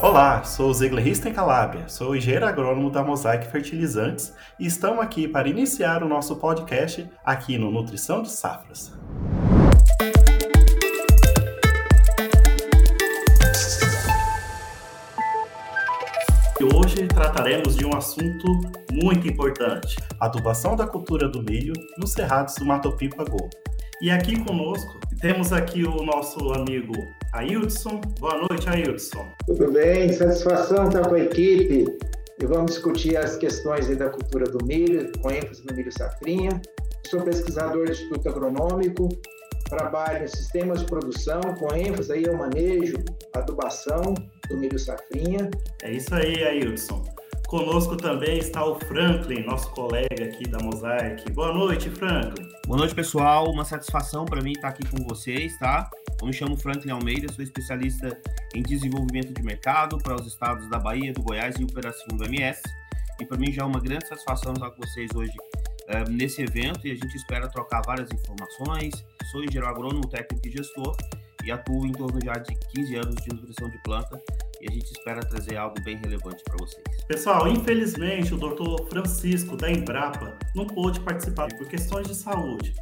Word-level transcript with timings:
Olá, 0.00 0.42
sou 0.42 0.74
Zegler 0.74 1.04
Risten 1.04 1.32
Calabria, 1.32 1.88
sou 1.88 2.16
engenheiro 2.16 2.44
agrônomo 2.44 2.90
da 2.90 3.04
Mosaic 3.04 3.46
Fertilizantes 3.46 4.34
e 4.58 4.66
estamos 4.66 4.98
aqui 4.98 5.28
para 5.28 5.48
iniciar 5.48 6.02
o 6.02 6.08
nosso 6.08 6.36
podcast 6.36 7.08
aqui 7.24 7.56
no 7.56 7.70
Nutrição 7.70 8.20
de 8.20 8.30
Safras. 8.30 8.92
Hoje 16.74 17.06
trataremos 17.06 17.76
de 17.76 17.86
um 17.86 17.94
assunto 17.96 18.60
muito 18.92 19.26
importante: 19.28 19.96
adubação 20.20 20.74
da 20.74 20.86
cultura 20.86 21.28
do 21.28 21.42
milho 21.42 21.74
nos 21.96 22.12
cerrados 22.12 22.56
do 22.56 22.64
Mato 22.64 22.92
Pipa 22.96 23.24
Go. 23.24 23.48
E 24.02 24.10
aqui 24.10 24.36
conosco 24.42 24.98
temos 25.20 25.52
aqui 25.52 25.84
o 25.84 26.02
nosso 26.02 26.52
amigo 26.54 26.92
Ailson. 27.32 28.00
Boa 28.18 28.36
noite, 28.36 28.68
Ailson. 28.68 29.24
Tudo 29.46 29.70
bem, 29.70 30.12
satisfação 30.12 30.88
estar 30.88 31.08
com 31.08 31.14
a 31.14 31.20
equipe. 31.20 31.84
E 32.40 32.44
vamos 32.44 32.72
discutir 32.72 33.16
as 33.16 33.36
questões 33.36 33.86
da 33.96 34.10
cultura 34.10 34.46
do 34.46 34.66
milho, 34.66 35.12
com 35.20 35.30
ênfase 35.30 35.64
no 35.64 35.76
milho 35.76 35.92
safrinha. 35.96 36.60
Sou 37.06 37.20
pesquisador 37.22 37.86
do 37.86 37.92
Instituto 37.92 38.28
Agronômico, 38.28 39.08
trabalho 39.70 40.24
em 40.24 40.26
sistemas 40.26 40.80
de 40.80 40.86
produção, 40.86 41.40
com 41.60 41.72
ênfase 41.72 42.12
aí 42.12 42.28
ao 42.28 42.34
manejo, 42.34 42.96
adubação 43.32 44.14
do 44.48 44.58
milho 44.58 44.80
safrinha. 44.80 45.48
É 45.80 45.92
isso 45.92 46.12
aí, 46.12 46.42
Ailson. 46.42 47.04
Conosco 47.52 47.98
também 47.98 48.38
está 48.38 48.64
o 48.64 48.80
Franklin, 48.80 49.44
nosso 49.44 49.70
colega 49.72 50.24
aqui 50.24 50.48
da 50.48 50.58
Mosaic. 50.60 51.30
Boa 51.32 51.52
noite, 51.52 51.90
Franklin. 51.90 52.48
Boa 52.66 52.78
noite, 52.78 52.94
pessoal. 52.94 53.44
Uma 53.52 53.62
satisfação 53.62 54.24
para 54.24 54.40
mim 54.40 54.52
estar 54.52 54.68
aqui 54.68 54.82
com 54.88 55.06
vocês, 55.06 55.58
tá? 55.58 55.90
Eu 56.18 56.28
me 56.28 56.32
chamo 56.32 56.56
Franklin 56.56 56.92
Almeida, 56.92 57.30
sou 57.30 57.44
especialista 57.44 58.18
em 58.54 58.62
desenvolvimento 58.62 59.34
de 59.34 59.42
mercado 59.42 59.98
para 59.98 60.14
os 60.14 60.26
estados 60.26 60.66
da 60.70 60.78
Bahia, 60.78 61.12
do 61.12 61.20
Goiás 61.20 61.56
e 61.60 61.64
operação 61.64 62.16
do 62.16 62.24
MS. 62.24 62.62
E 63.20 63.26
para 63.26 63.36
mim 63.36 63.52
já 63.52 63.64
é 63.64 63.66
uma 63.66 63.80
grande 63.80 64.08
satisfação 64.08 64.54
estar 64.54 64.70
com 64.70 64.80
vocês 64.80 65.10
hoje 65.14 65.34
uh, 65.90 66.10
nesse 66.10 66.40
evento 66.40 66.86
e 66.86 66.92
a 66.92 66.94
gente 66.94 67.14
espera 67.14 67.46
trocar 67.50 67.82
várias 67.84 68.08
informações. 68.12 68.94
Sou 69.30 69.44
engenheiro 69.44 69.68
agrônomo, 69.68 70.08
técnico 70.08 70.48
e 70.48 70.50
gestor 70.52 70.96
e 71.44 71.52
atuo 71.52 71.84
em 71.84 71.92
torno 71.92 72.18
já 72.24 72.32
de 72.32 72.54
15 72.74 72.96
anos 72.96 73.14
de 73.16 73.28
nutrição 73.28 73.68
de 73.68 73.76
planta 73.82 74.18
e 74.62 74.68
a 74.68 74.72
gente 74.72 74.92
espera 74.92 75.20
trazer 75.20 75.56
algo 75.56 75.74
bem 75.82 75.96
relevante 75.96 76.42
para 76.44 76.56
vocês. 76.56 76.84
Pessoal, 77.08 77.48
infelizmente 77.48 78.32
o 78.32 78.38
doutor 78.38 78.88
Francisco 78.88 79.56
da 79.56 79.70
Embrapa 79.70 80.38
não 80.54 80.66
pôde 80.66 81.00
participar 81.00 81.48
por 81.48 81.66
questões 81.66 82.06
de 82.06 82.14
saúde. 82.14 82.72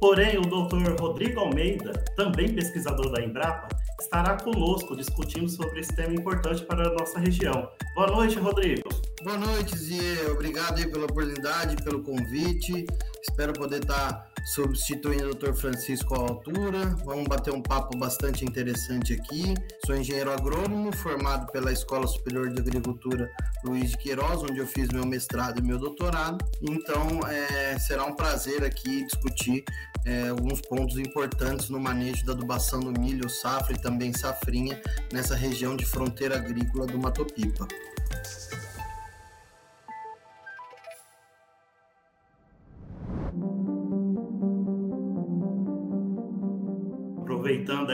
Porém, 0.00 0.38
o 0.38 0.42
doutor 0.42 0.82
Rodrigo 1.00 1.40
Almeida, 1.40 1.92
também 2.16 2.54
pesquisador 2.54 3.10
da 3.10 3.22
Embrapa, 3.22 3.68
estará 4.00 4.36
conosco 4.36 4.94
discutindo 4.94 5.48
sobre 5.48 5.80
esse 5.80 5.94
tema 5.94 6.14
importante 6.14 6.64
para 6.64 6.88
a 6.88 6.92
nossa 6.92 7.18
região. 7.18 7.70
Boa 7.94 8.08
noite, 8.08 8.38
Rodrigo. 8.38 8.88
Boa 9.22 9.38
noite, 9.38 9.76
Zie. 9.76 10.30
Obrigado 10.30 10.78
aí 10.78 10.86
pela 10.86 11.04
oportunidade, 11.04 11.82
pelo 11.82 12.02
convite. 12.02 12.86
Espero 13.22 13.52
poder 13.54 13.80
estar 13.80 14.30
substituindo 14.46 15.30
o 15.30 15.34
Dr. 15.34 15.52
Francisco 15.52 16.14
à 16.14 16.18
altura. 16.18 16.86
Vamos 17.04 17.26
bater 17.26 17.52
um 17.52 17.60
papo 17.60 17.98
bastante 17.98 18.44
interessante 18.44 19.12
aqui. 19.12 19.54
Sou 19.84 19.96
engenheiro 19.96 20.32
agrônomo, 20.32 20.94
formado 20.96 21.50
pela 21.50 21.72
Escola 21.72 22.06
Superior 22.06 22.50
de 22.50 22.60
Agricultura 22.60 23.30
Luiz 23.64 23.90
de 23.90 23.98
Queiroz, 23.98 24.42
onde 24.42 24.58
eu 24.58 24.66
fiz 24.66 24.88
meu 24.88 25.04
mestrado 25.04 25.58
e 25.58 25.62
meu 25.62 25.78
doutorado. 25.78 26.38
Então, 26.62 27.20
é, 27.28 27.76
será 27.78 28.04
um 28.04 28.14
prazer 28.14 28.64
aqui 28.64 29.04
discutir 29.04 29.64
é, 30.04 30.28
alguns 30.28 30.60
pontos 30.60 30.96
importantes 30.96 31.68
no 31.68 31.80
manejo 31.80 32.24
da 32.24 32.32
adubação 32.32 32.78
do 32.78 32.98
milho, 32.98 33.28
safra 33.28 33.74
e 33.74 33.80
também 33.80 34.12
safrinha 34.12 34.80
nessa 35.12 35.34
região 35.34 35.76
de 35.76 35.84
fronteira 35.84 36.36
agrícola 36.36 36.86
do 36.86 36.98
Mato 36.98 37.24
Pipa. 37.24 37.66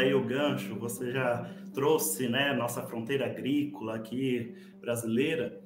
Aí 0.02 0.14
o 0.14 0.24
gancho, 0.24 0.74
você 0.76 1.12
já 1.12 1.48
trouxe, 1.72 2.28
né, 2.28 2.52
nossa 2.52 2.82
fronteira 2.82 3.26
agrícola 3.26 3.96
aqui 3.96 4.54
brasileira 4.80 5.60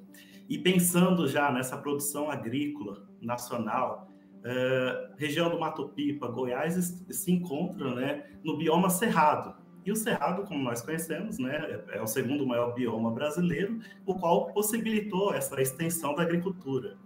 e 0.49 0.57
pensando 0.57 1.27
já 1.27 1.51
nessa 1.51 1.77
produção 1.77 2.31
agrícola 2.31 3.05
nacional, 3.21 4.09
uh, 4.37 5.13
região 5.17 5.49
do 5.49 5.59
Mato 5.59 5.89
Pipa, 5.89 6.27
Goiás 6.27 7.05
se 7.09 7.31
encontra, 7.31 7.93
né, 7.93 8.25
no 8.43 8.57
bioma 8.57 8.89
cerrado. 8.89 9.55
E 9.85 9.91
o 9.91 9.95
cerrado, 9.95 10.43
como 10.43 10.63
nós 10.63 10.81
conhecemos, 10.81 11.37
né, 11.37 11.81
é 11.89 12.01
o 12.01 12.07
segundo 12.07 12.45
maior 12.45 12.73
bioma 12.73 13.11
brasileiro, 13.11 13.79
o 14.05 14.15
qual 14.15 14.53
possibilitou 14.53 15.33
essa 15.33 15.61
extensão 15.61 16.13
da 16.15 16.23
agricultura. 16.23 16.97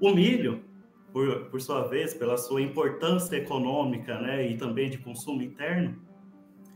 O 0.00 0.10
milho 0.10 0.62
por, 1.12 1.46
por 1.50 1.60
sua 1.60 1.82
vez, 1.88 2.14
pela 2.14 2.36
sua 2.38 2.62
importância 2.62 3.36
econômica 3.36 4.18
né, 4.18 4.46
e 4.46 4.56
também 4.56 4.88
de 4.88 4.98
consumo 4.98 5.42
interno, 5.42 6.00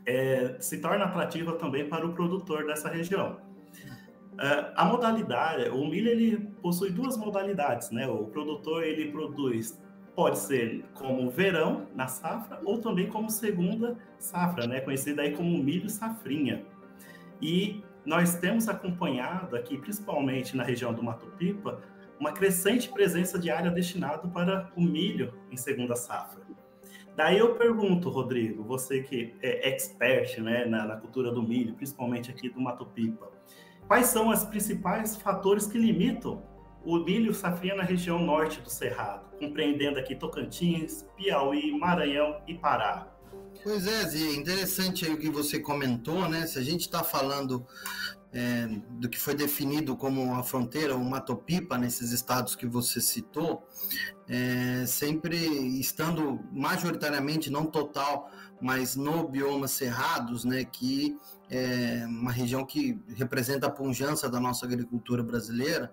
é, 0.07 0.57
se 0.61 0.81
torna 0.81 1.05
atrativa 1.05 1.53
também 1.55 1.89
para 1.89 2.07
o 2.07 2.13
produtor 2.13 2.67
dessa 2.67 2.89
região. 2.89 3.39
É, 4.39 4.73
a 4.77 4.85
modalidade, 4.85 5.69
o 5.71 5.87
milho 5.87 6.09
ele 6.09 6.37
possui 6.63 6.91
duas 6.91 7.17
modalidades, 7.17 7.91
né? 7.91 8.07
O 8.07 8.25
produtor 8.27 8.85
ele 8.85 9.11
produz 9.11 9.83
pode 10.15 10.39
ser 10.39 10.83
como 10.95 11.29
verão 11.31 11.87
na 11.95 12.09
safra 12.09 12.59
ou 12.65 12.79
também 12.79 13.07
como 13.07 13.29
segunda 13.29 13.99
safra, 14.19 14.67
né? 14.67 14.81
Conhecida 14.81 15.23
aí 15.23 15.33
como 15.37 15.63
milho 15.63 15.91
safrinha. 15.91 16.65
E 17.41 17.85
nós 18.05 18.37
temos 18.37 18.67
acompanhado 18.69 19.55
aqui, 19.55 19.77
principalmente 19.77 20.57
na 20.57 20.63
região 20.63 20.95
do 20.95 21.03
Mato 21.03 21.27
Pipa, 21.39 21.83
uma 22.19 22.33
crescente 22.33 22.89
presença 22.89 23.39
de 23.39 23.51
área 23.51 23.71
destinada 23.71 24.27
para 24.29 24.71
o 24.75 24.81
milho 24.81 25.35
em 25.51 25.57
segunda 25.57 25.95
safra. 25.95 26.41
Daí 27.17 27.39
eu 27.39 27.55
pergunto, 27.55 28.11
Rodrigo, 28.11 28.63
você 28.63 29.03
que 29.03 29.35
é 29.41 29.71
expert 29.71 30.39
né, 30.39 30.67
na, 30.67 30.85
na 30.85 30.97
cultura 30.97 31.33
do 31.33 31.43
milho, 31.43 31.75
principalmente 31.75 32.31
aqui 32.31 32.51
do 32.51 32.61
Mato 32.61 32.85
Pipa, 32.85 33.31
quais 33.89 34.09
são 34.09 34.29
os 34.29 34.45
principais 34.45 35.17
fatores 35.17 35.67
que 35.67 35.79
limitam 35.79 36.43
o 36.85 36.99
milho 36.99 37.33
safrinha 37.33 37.75
na 37.75 37.83
região 37.83 38.19
norte 38.19 38.61
do 38.61 38.69
Cerrado, 38.69 39.25
compreendendo 39.39 39.99
aqui 39.99 40.15
Tocantins, 40.15 41.07
Piauí, 41.17 41.73
Maranhão 41.73 42.43
e 42.47 42.55
Pará? 42.55 43.09
Pois 43.63 43.87
é, 43.87 44.03
Zé, 44.05 44.35
interessante 44.35 45.07
aí 45.07 45.15
o 45.15 45.19
que 45.19 45.31
você 45.31 45.59
comentou, 45.59 46.29
né? 46.29 46.47
Se 46.47 46.59
a 46.59 46.63
gente 46.63 46.83
está 46.83 47.03
falando 47.03 47.67
é, 48.37 48.69
do 48.91 49.09
que 49.09 49.19
foi 49.19 49.35
definido 49.35 49.97
como 49.97 50.35
a 50.35 50.43
fronteira, 50.43 50.95
o 50.95 51.03
Matopipa, 51.03 51.79
nesses 51.79 52.13
estados 52.13 52.55
que 52.55 52.67
você 52.67 53.01
citou, 53.01 53.67
é, 54.29 54.85
sempre 54.85 55.39
estando 55.81 56.39
majoritariamente, 56.53 57.49
não 57.49 57.65
total, 57.65 58.31
mas 58.61 58.95
no 58.95 59.27
bioma 59.27 59.67
cerrados, 59.67 60.45
né, 60.45 60.65
que 60.65 61.17
é 61.49 62.05
uma 62.07 62.31
região 62.31 62.67
que 62.67 63.01
representa 63.15 63.69
a 63.69 63.71
pujança 63.71 64.29
da 64.29 64.39
nossa 64.39 64.67
agricultura 64.67 65.23
brasileira, 65.23 65.91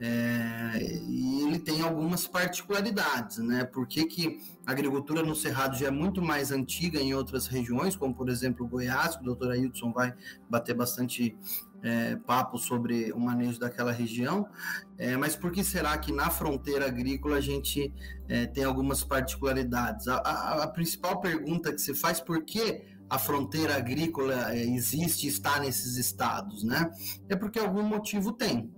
é, 0.00 0.78
e 1.08 1.42
ele 1.42 1.58
tem 1.58 1.82
algumas 1.82 2.24
particularidades, 2.28 3.38
né? 3.38 3.64
Por 3.64 3.84
que, 3.88 4.04
que 4.04 4.38
a 4.64 4.70
agricultura 4.70 5.24
no 5.24 5.34
Cerrado 5.34 5.76
já 5.76 5.88
é 5.88 5.90
muito 5.90 6.22
mais 6.22 6.52
antiga 6.52 7.00
em 7.00 7.14
outras 7.14 7.48
regiões, 7.48 7.96
como 7.96 8.14
por 8.14 8.28
exemplo 8.28 8.64
Goiás, 8.68 9.16
que 9.16 9.22
o 9.22 9.24
doutor 9.24 9.50
Ailton 9.50 9.92
vai 9.92 10.14
bater 10.48 10.72
bastante 10.72 11.36
é, 11.82 12.16
papo 12.16 12.58
sobre 12.58 13.12
o 13.12 13.20
manejo 13.20 13.58
daquela 13.58 13.92
região, 13.92 14.48
é, 14.96 15.16
mas 15.16 15.36
por 15.36 15.52
que 15.52 15.62
será 15.62 15.96
que 15.98 16.12
na 16.12 16.30
fronteira 16.30 16.86
agrícola 16.86 17.36
a 17.36 17.40
gente 17.40 17.92
é, 18.28 18.46
tem 18.46 18.64
algumas 18.64 19.04
particularidades? 19.04 20.08
A, 20.08 20.16
a, 20.16 20.62
a, 20.64 20.66
principal 20.68 21.20
pergunta 21.20 21.72
que 21.72 21.80
se 21.80 21.94
faz, 21.94 22.20
por 22.20 22.44
que 22.44 22.82
a 23.08 23.18
fronteira 23.18 23.76
agrícola 23.76 24.54
é, 24.54 24.64
existe 24.64 25.26
e 25.26 25.30
está 25.30 25.58
nesses 25.60 25.96
estados, 25.96 26.62
né? 26.62 26.90
É 27.28 27.36
porque 27.36 27.58
algum 27.58 27.82
motivo 27.82 28.32
tem. 28.32 28.70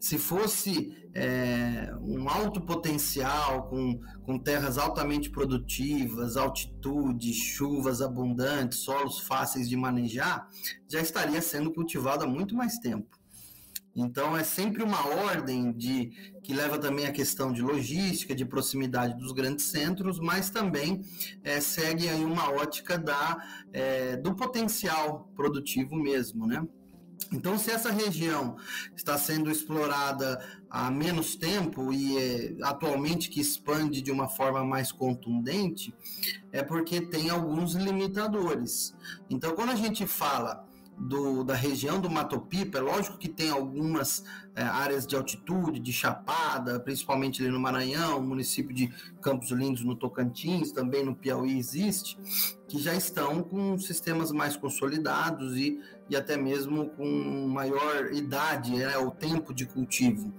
Se 0.00 0.18
fosse 0.18 1.08
é, 1.14 1.92
um 2.00 2.28
alto 2.28 2.60
potencial, 2.60 3.68
com, 3.68 3.98
com 4.22 4.38
terras 4.38 4.78
altamente 4.78 5.30
produtivas, 5.30 6.36
altitude, 6.36 7.32
chuvas 7.32 8.00
abundantes, 8.00 8.78
solos 8.78 9.20
fáceis 9.20 9.68
de 9.68 9.76
manejar, 9.76 10.48
já 10.88 11.00
estaria 11.00 11.42
sendo 11.42 11.72
cultivado 11.72 12.24
há 12.24 12.26
muito 12.26 12.54
mais 12.54 12.78
tempo. 12.78 13.18
Então 14.00 14.36
é 14.36 14.44
sempre 14.44 14.82
uma 14.82 15.08
ordem 15.08 15.72
de 15.72 16.12
que 16.44 16.54
leva 16.54 16.78
também 16.78 17.06
a 17.06 17.12
questão 17.12 17.52
de 17.52 17.60
logística, 17.60 18.32
de 18.32 18.44
proximidade 18.44 19.18
dos 19.18 19.32
grandes 19.32 19.66
centros, 19.66 20.20
mas 20.20 20.50
também 20.50 21.02
é, 21.42 21.60
segue 21.60 22.08
aí 22.08 22.24
uma 22.24 22.48
ótica 22.52 22.96
da, 22.96 23.42
é, 23.72 24.16
do 24.16 24.36
potencial 24.36 25.28
produtivo 25.34 25.96
mesmo, 25.96 26.46
né? 26.46 26.64
Então, 27.32 27.58
se 27.58 27.70
essa 27.70 27.90
região 27.90 28.56
está 28.96 29.18
sendo 29.18 29.50
explorada 29.50 30.40
há 30.70 30.90
menos 30.90 31.36
tempo 31.36 31.92
e 31.92 32.16
é, 32.16 32.56
atualmente 32.62 33.28
que 33.28 33.40
expande 33.40 34.00
de 34.00 34.10
uma 34.10 34.28
forma 34.28 34.64
mais 34.64 34.90
contundente, 34.90 35.94
é 36.52 36.62
porque 36.62 37.00
tem 37.00 37.28
alguns 37.28 37.74
limitadores. 37.74 38.94
Então, 39.28 39.54
quando 39.54 39.70
a 39.70 39.76
gente 39.76 40.06
fala 40.06 40.66
do, 40.98 41.44
da 41.44 41.54
região 41.54 42.00
do 42.00 42.10
Mato 42.10 42.40
Pipa, 42.40 42.78
é 42.78 42.80
lógico 42.80 43.18
que 43.18 43.28
tem 43.28 43.50
algumas 43.50 44.24
é, 44.54 44.62
áreas 44.62 45.06
de 45.06 45.14
altitude, 45.14 45.78
de 45.78 45.92
chapada, 45.92 46.80
principalmente 46.80 47.40
ali 47.40 47.50
no 47.50 47.60
Maranhão, 47.60 48.20
município 48.20 48.74
de 48.74 48.88
Campos 49.22 49.50
Lindos 49.50 49.84
no 49.84 49.94
Tocantins, 49.94 50.72
também 50.72 51.04
no 51.04 51.14
Piauí 51.14 51.56
existe, 51.56 52.18
que 52.66 52.78
já 52.78 52.94
estão 52.94 53.42
com 53.42 53.78
sistemas 53.78 54.32
mais 54.32 54.56
consolidados 54.56 55.56
e, 55.56 55.80
e 56.08 56.16
até 56.16 56.36
mesmo 56.36 56.90
com 56.90 57.48
maior 57.48 58.12
idade, 58.12 58.76
né, 58.76 58.96
o 58.98 59.10
tempo 59.10 59.52
de 59.52 59.66
cultivo. 59.66 60.32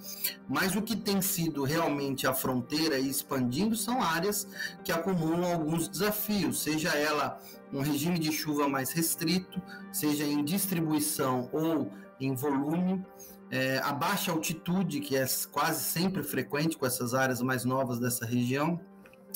Mas 0.47 0.75
o 0.75 0.81
que 0.81 0.95
tem 0.95 1.21
sido 1.21 1.63
realmente 1.63 2.25
a 2.25 2.33
fronteira 2.33 2.97
e 2.97 3.09
expandindo 3.09 3.75
são 3.75 4.01
áreas 4.01 4.47
que 4.83 4.91
acumulam 4.91 5.51
alguns 5.51 5.87
desafios, 5.87 6.61
seja 6.61 6.89
ela 6.89 7.39
um 7.71 7.81
regime 7.81 8.17
de 8.17 8.31
chuva 8.31 8.67
mais 8.67 8.91
restrito, 8.91 9.61
seja 9.91 10.23
em 10.23 10.43
distribuição 10.43 11.49
ou 11.53 11.91
em 12.19 12.33
volume, 12.33 13.05
é, 13.51 13.79
a 13.79 13.91
baixa 13.91 14.31
altitude, 14.31 14.99
que 14.99 15.15
é 15.15 15.25
quase 15.51 15.83
sempre 15.83 16.21
frequente 16.21 16.77
com 16.77 16.85
essas 16.85 17.13
áreas 17.13 17.41
mais 17.41 17.65
novas 17.65 17.99
dessa 17.99 18.25
região, 18.25 18.79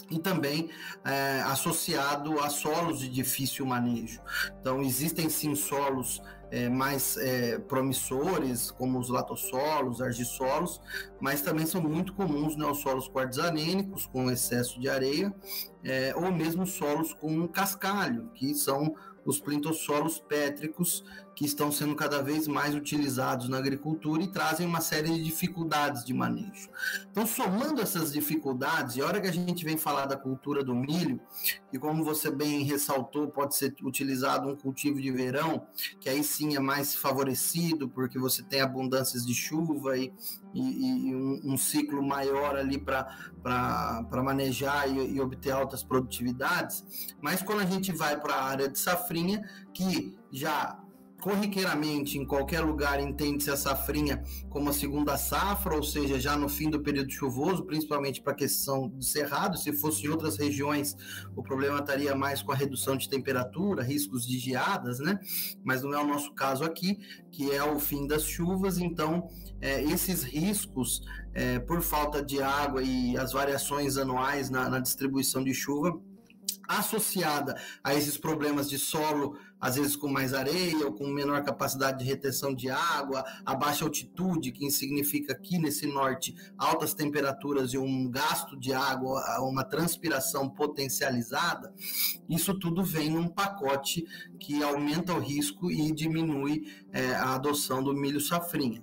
e 0.09 0.19
também 0.19 0.69
é, 1.05 1.41
associado 1.41 2.39
a 2.39 2.49
solos 2.49 2.99
de 2.99 3.09
difícil 3.09 3.65
manejo. 3.65 4.21
Então, 4.59 4.81
existem 4.81 5.29
sim 5.29 5.55
solos 5.55 6.21
é, 6.51 6.69
mais 6.69 7.17
é, 7.17 7.57
promissores, 7.57 8.69
como 8.69 8.99
os 8.99 9.09
latossolos, 9.09 10.01
argissolos, 10.01 10.79
mas 11.19 11.41
também 11.41 11.65
são 11.65 11.81
muito 11.81 12.13
comuns 12.13 12.55
neossolos 12.55 13.07
quartzanênicos, 13.07 14.05
com 14.05 14.29
excesso 14.29 14.79
de 14.79 14.87
areia, 14.87 15.33
é, 15.83 16.13
ou 16.15 16.31
mesmo 16.31 16.67
solos 16.67 17.13
com 17.13 17.47
cascalho, 17.47 18.29
que 18.35 18.53
são 18.53 18.93
os 19.25 19.39
plintossolos 19.39 20.19
pétricos 20.19 21.03
que 21.35 21.45
estão 21.45 21.71
sendo 21.71 21.95
cada 21.95 22.21
vez 22.21 22.47
mais 22.47 22.75
utilizados 22.75 23.49
na 23.49 23.57
agricultura 23.57 24.23
e 24.23 24.27
trazem 24.27 24.67
uma 24.67 24.81
série 24.81 25.09
de 25.09 25.23
dificuldades 25.23 26.03
de 26.03 26.13
manejo. 26.13 26.69
Então, 27.09 27.25
somando 27.25 27.81
essas 27.81 28.13
dificuldades, 28.13 28.95
e 28.95 29.01
a 29.01 29.05
hora 29.05 29.19
que 29.19 29.27
a 29.27 29.33
gente 29.33 29.65
vem 29.65 29.77
falar 29.77 30.05
da 30.05 30.15
cultura 30.15 30.63
do 30.63 30.75
milho, 30.75 31.19
e 31.71 31.79
como 31.79 32.03
você 32.03 32.29
bem 32.29 32.63
ressaltou, 32.63 33.27
pode 33.27 33.55
ser 33.55 33.73
utilizado 33.83 34.49
um 34.49 34.55
cultivo 34.55 35.01
de 35.01 35.11
verão, 35.11 35.65
que 35.99 36.07
aí 36.09 36.23
sim 36.23 36.55
é 36.55 36.59
mais 36.59 36.93
favorecido, 36.95 37.89
porque 37.89 38.19
você 38.19 38.43
tem 38.43 38.61
abundâncias 38.61 39.25
de 39.25 39.33
chuva 39.33 39.97
e, 39.97 40.13
e, 40.53 41.09
e 41.09 41.15
um, 41.15 41.41
um, 41.53 41.57
ciclo 41.57 42.03
maior 42.03 42.55
ali 42.55 42.77
para 42.77 44.23
manejar 44.23 44.87
e, 44.87 45.15
e 45.15 45.21
obter 45.21 45.51
altas 45.51 45.83
produtividades. 45.83 47.15
Mas 47.21 47.41
quando 47.41 47.61
a 47.61 47.65
gente 47.65 47.91
vai 47.91 48.19
para 48.19 48.35
a 48.35 48.43
área 48.43 48.69
de 48.69 48.77
safrinha, 48.77 49.41
que 49.73 50.15
já 50.31 50.82
corriqueiramente 51.23 52.17
em 52.17 52.25
qualquer 52.25 52.59
lugar 52.59 52.99
entende-se 52.99 53.49
a 53.49 53.55
safrinha 53.55 54.21
como 54.49 54.69
a 54.69 54.73
segunda 54.73 55.15
safra, 55.15 55.73
ou 55.73 55.81
seja, 55.81 56.19
já 56.19 56.35
no 56.35 56.49
fim 56.49 56.69
do 56.69 56.81
período 56.81 57.09
chuvoso, 57.09 57.63
principalmente 57.63 58.21
para 58.21 58.33
a 58.33 58.35
questão 58.35 58.89
do 58.89 59.01
cerrado. 59.01 59.57
Se 59.57 59.71
fosse 59.71 60.05
em 60.05 60.09
outras 60.09 60.35
regiões, 60.37 60.97
o 61.33 61.41
problema 61.41 61.79
estaria 61.79 62.13
mais 62.13 62.41
com 62.41 62.51
a 62.51 62.55
redução 62.55 62.97
de 62.97 63.07
temperatura, 63.07 63.81
riscos 63.81 64.27
de 64.27 64.37
geadas, 64.37 64.99
né? 64.99 65.17
Mas 65.63 65.81
não 65.81 65.93
é 65.93 65.97
o 65.97 66.05
nosso 66.05 66.33
caso 66.33 66.65
aqui, 66.65 66.99
que 67.31 67.49
é 67.51 67.63
o 67.63 67.79
fim 67.79 68.05
das 68.05 68.23
chuvas. 68.23 68.77
Então, 68.77 69.29
é, 69.61 69.81
esses 69.81 70.23
riscos 70.23 71.03
é, 71.33 71.57
por 71.57 71.81
falta 71.81 72.21
de 72.21 72.41
água 72.41 72.83
e 72.83 73.15
as 73.15 73.31
variações 73.31 73.95
anuais 73.95 74.49
na, 74.49 74.69
na 74.69 74.79
distribuição 74.79 75.41
de 75.41 75.53
chuva 75.53 75.97
associada 76.67 77.55
a 77.83 77.93
esses 77.93 78.17
problemas 78.17 78.69
de 78.69 78.77
solo, 78.77 79.37
às 79.63 79.75
vezes 79.75 79.95
com 79.95 80.09
mais 80.09 80.33
areia 80.33 80.85
ou 80.85 80.91
com 80.91 81.07
menor 81.07 81.41
capacidade 81.41 81.99
de 81.99 82.03
retenção 82.03 82.53
de 82.53 82.69
água, 82.69 83.23
a 83.45 83.55
baixa 83.55 83.85
altitude, 83.85 84.51
que 84.51 84.69
significa 84.69 85.31
aqui 85.31 85.57
nesse 85.57 85.87
norte 85.87 86.35
altas 86.57 86.93
temperaturas 86.93 87.73
e 87.73 87.77
um 87.77 88.11
gasto 88.11 88.59
de 88.59 88.73
água, 88.73 89.23
uma 89.39 89.63
transpiração 89.63 90.49
potencializada, 90.49 91.73
isso 92.27 92.53
tudo 92.59 92.83
vem 92.83 93.09
num 93.09 93.29
pacote 93.29 94.03
que 94.37 94.61
aumenta 94.61 95.13
o 95.13 95.19
risco 95.19 95.71
e 95.71 95.93
diminui 95.93 96.63
é, 96.91 97.15
a 97.15 97.35
adoção 97.35 97.81
do 97.81 97.93
milho 97.93 98.19
safrinha. 98.19 98.82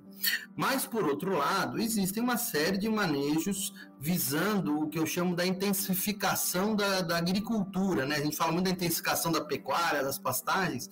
Mas, 0.56 0.86
por 0.86 1.04
outro 1.04 1.36
lado, 1.36 1.80
existem 1.80 2.22
uma 2.22 2.36
série 2.36 2.78
de 2.78 2.88
manejos 2.88 3.72
visando 4.00 4.80
o 4.80 4.88
que 4.88 4.98
eu 4.98 5.04
chamo 5.04 5.36
da 5.36 5.46
intensificação 5.46 6.74
da, 6.74 7.02
da 7.02 7.18
agricultura. 7.18 8.06
Né? 8.06 8.16
A 8.16 8.20
gente 8.20 8.36
fala 8.36 8.50
muito 8.50 8.64
da 8.64 8.70
intensificação 8.70 9.30
da 9.30 9.42
pecuária, 9.42 10.02
das 10.02 10.18
pastagens, 10.18 10.88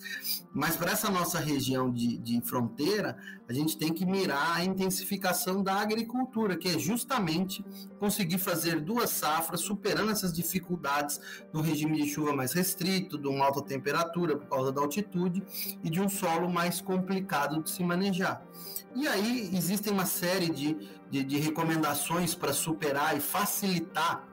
mas 0.53 0.77
para 0.77 0.91
essa 0.91 1.09
nossa 1.09 1.39
região 1.39 1.91
de, 1.91 2.19
de 2.19 2.39
fronteira, 2.41 3.17
a 3.47 3.53
gente 3.53 3.77
tem 3.79 3.91
que 3.91 4.05
mirar 4.05 4.57
a 4.57 4.63
intensificação 4.63 5.63
da 5.63 5.73
agricultura, 5.73 6.55
que 6.55 6.67
é 6.67 6.77
justamente 6.77 7.65
conseguir 7.97 8.37
fazer 8.37 8.79
duas 8.79 9.09
safras, 9.09 9.61
superando 9.61 10.11
essas 10.11 10.31
dificuldades 10.31 11.19
do 11.51 11.61
regime 11.61 12.03
de 12.03 12.09
chuva 12.09 12.31
mais 12.31 12.53
restrito, 12.53 13.17
de 13.17 13.27
uma 13.27 13.45
alta 13.45 13.63
temperatura 13.63 14.37
por 14.37 14.47
causa 14.47 14.71
da 14.71 14.81
altitude 14.81 15.43
e 15.83 15.89
de 15.89 15.99
um 15.99 16.07
solo 16.07 16.47
mais 16.47 16.79
complicado 16.79 17.63
de 17.63 17.71
se 17.71 17.83
manejar. 17.83 18.45
E 18.95 19.07
aí 19.07 19.51
existem 19.53 19.93
uma 19.93 20.05
série 20.05 20.49
de, 20.49 20.89
de, 21.09 21.23
de 21.23 21.37
recomendações 21.37 22.33
para 22.33 22.53
superar 22.53 23.15
e 23.15 23.19
facilitar 23.19 24.27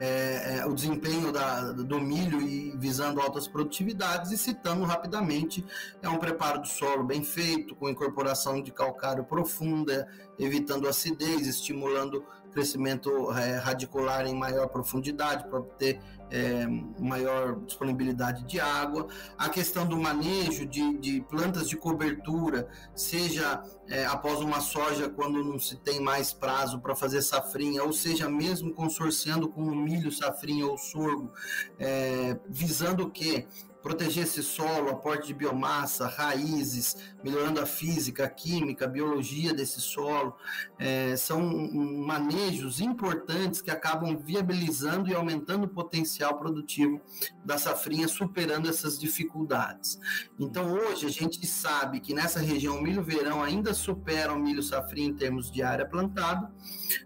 é, 0.00 0.58
é, 0.58 0.66
o 0.66 0.72
desempenho 0.72 1.32
da, 1.32 1.72
do 1.72 2.00
milho 2.00 2.40
e 2.40 2.72
visando 2.76 3.20
altas 3.20 3.48
produtividades, 3.48 4.30
e 4.30 4.38
citando 4.38 4.84
rapidamente, 4.84 5.64
é 6.00 6.08
um 6.08 6.18
preparo 6.18 6.60
do 6.60 6.68
solo 6.68 7.04
bem 7.04 7.22
feito, 7.22 7.74
com 7.74 7.88
incorporação 7.88 8.62
de 8.62 8.70
calcário 8.70 9.24
profunda, 9.24 10.08
evitando 10.38 10.88
acidez, 10.88 11.46
estimulando 11.46 12.24
crescimento 12.52 13.30
é, 13.32 13.58
radicular 13.58 14.26
em 14.26 14.34
maior 14.34 14.68
profundidade 14.68 15.48
para 15.48 15.60
ter 15.78 16.00
é, 16.30 16.66
maior 16.98 17.58
disponibilidade 17.60 18.44
de 18.44 18.60
água, 18.60 19.08
a 19.36 19.48
questão 19.48 19.86
do 19.86 19.96
manejo 19.96 20.66
de, 20.66 20.98
de 20.98 21.20
plantas 21.22 21.68
de 21.68 21.76
cobertura, 21.76 22.68
seja 22.94 23.62
é, 23.88 24.04
após 24.06 24.40
uma 24.40 24.60
soja 24.60 25.08
quando 25.08 25.42
não 25.42 25.58
se 25.58 25.76
tem 25.76 26.00
mais 26.00 26.32
prazo 26.32 26.80
para 26.80 26.94
fazer 26.94 27.22
safrinha, 27.22 27.82
ou 27.82 27.92
seja, 27.92 28.28
mesmo 28.28 28.72
consorciando 28.72 29.48
com 29.48 29.62
o 29.62 29.74
milho, 29.74 30.12
safrinha 30.12 30.66
ou 30.66 30.76
sorgo, 30.76 31.32
é, 31.78 32.38
visando 32.48 33.04
o 33.04 33.10
que? 33.10 33.46
Proteger 33.82 34.24
esse 34.24 34.42
solo, 34.42 34.90
aporte 34.90 35.28
de 35.28 35.34
biomassa, 35.34 36.06
raízes, 36.06 36.96
melhorando 37.22 37.60
a 37.60 37.66
física, 37.66 38.24
a 38.24 38.28
química, 38.28 38.84
a 38.84 38.88
biologia 38.88 39.52
desse 39.52 39.80
solo, 39.80 40.34
é, 40.78 41.16
são 41.16 41.40
manejos 41.40 42.80
importantes 42.80 43.60
que 43.60 43.70
acabam 43.70 44.16
viabilizando 44.16 45.08
e 45.08 45.14
aumentando 45.14 45.64
o 45.64 45.68
potencial 45.68 46.36
produtivo 46.38 47.00
da 47.44 47.58
safrinha, 47.58 48.08
superando 48.08 48.68
essas 48.68 48.98
dificuldades. 48.98 49.98
Então, 50.38 50.72
hoje 50.72 51.06
a 51.06 51.10
gente 51.10 51.46
sabe 51.46 52.00
que 52.00 52.12
nessa 52.12 52.40
região 52.40 52.78
o 52.78 52.82
milho 52.82 53.02
verão 53.02 53.42
ainda 53.42 53.72
supera 53.72 54.32
o 54.32 54.38
milho 54.38 54.62
safrinha 54.62 55.08
em 55.08 55.14
termos 55.14 55.50
de 55.50 55.62
área 55.62 55.86
plantada, 55.86 56.52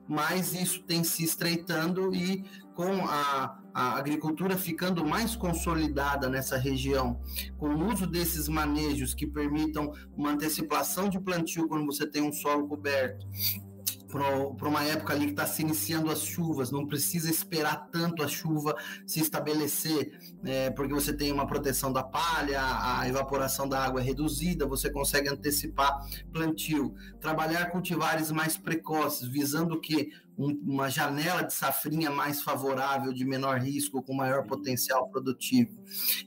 mas 0.09 0.55
isso 0.55 0.83
tem 0.83 1.05
se 1.05 1.23
estreitando 1.25 2.15
e 2.15 2.45
com 2.75 3.07
a, 3.07 3.62
a, 3.75 3.97
agricultura 3.97 4.57
ficando 4.57 5.05
mais 5.05 5.37
consolidada 5.37 6.29
nessa 6.29 6.57
região, 6.57 7.21
com 7.59 7.69
o 7.69 7.89
uso 7.93 8.07
desses 8.07 8.49
manejos 8.49 9.15
que 9.15 9.27
permitam 9.27 9.93
uma 10.17 10.31
antecipação 10.31 11.09
de 11.09 11.21
plantio 11.21 11.69
quando 11.69 11.87
você 11.87 12.07
tem 12.07 12.23
um 12.23 12.33
solo 12.33 12.67
coberto, 12.69 13.27
para 14.13 14.69
uma 14.69 14.85
época 14.85 15.15
ali 15.15 15.25
que 15.25 15.31
está 15.31 15.47
se 15.47 15.63
iniciando 15.63 16.11
as 16.11 16.23
chuvas, 16.23 16.71
não 16.71 16.87
precisa 16.87 17.31
esperar 17.31 17.89
tanto 17.91 18.23
a 18.23 18.29
chuva 18.29 18.77
se 19.07 19.21
estabelecer, 19.21 20.13
é, 20.45 20.71
porque 20.71 20.93
você 20.93 21.15
tem 21.15 21.33
uma 21.33 21.47
proteção 21.47 21.91
da 21.91 22.03
palha, 22.03 22.61
a 22.61 23.09
evaporação 23.09 23.67
da 23.67 23.83
água 23.83 24.01
é 24.01 24.05
reduzida, 24.05 24.67
você 24.67 24.91
consegue 24.91 25.31
antecipar 25.31 25.99
plantio. 26.31 26.95
Trabalhar 27.21 27.71
cultivares 27.71 28.31
mais 28.31 28.57
precoces, 28.57 29.27
visando 29.27 29.81
que 29.81 30.11
uma 30.37 30.89
janela 30.89 31.43
de 31.43 31.53
safrinha 31.53 32.11
mais 32.11 32.43
favorável, 32.43 33.13
de 33.13 33.25
menor 33.25 33.59
risco, 33.59 34.03
com 34.03 34.15
maior 34.15 34.47
potencial 34.47 35.09
produtivo. 35.09 35.79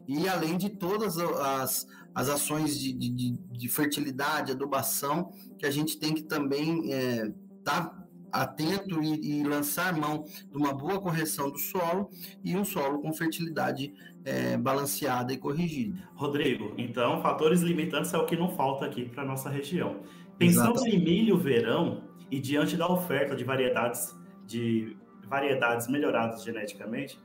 E 0.08 0.28
além 0.28 0.58
de 0.58 0.70
todas 0.70 1.18
as, 1.18 1.88
as 2.14 2.30
ações 2.30 2.80
de, 2.80 2.94
de, 2.94 3.32
de 3.32 3.70
fertilidade, 3.70 4.52
adubação, 4.52 5.32
que 5.58 5.66
a 5.66 5.72
gente 5.72 5.98
tem 5.98 6.14
que 6.14 6.24
também. 6.24 6.94
É, 6.94 7.32
está 7.60 8.06
atento 8.32 9.02
e, 9.02 9.40
e, 9.40 9.44
lançar 9.44 9.98
mão 9.98 10.26
de 10.52 10.58
uma 10.58 10.74
boa 10.74 11.00
correção 11.00 11.50
do 11.50 11.58
solo 11.58 12.10
e 12.44 12.56
um 12.56 12.66
solo 12.66 13.02
com 13.02 13.14
fertilidade 13.14 13.94
é, 14.26 14.58
balanceada 14.58 15.32
e 15.34 15.38
corrigida. 15.38 15.98
Rodrigo, 16.16 16.74
então 16.78 17.22
fatores 17.22 17.62
limitantes 17.62 18.14
é 18.14 18.18
o 18.18 18.26
que 18.26 18.36
não 18.36 18.50
falta 18.56 18.86
aqui 18.86 19.06
para 19.06 19.24
nossa 19.24 19.50
região. 19.50 20.02
Pensando 20.38 20.76
Exato. 20.76 20.90
em 20.90 21.02
milho 21.02 21.38
verão 21.38 22.04
e 22.30 22.40
diante 22.40 22.76
da 22.76 22.88
oferta 22.88 23.36
de 23.36 23.44
variedades 23.44 24.16
de 24.46 24.96
variedades 25.28 25.88
melhoradas 25.88 26.44
geneticamente, 26.44 27.20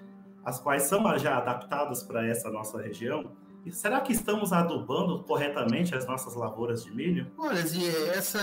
as 0.44 0.58
quais 0.58 0.84
são 0.84 1.18
já 1.18 1.36
adaptadas 1.36 2.02
para 2.02 2.26
essa 2.26 2.50
nossa 2.50 2.80
região, 2.80 3.30
será 3.70 4.00
que 4.00 4.12
estamos 4.12 4.52
adubando 4.52 5.22
corretamente 5.24 5.94
as 5.94 6.06
nossas 6.06 6.34
lavouras 6.34 6.82
de 6.82 6.94
milho? 6.94 7.30
Olha, 7.36 7.58
essa 7.58 8.38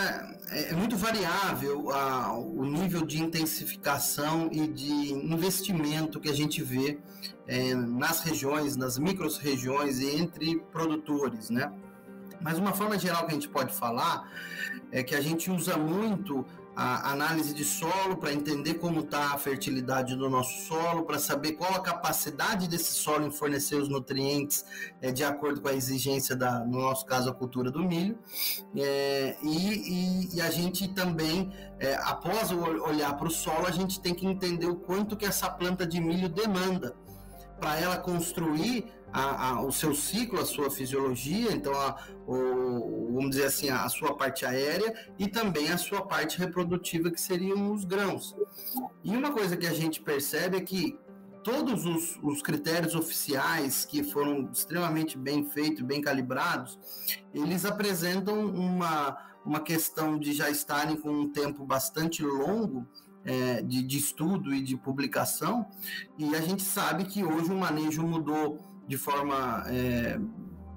é, 0.50 0.70
é 0.70 0.74
muito 0.74 0.96
variável 0.96 1.90
a, 1.90 2.38
o 2.38 2.64
nível 2.64 3.04
de 3.04 3.20
intensificação 3.20 4.50
e 4.52 4.68
de 4.68 5.12
investimento 5.12 6.20
que 6.20 6.30
a 6.30 6.34
gente 6.34 6.62
vê 6.62 7.00
é, 7.48 7.74
nas 7.74 8.22
regiões, 8.22 8.76
nas 8.76 9.00
micro-regiões 9.00 10.00
e 10.00 10.16
entre 10.18 10.60
produtores, 10.72 11.50
né? 11.50 11.74
Mas 12.42 12.58
uma 12.58 12.74
forma 12.74 12.98
geral 12.98 13.26
que 13.26 13.32
a 13.32 13.34
gente 13.34 13.50
pode 13.50 13.74
falar 13.74 14.30
é 14.92 15.04
que 15.04 15.16
a 15.16 15.22
gente 15.22 15.52
usa 15.52 15.78
muito 15.78 16.46
a 16.78 17.12
análise 17.12 17.56
de 17.56 17.66
solo 17.66 18.18
para 18.18 18.32
entender 18.32 18.76
como 18.76 19.00
está 19.00 19.34
a 19.34 19.38
fertilidade 19.40 20.16
do 20.16 20.30
nosso 20.30 20.68
solo, 20.68 21.06
para 21.06 21.18
saber 21.18 21.54
qual 21.54 21.74
a 21.74 21.80
capacidade 21.80 22.68
desse 22.68 22.94
solo 22.94 23.26
em 23.26 23.32
fornecer 23.32 23.76
os 23.78 23.90
nutrientes 23.90 24.64
é, 25.02 25.12
de 25.12 25.24
acordo 25.24 25.60
com 25.60 25.70
a 25.70 25.74
exigência 25.74 26.36
da, 26.36 26.60
no 26.60 26.80
nosso 26.80 27.04
caso, 27.08 27.32
a 27.32 27.34
cultura 27.34 27.72
do 27.72 27.84
milho. 27.84 28.20
É, 28.76 29.36
e, 29.42 30.28
e, 30.30 30.36
e, 30.36 30.42
a 30.42 30.52
gente 30.52 30.88
também, 30.90 31.52
é, 31.80 31.96
após 31.96 32.52
olhar 32.52 33.18
para 33.18 33.28
o 33.28 33.32
solo, 33.32 33.66
a 33.66 33.72
gente 33.72 34.00
tem 34.00 34.14
que 34.14 34.28
entender 34.28 34.68
o 34.68 34.76
quanto 34.76 35.18
que 35.18 35.26
essa 35.26 35.50
planta 35.50 35.84
de 35.84 36.00
milho 36.00 36.30
demanda 36.30 36.96
para 37.60 37.80
ela 37.80 37.98
construir 37.98 38.86
a, 39.12 39.50
a, 39.50 39.62
o 39.62 39.72
seu 39.72 39.94
ciclo, 39.94 40.40
a 40.40 40.46
sua 40.46 40.70
fisiologia, 40.70 41.52
então 41.52 41.74
a, 41.74 41.96
o, 42.26 43.14
vamos 43.14 43.32
dizer 43.32 43.46
assim, 43.46 43.70
a 43.70 43.88
sua 43.90 44.16
parte 44.16 44.46
aérea 44.46 44.94
e 45.18 45.28
também 45.28 45.70
a 45.70 45.78
sua 45.78 46.02
parte 46.02 46.38
reprodutiva, 46.38 47.10
que 47.12 47.20
seriam 47.20 47.72
os 47.74 47.84
grãos. 47.84 48.36
E 49.04 49.16
uma 49.16 49.32
coisa 49.32 49.56
que 49.56 49.66
a 49.66 49.74
gente 49.74 50.02
percebe 50.02 50.58
é 50.58 50.62
que 50.62 51.00
todos 51.44 51.86
os, 51.86 52.20
os 52.22 52.42
critérios 52.42 52.94
oficiais 52.94 53.86
que 53.86 54.04
foram 54.04 54.50
extremamente 54.52 55.18
bem 55.18 55.46
feitos, 55.46 55.82
bem 55.82 56.02
calibrados, 56.02 56.78
eles 57.34 57.64
apresentam 57.64 58.48
uma, 58.48 59.18
uma 59.46 59.62
questão 59.62 60.20
de 60.20 60.34
já 60.34 60.50
estarem 60.50 60.98
com 60.98 61.10
um 61.10 61.30
tempo 61.30 61.66
bastante 61.66 62.22
longo 62.22 62.86
é, 63.24 63.62
de, 63.62 63.82
de, 63.82 63.98
estudo 63.98 64.54
e 64.54 64.62
de 64.62 64.76
publicação, 64.76 65.66
e 66.18 66.36
a 66.36 66.42
gente 66.42 66.64
sabe 66.64 67.06
que 67.06 67.24
hoje 67.24 67.52
o 67.52 67.58
manejo 67.58 68.06
mudou 68.06 68.67
de 68.88 68.98
forma 68.98 69.64
é, 69.68 70.20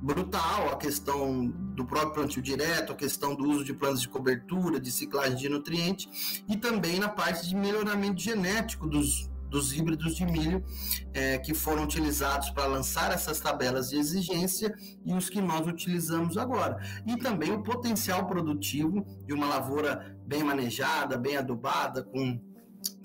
brutal 0.02 0.70
a 0.72 0.76
questão 0.76 1.46
do 1.46 1.84
próprio 1.84 2.14
plantio 2.14 2.42
direto, 2.42 2.92
a 2.92 2.96
questão 2.96 3.34
do 3.34 3.44
uso 3.44 3.64
de 3.64 3.74
plantas 3.74 4.00
de 4.00 4.08
cobertura, 4.08 4.80
de 4.80 4.90
ciclagem 4.90 5.36
de 5.36 5.48
nutrientes 5.48 6.42
e 6.48 6.56
também 6.56 6.98
na 6.98 7.08
parte 7.08 7.46
de 7.46 7.54
melhoramento 7.54 8.20
genético 8.20 8.86
dos, 8.86 9.30
dos 9.50 9.76
híbridos 9.76 10.16
de 10.16 10.24
milho 10.24 10.64
é, 11.12 11.38
que 11.38 11.52
foram 11.52 11.84
utilizados 11.84 12.50
para 12.50 12.66
lançar 12.66 13.12
essas 13.12 13.40
tabelas 13.40 13.90
de 13.90 13.98
exigência 13.98 14.74
e 15.04 15.12
os 15.12 15.28
que 15.28 15.40
nós 15.40 15.66
utilizamos 15.66 16.38
agora. 16.38 16.78
E 17.06 17.16
também 17.16 17.52
o 17.52 17.62
potencial 17.62 18.26
produtivo 18.26 19.04
de 19.26 19.34
uma 19.34 19.46
lavoura 19.46 20.16
bem 20.26 20.42
manejada, 20.42 21.18
bem 21.18 21.36
adubada, 21.36 22.02
com 22.02 22.40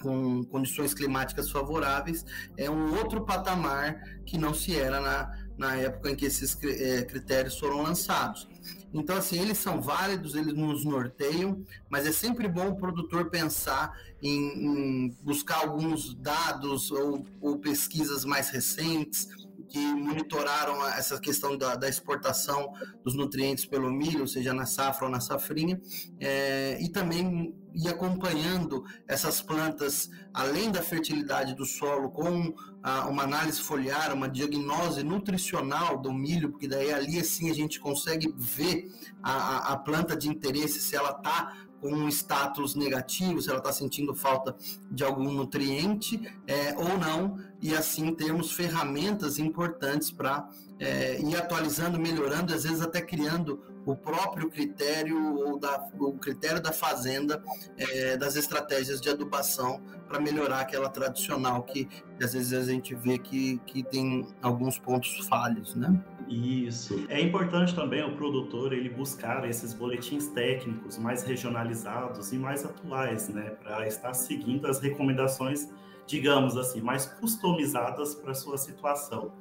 com 0.02 0.44
condições 0.46 0.94
climáticas 0.94 1.50
favoráveis, 1.50 2.26
é 2.58 2.70
um 2.70 2.96
outro 2.96 3.26
patamar 3.26 4.02
que 4.26 4.38
não 4.38 4.54
se 4.54 4.78
era 4.78 5.00
na, 5.00 5.32
na 5.58 5.76
época 5.76 6.12
em 6.12 6.16
que 6.16 6.26
esses 6.26 6.58
é, 6.64 7.04
critérios 7.04 7.58
foram 7.58 7.82
lançados. 7.82 8.48
Então, 8.94 9.18
assim, 9.18 9.40
eles 9.40 9.58
são 9.58 9.82
válidos, 9.82 10.36
eles 10.36 10.54
nos 10.54 10.86
norteiam, 10.86 11.66
mas 11.90 12.06
é 12.06 12.12
sempre 12.12 12.48
bom 12.48 12.70
o 12.70 12.76
produtor 12.78 13.30
pensar 13.30 13.92
em, 14.22 15.10
em 15.10 15.18
buscar 15.22 15.58
alguns 15.58 16.14
dados 16.16 16.92
ou, 16.92 17.26
ou 17.42 17.60
pesquisas 17.60 18.24
mais 18.24 18.50
recentes, 18.50 19.28
que 19.68 19.80
monitoraram 19.80 20.86
essa 20.88 21.20
questão 21.20 21.58
da, 21.58 21.76
da, 21.76 21.90
exportação 21.90 22.72
dos 23.04 23.16
nutrientes 23.16 23.66
pelo 23.66 23.92
milho, 23.92 24.28
seja 24.28 24.54
na 24.54 24.66
safra 24.66 25.06
ou 25.06 25.12
na 25.12 25.20
safrinha, 25.20 25.80
é, 26.20 26.78
e 26.82 26.90
também 26.90 27.54
ir 27.74 27.90
acompanhando 27.90 28.84
essas 29.08 29.42
plantas, 29.42 30.10
além 30.34 30.72
da 30.72 30.82
fertilidade 30.82 31.54
do 31.54 31.66
solo, 31.66 32.10
com 32.10 32.54
a, 32.82 33.08
uma 33.08 33.24
análise 33.24 33.60
foliar, 33.60 34.14
uma 34.14 34.30
diagnose 34.30 35.04
nutricional 35.04 35.98
do 36.00 36.14
milho, 36.14 36.52
porque 36.52 36.68
daí 36.68 36.94
ali 36.94 37.20
assim 37.20 37.50
a 37.50 37.54
gente 37.54 37.80
consegue 37.80 38.34
ver 38.38 38.90
a, 39.22 39.74
a 39.74 39.78
planta 39.78 40.16
de 40.16 40.30
interesse, 40.30 40.80
se 40.80 40.96
ela 40.96 41.12
está 41.12 41.54
com 41.82 41.94
um 41.94 42.08
status 42.10 42.74
negativo, 42.74 43.42
se 43.42 43.50
ela 43.50 43.60
está 43.60 43.72
sentindo 43.72 44.16
falta 44.16 44.56
de 44.90 45.04
algum 45.04 45.32
nutriente 45.32 46.20
é, 46.48 46.74
ou 46.78 46.98
não, 46.98 47.38
e 47.62 47.76
assim 47.76 48.14
termos 48.14 48.52
ferramentas 48.52 49.40
importantes 49.40 50.12
para 50.12 50.48
é, 50.80 51.20
ir 51.22 51.36
atualizando, 51.36 52.00
melhorando, 52.00 52.54
às 52.54 52.64
vezes 52.64 52.82
até 52.82 53.02
criando 53.02 53.64
o 53.86 53.96
próprio 53.96 54.50
critério 54.50 55.36
ou 55.36 55.60
da, 55.60 55.88
o 56.00 56.14
critério 56.14 56.62
da 56.62 56.72
fazenda 56.72 57.42
é, 57.78 58.18
das 58.18 58.36
estratégias 58.36 59.00
de 59.00 59.10
adubação 59.10 59.80
para 60.08 60.20
melhorar 60.20 60.62
aquela 60.62 60.90
tradicional 60.90 61.64
que 61.64 61.88
às 62.22 62.34
vezes 62.34 62.54
a 62.54 62.72
gente 62.72 62.96
vê 62.96 63.18
que, 63.18 63.60
que 63.66 63.84
tem 63.84 64.28
alguns 64.42 64.80
pontos 64.80 65.28
falhos, 65.28 65.76
né? 65.76 66.04
Isso. 66.28 67.06
É 67.10 67.22
importante 67.22 67.76
também 67.76 68.04
o 68.04 68.16
produtor 68.16 68.74
ele 68.74 68.90
buscar 68.90 69.48
esses 69.48 69.74
boletins 69.74 70.28
técnicos 70.30 70.98
mais 70.98 71.24
regionalizados 71.24 72.34
e 72.34 72.38
mais 72.38 72.66
atuais, 72.66 73.30
né, 73.30 73.52
para 73.62 73.88
estar 73.88 74.14
seguindo 74.14 74.66
as 74.66 74.80
recomendações, 74.80 75.70
digamos 76.08 76.58
assim, 76.58 76.82
mais 76.82 77.06
customizadas 77.06 78.16
para 78.16 78.32
a 78.32 78.36
sua 78.36 78.58
situação. 78.58 79.32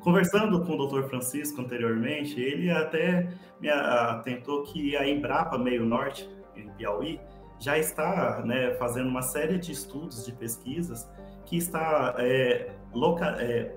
Conversando 0.00 0.62
com 0.64 0.76
o 0.76 0.86
Dr. 0.86 1.08
Francisco 1.08 1.60
anteriormente, 1.60 2.38
ele 2.38 2.70
até 2.70 3.28
me 3.60 3.70
atentou 3.70 4.62
que 4.64 4.94
a 4.96 5.08
Embrapa 5.08 5.56
Meio 5.56 5.86
Norte, 5.86 6.28
em 6.54 6.68
Piauí, 6.70 7.18
já 7.58 7.78
está 7.78 8.42
né, 8.44 8.74
fazendo 8.74 9.08
uma 9.08 9.22
série 9.22 9.58
de 9.58 9.72
estudos, 9.72 10.26
de 10.26 10.32
pesquisas, 10.32 11.08
que 11.46 11.56
está 11.56 12.14
é, 12.18 12.72
loca, 12.92 13.36
é, 13.40 13.74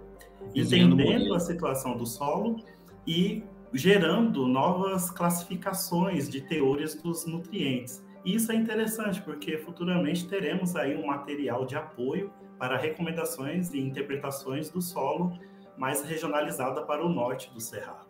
entendendo 0.53 1.33
a 1.33 1.39
situação 1.39 1.95
do 1.95 2.05
solo 2.05 2.57
e 3.05 3.43
gerando 3.73 4.47
novas 4.47 5.09
classificações 5.09 6.29
de 6.29 6.41
teores 6.41 6.95
dos 7.01 7.25
nutrientes. 7.25 8.03
E 8.23 8.35
isso 8.35 8.51
é 8.51 8.55
interessante, 8.55 9.21
porque 9.21 9.57
futuramente 9.57 10.27
teremos 10.27 10.75
aí 10.75 10.95
um 10.95 11.07
material 11.07 11.65
de 11.65 11.75
apoio 11.75 12.31
para 12.57 12.77
recomendações 12.77 13.73
e 13.73 13.79
interpretações 13.79 14.69
do 14.69 14.81
solo 14.81 15.37
mais 15.77 16.03
regionalizada 16.03 16.81
para 16.81 17.05
o 17.05 17.09
norte 17.09 17.51
do 17.53 17.59
Cerrado. 17.59 18.07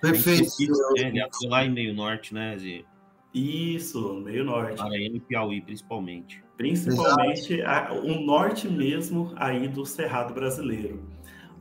Perfeito. 0.00 0.50
É, 0.98 1.48
lá 1.48 1.64
em 1.64 1.70
meio 1.70 1.94
norte, 1.94 2.34
né, 2.34 2.56
Zé? 2.58 2.84
Isso, 3.32 4.14
meio 4.14 4.44
norte. 4.44 4.78
Maranhão 4.78 5.16
e 5.16 5.20
Piauí, 5.20 5.60
principalmente. 5.60 6.44
Principalmente 6.56 7.62
a, 7.62 7.92
o 7.92 8.20
norte 8.20 8.68
mesmo 8.68 9.32
aí 9.36 9.66
do 9.66 9.84
Cerrado 9.84 10.32
brasileiro. 10.32 11.02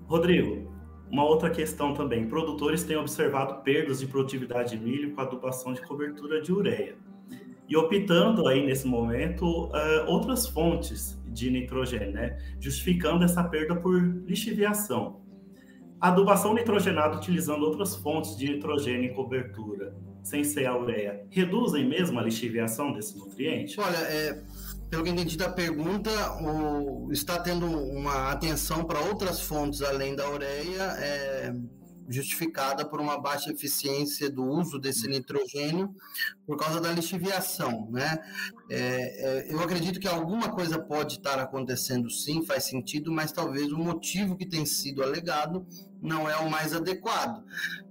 Rodrigo, 0.06 0.72
uma 1.10 1.24
outra 1.24 1.50
questão 1.50 1.94
também. 1.94 2.28
Produtores 2.28 2.84
têm 2.84 2.96
observado 2.96 3.62
perdas 3.64 4.00
de 4.00 4.08
produtividade 4.08 4.78
de 4.78 4.84
milho 4.84 5.16
com 5.16 5.22
a 5.22 5.24
adubação 5.24 5.74
de 5.74 5.82
cobertura 5.82 6.42
de 6.42 6.52
ureia. 6.52 6.96
E 7.68 7.78
optando 7.78 8.48
aí 8.48 8.66
nesse 8.66 8.86
momento 8.86 9.68
uh, 9.68 10.06
outras 10.08 10.48
fontes 10.48 11.22
de 11.28 11.50
nitrogênio, 11.50 12.12
né? 12.12 12.38
Justificando 12.60 13.24
essa 13.24 13.44
perda 13.44 13.76
por 13.76 14.02
lixiviação. 14.26 15.22
Adubação 16.00 16.54
nitrogenada 16.54 17.16
utilizando 17.16 17.64
outras 17.64 17.96
fontes 17.96 18.36
de 18.36 18.50
nitrogênio 18.50 19.10
em 19.10 19.14
cobertura, 19.14 19.96
sem 20.22 20.44
ser 20.44 20.66
a 20.66 20.78
ureia, 20.78 21.26
reduzem 21.30 21.88
mesmo 21.88 22.20
a 22.20 22.24
lixiviação 22.24 22.92
desse 22.92 23.18
nutriente? 23.18 23.80
Olha, 23.80 23.98
é, 23.98 24.44
pelo 24.90 25.04
que 25.04 25.10
entendi 25.10 25.38
da 25.38 25.50
pergunta, 25.50 26.12
o, 26.42 27.12
está 27.12 27.40
tendo 27.40 27.66
uma 27.66 28.32
atenção 28.32 28.84
para 28.84 29.00
outras 29.00 29.42
fontes 29.42 29.82
além 29.82 30.16
da 30.16 30.30
ureia, 30.30 30.84
é, 31.00 31.54
justificada 32.10 32.86
por 32.86 33.00
uma 33.00 33.20
baixa 33.20 33.52
eficiência 33.52 34.30
do 34.30 34.44
uso 34.44 34.80
desse 34.80 35.08
nitrogênio 35.08 35.94
por 36.46 36.58
causa 36.58 36.82
da 36.82 36.92
lixiviação, 36.92 37.90
né? 37.92 38.20
É, 38.70 39.48
é, 39.50 39.54
eu 39.54 39.60
acredito 39.60 40.00
que 40.00 40.08
alguma 40.08 40.50
coisa 40.50 40.80
pode 40.80 41.16
estar 41.16 41.40
acontecendo 41.40 42.10
sim, 42.10 42.46
faz 42.46 42.66
sentido, 42.66 43.12
mas 43.12 43.32
talvez 43.32 43.72
o 43.72 43.78
motivo 43.78 44.36
que 44.36 44.46
tem 44.46 44.66
sido 44.66 45.04
alegado 45.04 45.66
não 46.02 46.30
é 46.30 46.36
o 46.38 46.50
mais 46.50 46.74
adequado. 46.74 47.44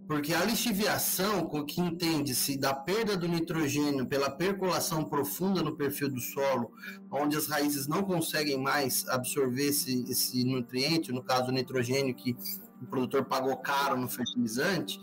Porque 0.06 0.34
a 0.34 0.44
lixiviação, 0.44 1.46
com 1.46 1.64
que 1.64 1.80
entende-se 1.80 2.58
da 2.58 2.74
perda 2.74 3.16
do 3.16 3.26
nitrogênio 3.26 4.04
pela 4.04 4.28
percolação 4.28 5.04
profunda 5.04 5.62
no 5.62 5.76
perfil 5.76 6.10
do 6.10 6.20
solo, 6.20 6.70
onde 7.10 7.36
as 7.36 7.46
raízes 7.46 7.86
não 7.86 8.02
conseguem 8.02 8.58
mais 8.58 9.08
absorver 9.08 9.68
esse, 9.68 10.04
esse 10.10 10.44
nutriente, 10.44 11.12
no 11.12 11.22
caso 11.22 11.48
o 11.48 11.52
nitrogênio 11.52 12.14
que 12.14 12.36
o 12.82 12.86
produtor 12.86 13.24
pagou 13.24 13.56
caro 13.56 13.96
no 13.96 14.08
fertilizante, 14.08 15.00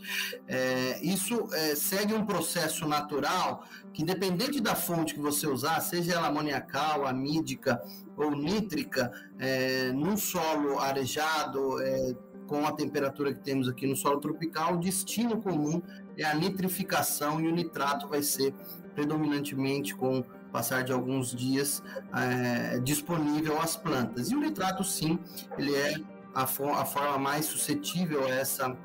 é, 0.48 1.00
isso 1.02 1.48
é, 1.54 1.76
segue 1.76 2.14
um 2.14 2.26
processo 2.26 2.88
natural 2.88 3.64
que, 3.94 4.02
independente 4.02 4.60
da 4.60 4.76
fonte 4.76 5.14
que 5.14 5.20
você 5.20 5.48
usar, 5.48 5.80
seja 5.80 6.14
ela 6.14 6.28
amoniacal, 6.28 7.08
amídica 7.08 7.82
ou 8.18 8.32
nítrica, 8.32 9.12
é, 9.40 9.92
num 9.94 10.18
solo 10.18 10.80
arejado, 10.80 11.82
é, 11.82 12.16
com 12.48 12.66
a 12.66 12.72
temperatura 12.72 13.32
que 13.32 13.40
temos 13.40 13.68
aqui 13.70 13.86
no 13.86 13.96
solo 13.96 14.20
tropical, 14.20 14.74
o 14.74 14.80
destino 14.80 15.40
comum 15.40 15.82
é 16.18 16.26
a 16.26 16.34
nitrificação 16.34 17.40
e 17.40 17.48
o 17.48 17.52
nitrato 17.52 18.08
vai 18.08 18.24
ser 18.24 18.54
predominantemente 18.96 19.96
com 19.96 20.24
passar 20.52 20.84
de 20.84 20.92
alguns 20.92 21.34
dias 21.34 21.82
é, 22.14 22.80
disponível 22.80 23.62
às 23.62 23.78
plantas. 23.78 24.32
E 24.32 24.36
o 24.36 24.40
nitrato, 24.40 24.84
sim, 24.84 25.20
ele 25.58 25.76
é 25.76 25.94
a, 26.34 26.46
for 26.46 26.70
a 26.72 26.86
forma 26.86 27.18
mais 27.18 27.46
suscetível 27.46 28.26
a 28.26 28.30
essa 28.30 28.78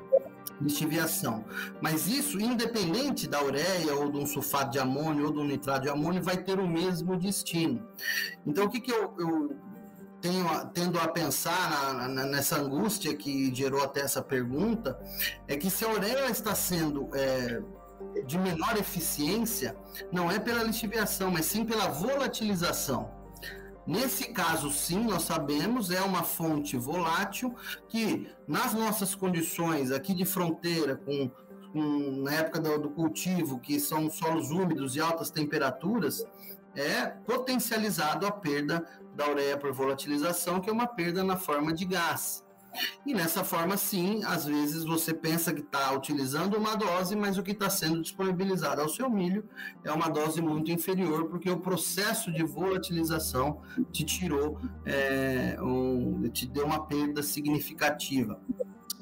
lixiviação. 0.61 1.43
Mas 1.81 2.07
isso, 2.07 2.39
independente 2.39 3.27
da 3.27 3.43
ureia 3.43 3.95
ou 3.95 4.11
de 4.11 4.17
um 4.17 4.25
sulfato 4.25 4.71
de 4.71 4.79
amônio 4.79 5.25
ou 5.25 5.33
de 5.33 5.39
um 5.39 5.45
nitrato 5.45 5.81
de 5.81 5.89
amônio, 5.89 6.21
vai 6.21 6.37
ter 6.37 6.59
o 6.59 6.67
mesmo 6.67 7.17
destino. 7.17 7.85
Então, 8.45 8.65
o 8.65 8.69
que, 8.69 8.79
que 8.79 8.91
eu, 8.91 9.13
eu 9.19 9.57
tenho, 10.21 10.47
tendo 10.73 10.99
a 10.99 11.07
pensar 11.07 11.93
na, 11.93 12.07
na, 12.07 12.25
nessa 12.25 12.57
angústia 12.57 13.15
que 13.15 13.53
gerou 13.53 13.83
até 13.83 14.01
essa 14.01 14.21
pergunta, 14.21 14.97
é 15.47 15.55
que 15.55 15.69
se 15.69 15.85
a 15.85 15.91
ureia 15.91 16.29
está 16.29 16.55
sendo 16.55 17.09
é, 17.13 17.61
de 18.25 18.37
menor 18.37 18.77
eficiência, 18.77 19.75
não 20.11 20.31
é 20.31 20.39
pela 20.39 20.63
lixiviação, 20.63 21.31
mas 21.31 21.45
sim 21.45 21.65
pela 21.65 21.89
volatilização. 21.89 23.11
Nesse 23.87 24.29
caso, 24.29 24.71
sim, 24.71 25.03
nós 25.03 25.23
sabemos, 25.23 25.91
é 25.91 26.01
uma 26.01 26.23
fonte 26.23 26.75
volátil 26.75 27.55
que, 27.87 28.27
nas 28.47 28.73
nossas 28.73 29.13
condições 29.13 29.91
aqui 29.91 30.13
de 30.13 30.25
fronteira, 30.25 30.95
com, 30.95 31.29
com 31.71 32.21
na 32.23 32.33
época 32.33 32.59
do, 32.59 32.79
do 32.79 32.89
cultivo, 32.89 33.59
que 33.59 33.79
são 33.79 34.09
solos 34.09 34.49
úmidos 34.49 34.95
e 34.95 34.99
altas 34.99 35.29
temperaturas, 35.29 36.25
é 36.75 37.05
potencializado 37.05 38.25
a 38.25 38.31
perda 38.31 38.85
da 39.15 39.29
ureia 39.29 39.57
por 39.57 39.71
volatilização, 39.71 40.59
que 40.59 40.69
é 40.69 40.73
uma 40.73 40.87
perda 40.87 41.23
na 41.23 41.37
forma 41.37 41.73
de 41.73 41.85
gás. 41.85 42.44
E 43.05 43.13
nessa 43.13 43.43
forma, 43.43 43.77
sim, 43.77 44.23
às 44.23 44.45
vezes 44.45 44.83
você 44.83 45.13
pensa 45.13 45.53
que 45.53 45.61
está 45.61 45.91
utilizando 45.93 46.57
uma 46.57 46.75
dose, 46.75 47.15
mas 47.15 47.37
o 47.37 47.43
que 47.43 47.51
está 47.51 47.69
sendo 47.69 48.01
disponibilizado 48.01 48.81
ao 48.81 48.89
seu 48.89 49.09
milho 49.09 49.47
é 49.83 49.91
uma 49.91 50.09
dose 50.09 50.41
muito 50.41 50.71
inferior, 50.71 51.25
porque 51.25 51.49
o 51.49 51.59
processo 51.59 52.31
de 52.31 52.43
volatilização 52.43 53.61
te 53.91 54.03
tirou, 54.03 54.59
é, 54.85 55.57
um, 55.61 56.29
te 56.29 56.45
deu 56.45 56.65
uma 56.65 56.85
perda 56.85 57.21
significativa. 57.23 58.39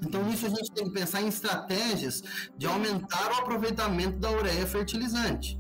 Então, 0.02 0.24
nisso 0.24 0.46
a 0.46 0.50
gente 0.50 0.72
tem 0.72 0.86
que 0.86 0.92
pensar 0.92 1.22
em 1.22 1.28
estratégias 1.28 2.22
de 2.58 2.66
aumentar 2.68 3.32
o 3.32 3.36
aproveitamento 3.36 4.18
da 4.18 4.30
ureia 4.32 4.68
fertilizante, 4.68 5.60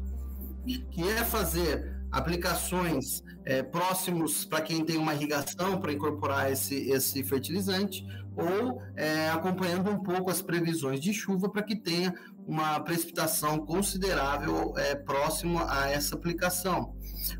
que 0.91 1.07
é 1.07 1.23
fazer 1.23 1.92
aplicações 2.13 3.23
é, 3.43 3.63
próximos 3.63 4.45
para 4.45 4.61
quem 4.61 4.85
tem 4.85 4.97
uma 4.97 5.15
irrigação 5.15 5.79
para 5.79 5.91
incorporar 5.91 6.51
esse, 6.51 6.75
esse 6.89 7.23
fertilizante, 7.23 8.05
ou 8.35 8.81
é, 8.95 9.29
acompanhando 9.29 9.89
um 9.89 10.01
pouco 10.01 10.29
as 10.29 10.41
previsões 10.41 10.99
de 10.99 11.11
chuva 11.11 11.49
para 11.49 11.63
que 11.63 11.75
tenha 11.75 12.13
uma 12.47 12.79
precipitação 12.79 13.65
considerável 13.65 14.73
é, 14.77 14.95
próximo 14.95 15.59
a 15.67 15.89
essa 15.89 16.15
aplicação. 16.15 16.95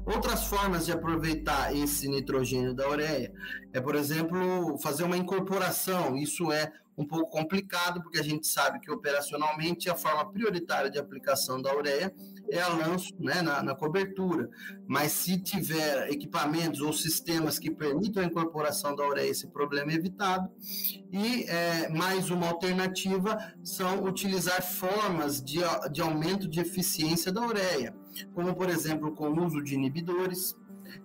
Outras 0.06 0.46
formas 0.46 0.86
de 0.86 0.92
aproveitar 0.92 1.76
esse 1.76 2.08
nitrogênio 2.08 2.74
da 2.74 2.90
ureia 2.90 3.32
é, 3.74 3.82
por 3.82 3.96
exemplo, 3.96 4.78
fazer 4.82 5.04
uma 5.04 5.18
incorporação. 5.18 6.16
Isso 6.16 6.52
é 6.52 6.72
um 6.98 7.06
pouco 7.06 7.30
complicado, 7.30 8.02
porque 8.02 8.20
a 8.20 8.24
gente 8.24 8.48
sabe 8.48 8.80
que 8.80 8.92
operacionalmente 8.92 9.90
a 9.90 9.96
forma 9.96 10.32
prioritária 10.32 10.90
de 10.90 11.00
aplicação 11.00 11.62
da 11.62 11.76
ureia 11.76 12.14
é 12.50 12.62
a 12.62 12.70
lanço 12.70 13.14
né, 13.20 13.42
na, 13.42 13.64
na, 13.64 13.76
cobertura. 13.76 14.50
Mas 14.88 15.12
se 15.12 15.40
tiver 15.40 16.10
equipamentos 16.12 16.82
ou 16.82 16.94
sistemas 16.94 17.58
que 17.58 17.72
permitam 17.72 18.22
a 18.22 18.26
incorporação 18.26 18.96
da 18.96 19.08
ureia, 19.08 19.30
esse 19.30 19.48
problema 19.48 19.92
é 19.92 19.96
evitado. 19.96 20.50
E 21.12 21.44
é, 21.46 21.90
mais 21.90 22.30
uma 22.30 22.48
alternativa 22.48 23.38
são 23.64 24.04
utilizar 24.04 24.62
formas 24.62 25.42
de, 25.42 25.60
de 25.92 26.02
aumento 26.02 26.48
de 26.48 26.60
eficiência 26.60 27.32
da 27.32 27.46
ureia, 27.46 27.96
como 28.34 28.54
por 28.56 28.70
exemplo 28.70 29.14
com 29.16 29.30
o 29.30 29.46
uso 29.46 29.64
de 29.64 29.74
inibidores, 29.74 30.56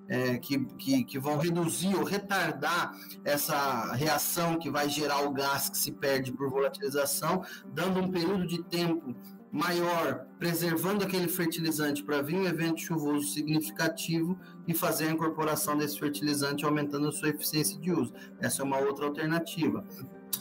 é, 0.08 0.38
que, 0.38 0.58
que, 0.76 1.04
que, 1.04 1.18
vão 1.18 1.38
reduzir 1.38 1.94
ou 1.94 2.04
retardar 2.04 2.96
essa 3.24 3.92
reação 3.92 4.58
que 4.58 4.70
vai 4.70 4.88
gerar 4.88 5.20
o 5.20 5.32
gás 5.32 5.68
que 5.68 5.78
se 5.78 5.92
perde 5.92 6.32
por 6.32 6.48
volatilização, 6.50 7.42
dando 7.72 8.00
um 8.00 8.10
período 8.10 8.46
de 8.46 8.62
tempo 8.64 9.14
maior, 9.50 10.26
preservando 10.38 11.04
aquele 11.04 11.28
fertilizante 11.28 12.02
para 12.02 12.20
vir 12.20 12.36
um 12.36 12.46
evento 12.46 12.80
chuvoso 12.80 13.28
significativo 13.28 14.38
e 14.66 14.74
fazer 14.74 15.08
a 15.08 15.10
incorporação 15.10 15.76
desse 15.76 15.98
fertilizante, 15.98 16.64
aumentando 16.64 17.08
a 17.08 17.12
sua 17.12 17.30
eficiência 17.30 17.78
de 17.78 17.90
uso. 17.90 18.12
Essa 18.40 18.62
é 18.62 18.64
uma 18.64 18.78
outra 18.78 19.06
alternativa. 19.06 19.84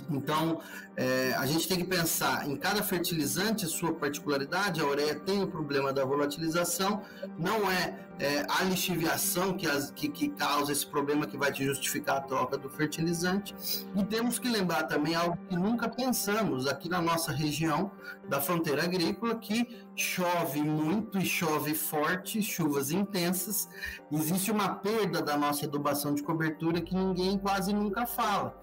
Então, 0.10 0.60
é, 0.96 1.34
a 1.38 1.46
gente 1.46 1.68
tem 1.68 1.78
que 1.78 1.84
pensar 1.84 2.48
em 2.50 2.56
cada 2.56 2.84
fertilizante 2.84 3.66
sua 3.66 3.94
particularidade. 3.94 4.82
A 4.82 4.86
ureia 4.86 5.16
tem 5.16 5.42
o 5.42 5.48
problema 5.48 5.92
da 5.92 6.06
volatilização, 6.06 7.02
não 7.38 7.70
é, 7.70 8.07
é 8.20 8.46
a 8.50 8.64
lixiviação 8.64 9.54
que, 9.54 9.68
as, 9.68 9.92
que, 9.92 10.08
que, 10.10 10.30
causa 10.30 10.72
esse 10.72 10.86
problema 10.86 11.28
que 11.28 11.38
vai 11.38 11.52
te 11.52 11.64
justificar 11.64 12.18
a 12.18 12.22
troca 12.22 12.58
do 12.58 12.70
fertilizante. 12.70 13.56
E 13.96 14.04
temos 14.04 14.40
que 14.40 14.48
lembrar 14.48 14.84
também 14.84 15.16
algo 15.16 15.38
que 15.48 15.56
nunca 15.56 15.88
pensamos 15.88 16.68
aqui 16.68 16.90
na 16.90 17.02
nossa 17.02 17.32
região 17.32 17.92
da 18.28 18.42
fronteira 18.42 18.84
agrícola, 18.84 19.36
que 19.36 19.86
chove 19.96 20.62
muito 20.62 21.18
e 21.18 21.26
chove 21.26 21.74
forte, 21.74 22.42
chuvas 22.42 22.92
intensas. 22.92 23.70
Existe 24.12 24.52
uma 24.52 24.70
perda 24.76 25.22
da 25.22 25.38
nossa 25.38 25.66
adubação 25.66 26.14
de 26.14 26.24
cobertura 26.24 26.82
que 26.82 26.96
ninguém 26.96 27.38
quase 27.38 27.74
nunca 27.74 28.06
fala, 28.06 28.60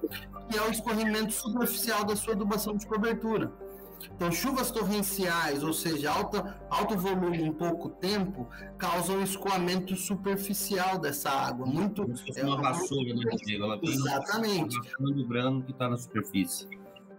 que 0.50 0.58
é 0.58 0.62
o 0.62 0.70
escorrimento 0.70 1.32
superficial 1.32 2.04
da 2.04 2.16
sua 2.16 2.34
adubação 2.34 2.76
de 2.76 2.86
cobertura. 2.86 3.52
Então, 4.14 4.30
chuvas 4.30 4.70
torrenciais, 4.70 5.62
ou 5.62 5.72
seja, 5.72 6.10
alta, 6.10 6.60
alto 6.70 6.96
volume 6.96 7.42
em 7.42 7.52
pouco 7.52 7.88
tempo, 7.88 8.48
causam 8.78 9.22
escoamento 9.22 9.96
superficial 9.96 10.98
dessa 10.98 11.30
água. 11.30 11.66
Muito. 11.66 12.04
é 12.36 12.44
uma 12.44 12.60
vassoura, 12.60 13.14
né, 13.14 13.22
Ela 13.54 13.76
vem 13.78 13.90
Exatamente. 13.90 14.78
O 14.98 15.26
grano 15.26 15.62
que 15.62 15.72
está 15.72 15.88
na 15.88 15.96
superfície. 15.96 16.68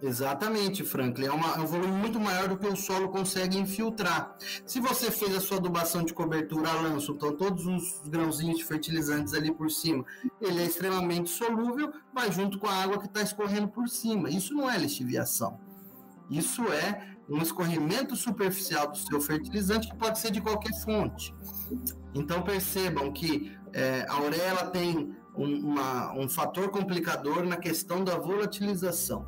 Exatamente, 0.01 0.83
Franklin. 0.83 1.25
É, 1.25 1.31
uma, 1.31 1.55
é, 1.55 1.59
um 1.59 1.65
volume 1.65 1.93
muito 1.93 2.19
maior 2.19 2.47
do 2.47 2.57
que 2.57 2.67
o 2.67 2.75
solo 2.75 3.09
consegue 3.09 3.57
infiltrar. 3.57 4.35
Se 4.65 4.79
você 4.79 5.09
fez 5.09 5.35
a 5.35 5.41
sua 5.41 5.57
adubação 5.57 6.03
de 6.03 6.13
cobertura 6.13 6.69
a 6.69 6.81
lanço, 6.81 7.13
então 7.13 7.35
todos 7.35 7.65
os 7.65 8.01
grãozinhos 8.07 8.57
de 8.57 8.65
fertilizantes 8.65 9.33
ali 9.33 9.51
por 9.51 9.71
cima, 9.71 10.05
ele 10.41 10.61
é 10.61 10.65
extremamente 10.65 11.29
solúvel, 11.29 11.91
vai 12.13 12.31
junto 12.31 12.59
com 12.59 12.67
a 12.67 12.73
água 12.73 12.99
que 12.99 13.07
está 13.07 13.21
escorrendo 13.21 13.67
por 13.67 13.87
cima. 13.87 14.29
Isso 14.29 14.53
não 14.53 14.69
é 14.69 14.77
lixiviação. 14.77 15.59
Isso 16.29 16.63
é 16.71 17.15
um 17.29 17.41
escorrimento 17.41 18.15
superficial 18.15 18.91
do 18.91 18.97
seu 18.97 19.19
fertilizante 19.19 19.89
que 19.89 19.95
pode 19.95 20.19
ser 20.19 20.31
de 20.31 20.41
qualquer 20.41 20.73
fonte. 20.81 21.33
Então 22.13 22.41
percebam 22.41 23.11
que 23.11 23.55
é, 23.73 24.05
a 24.07 24.21
ureia 24.21 24.65
tem 24.67 25.15
um, 25.35 25.71
uma, 25.71 26.13
um 26.13 26.29
fator 26.29 26.69
complicador 26.69 27.43
na 27.43 27.57
questão 27.57 28.03
da 28.03 28.17
volatilização 28.17 29.25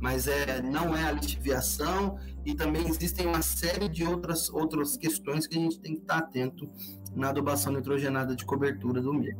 mas 0.00 0.26
é, 0.26 0.62
não 0.62 0.96
é 0.96 1.04
a 1.04 1.12
lixiviação 1.12 2.18
e 2.44 2.54
também 2.54 2.86
existem 2.88 3.26
uma 3.26 3.42
série 3.42 3.88
de 3.88 4.04
outras, 4.04 4.48
outras 4.50 4.96
questões 4.96 5.46
que 5.46 5.56
a 5.56 5.60
gente 5.60 5.80
tem 5.80 5.94
que 5.94 6.02
estar 6.02 6.18
atento 6.18 6.68
na 7.14 7.30
adubação 7.30 7.72
nitrogenada 7.72 8.36
de 8.36 8.44
cobertura 8.44 9.00
do 9.00 9.12
milho. 9.12 9.36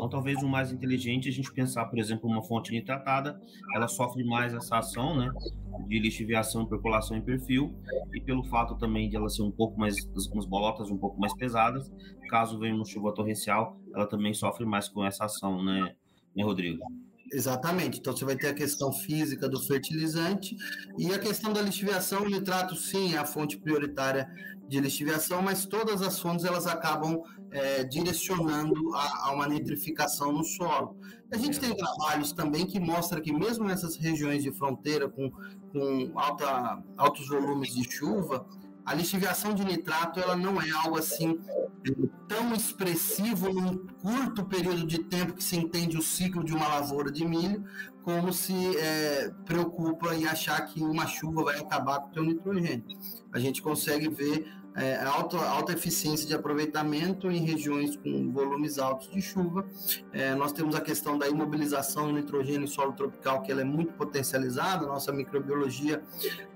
Então, 0.00 0.08
talvez 0.08 0.42
o 0.42 0.48
mais 0.48 0.72
inteligente 0.72 1.28
é 1.28 1.30
a 1.30 1.34
gente 1.34 1.52
pensar, 1.52 1.84
por 1.84 1.98
exemplo, 1.98 2.26
uma 2.26 2.42
fonte 2.42 2.72
nitratada, 2.72 3.38
ela 3.74 3.86
sofre 3.86 4.24
mais 4.24 4.54
essa 4.54 4.78
ação, 4.78 5.14
né, 5.14 5.30
de 5.86 5.98
lixiviação, 5.98 6.64
percolação 6.64 7.18
e 7.18 7.20
perfil, 7.20 7.74
e 8.14 8.18
pelo 8.18 8.42
fato 8.44 8.76
também 8.76 9.10
de 9.10 9.16
ela 9.16 9.28
ser 9.28 9.42
um 9.42 9.50
pouco 9.50 9.78
mais, 9.78 9.96
as 10.16 10.46
bolotas 10.46 10.90
um 10.90 10.96
pouco 10.96 11.20
mais 11.20 11.36
pesadas, 11.36 11.92
caso 12.30 12.58
venha 12.58 12.74
uma 12.74 12.86
chuva 12.86 13.12
torrencial, 13.12 13.78
ela 13.94 14.06
também 14.06 14.32
sofre 14.32 14.64
mais 14.64 14.88
com 14.88 15.04
essa 15.04 15.26
ação, 15.26 15.62
né, 15.62 15.94
né 16.34 16.42
Rodrigo? 16.42 16.82
Exatamente. 17.32 18.00
Então 18.00 18.16
você 18.16 18.24
vai 18.24 18.36
ter 18.36 18.48
a 18.48 18.54
questão 18.54 18.92
física 18.92 19.48
do 19.48 19.60
fertilizante 19.60 20.56
e 20.98 21.12
a 21.12 21.18
questão 21.18 21.52
da 21.52 21.62
lixiviação. 21.62 22.22
O 22.22 22.28
nitrato, 22.28 22.74
sim, 22.74 23.14
é 23.14 23.18
a 23.18 23.24
fonte 23.24 23.56
prioritária 23.56 24.28
de 24.70 24.80
lixiviação, 24.80 25.42
mas 25.42 25.66
todas 25.66 26.00
as 26.00 26.20
fontes 26.20 26.44
elas 26.44 26.64
acabam 26.64 27.20
é, 27.50 27.82
direcionando 27.82 28.94
a, 28.94 29.26
a, 29.26 29.32
uma 29.32 29.48
nitrificação 29.48 30.32
no 30.32 30.44
solo. 30.44 30.96
A 31.32 31.36
gente 31.36 31.58
tem 31.58 31.76
trabalhos 31.76 32.32
também 32.32 32.64
que 32.64 32.78
mostram 32.78 33.20
que 33.20 33.32
mesmo 33.32 33.64
nessas 33.64 33.96
regiões 33.96 34.44
de 34.44 34.52
fronteira 34.52 35.08
com, 35.08 35.28
com 35.72 36.12
alta, 36.14 36.80
altos 36.96 37.26
volumes 37.28 37.74
de 37.74 37.90
chuva, 37.90 38.46
a 38.86 38.94
lixiviação 38.94 39.52
de 39.54 39.64
nitrato 39.64 40.20
ela 40.20 40.36
não 40.36 40.62
é 40.62 40.70
algo 40.70 40.96
assim 40.96 41.38
tão 42.28 42.54
expressivo 42.54 43.52
num 43.52 43.76
curto 44.00 44.44
período 44.44 44.86
de 44.86 45.00
tempo 45.00 45.32
que 45.32 45.42
se 45.42 45.56
entende 45.56 45.98
o 45.98 46.02
ciclo 46.02 46.44
de 46.44 46.54
uma 46.54 46.68
lavoura 46.68 47.10
de 47.10 47.24
milho, 47.24 47.64
como 48.02 48.32
se 48.32 48.76
é, 48.76 49.30
preocupa 49.44 50.14
em 50.14 50.26
achar 50.26 50.60
que 50.66 50.82
uma 50.82 51.06
chuva 51.06 51.44
vai 51.44 51.58
acabar 51.58 52.00
com 52.00 52.08
o 52.08 52.12
teu 52.12 52.24
nitrogênio. 52.24 52.84
A 53.32 53.38
gente 53.38 53.60
consegue 53.60 54.08
ver 54.08 54.60
é, 54.74 55.02
alta, 55.04 55.36
alta 55.36 55.72
eficiência 55.72 56.26
de 56.26 56.34
aproveitamento 56.34 57.30
em 57.30 57.44
regiões 57.44 57.96
com 57.96 58.32
volumes 58.32 58.78
altos 58.78 59.10
de 59.10 59.20
chuva. 59.20 59.66
É, 60.12 60.34
nós 60.34 60.52
temos 60.52 60.74
a 60.74 60.80
questão 60.80 61.18
da 61.18 61.28
imobilização 61.28 62.06
do 62.06 62.12
nitrogênio 62.12 62.64
em 62.64 62.66
solo 62.66 62.92
tropical, 62.92 63.42
que 63.42 63.50
ela 63.50 63.60
é 63.60 63.64
muito 63.64 63.92
potencializada. 63.94 64.86
Nossa 64.86 65.12
microbiologia 65.12 66.02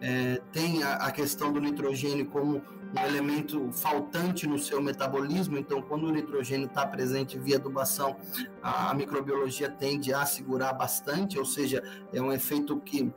é, 0.01 0.41
tem 0.53 0.83
a, 0.83 0.95
a 0.95 1.11
questão 1.11 1.53
do 1.53 1.61
nitrogênio 1.61 2.27
como 2.27 2.63
um 2.97 3.07
elemento 3.07 3.71
faltante 3.73 4.47
no 4.47 4.59
seu 4.59 4.81
metabolismo, 4.81 5.59
então 5.59 5.83
quando 5.83 6.05
o 6.05 6.13
nitrogênio 6.13 6.67
está 6.67 6.87
presente 6.87 7.39
via 7.39 7.57
adubação, 7.57 8.17
a, 8.63 8.91
a 8.91 8.95
microbiologia 8.95 9.69
tende 9.69 10.15
a 10.15 10.25
segurar 10.25 10.73
bastante, 10.73 11.39
ou 11.39 11.45
seja, 11.45 11.83
é 12.13 12.21
um 12.21 12.33
efeito 12.33 12.79
que 12.81 13.13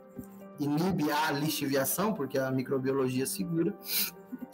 inibe 0.58 1.10
a 1.10 1.30
lixiviação, 1.30 2.12
porque 2.12 2.38
a 2.38 2.50
microbiologia 2.50 3.26
segura. 3.26 3.72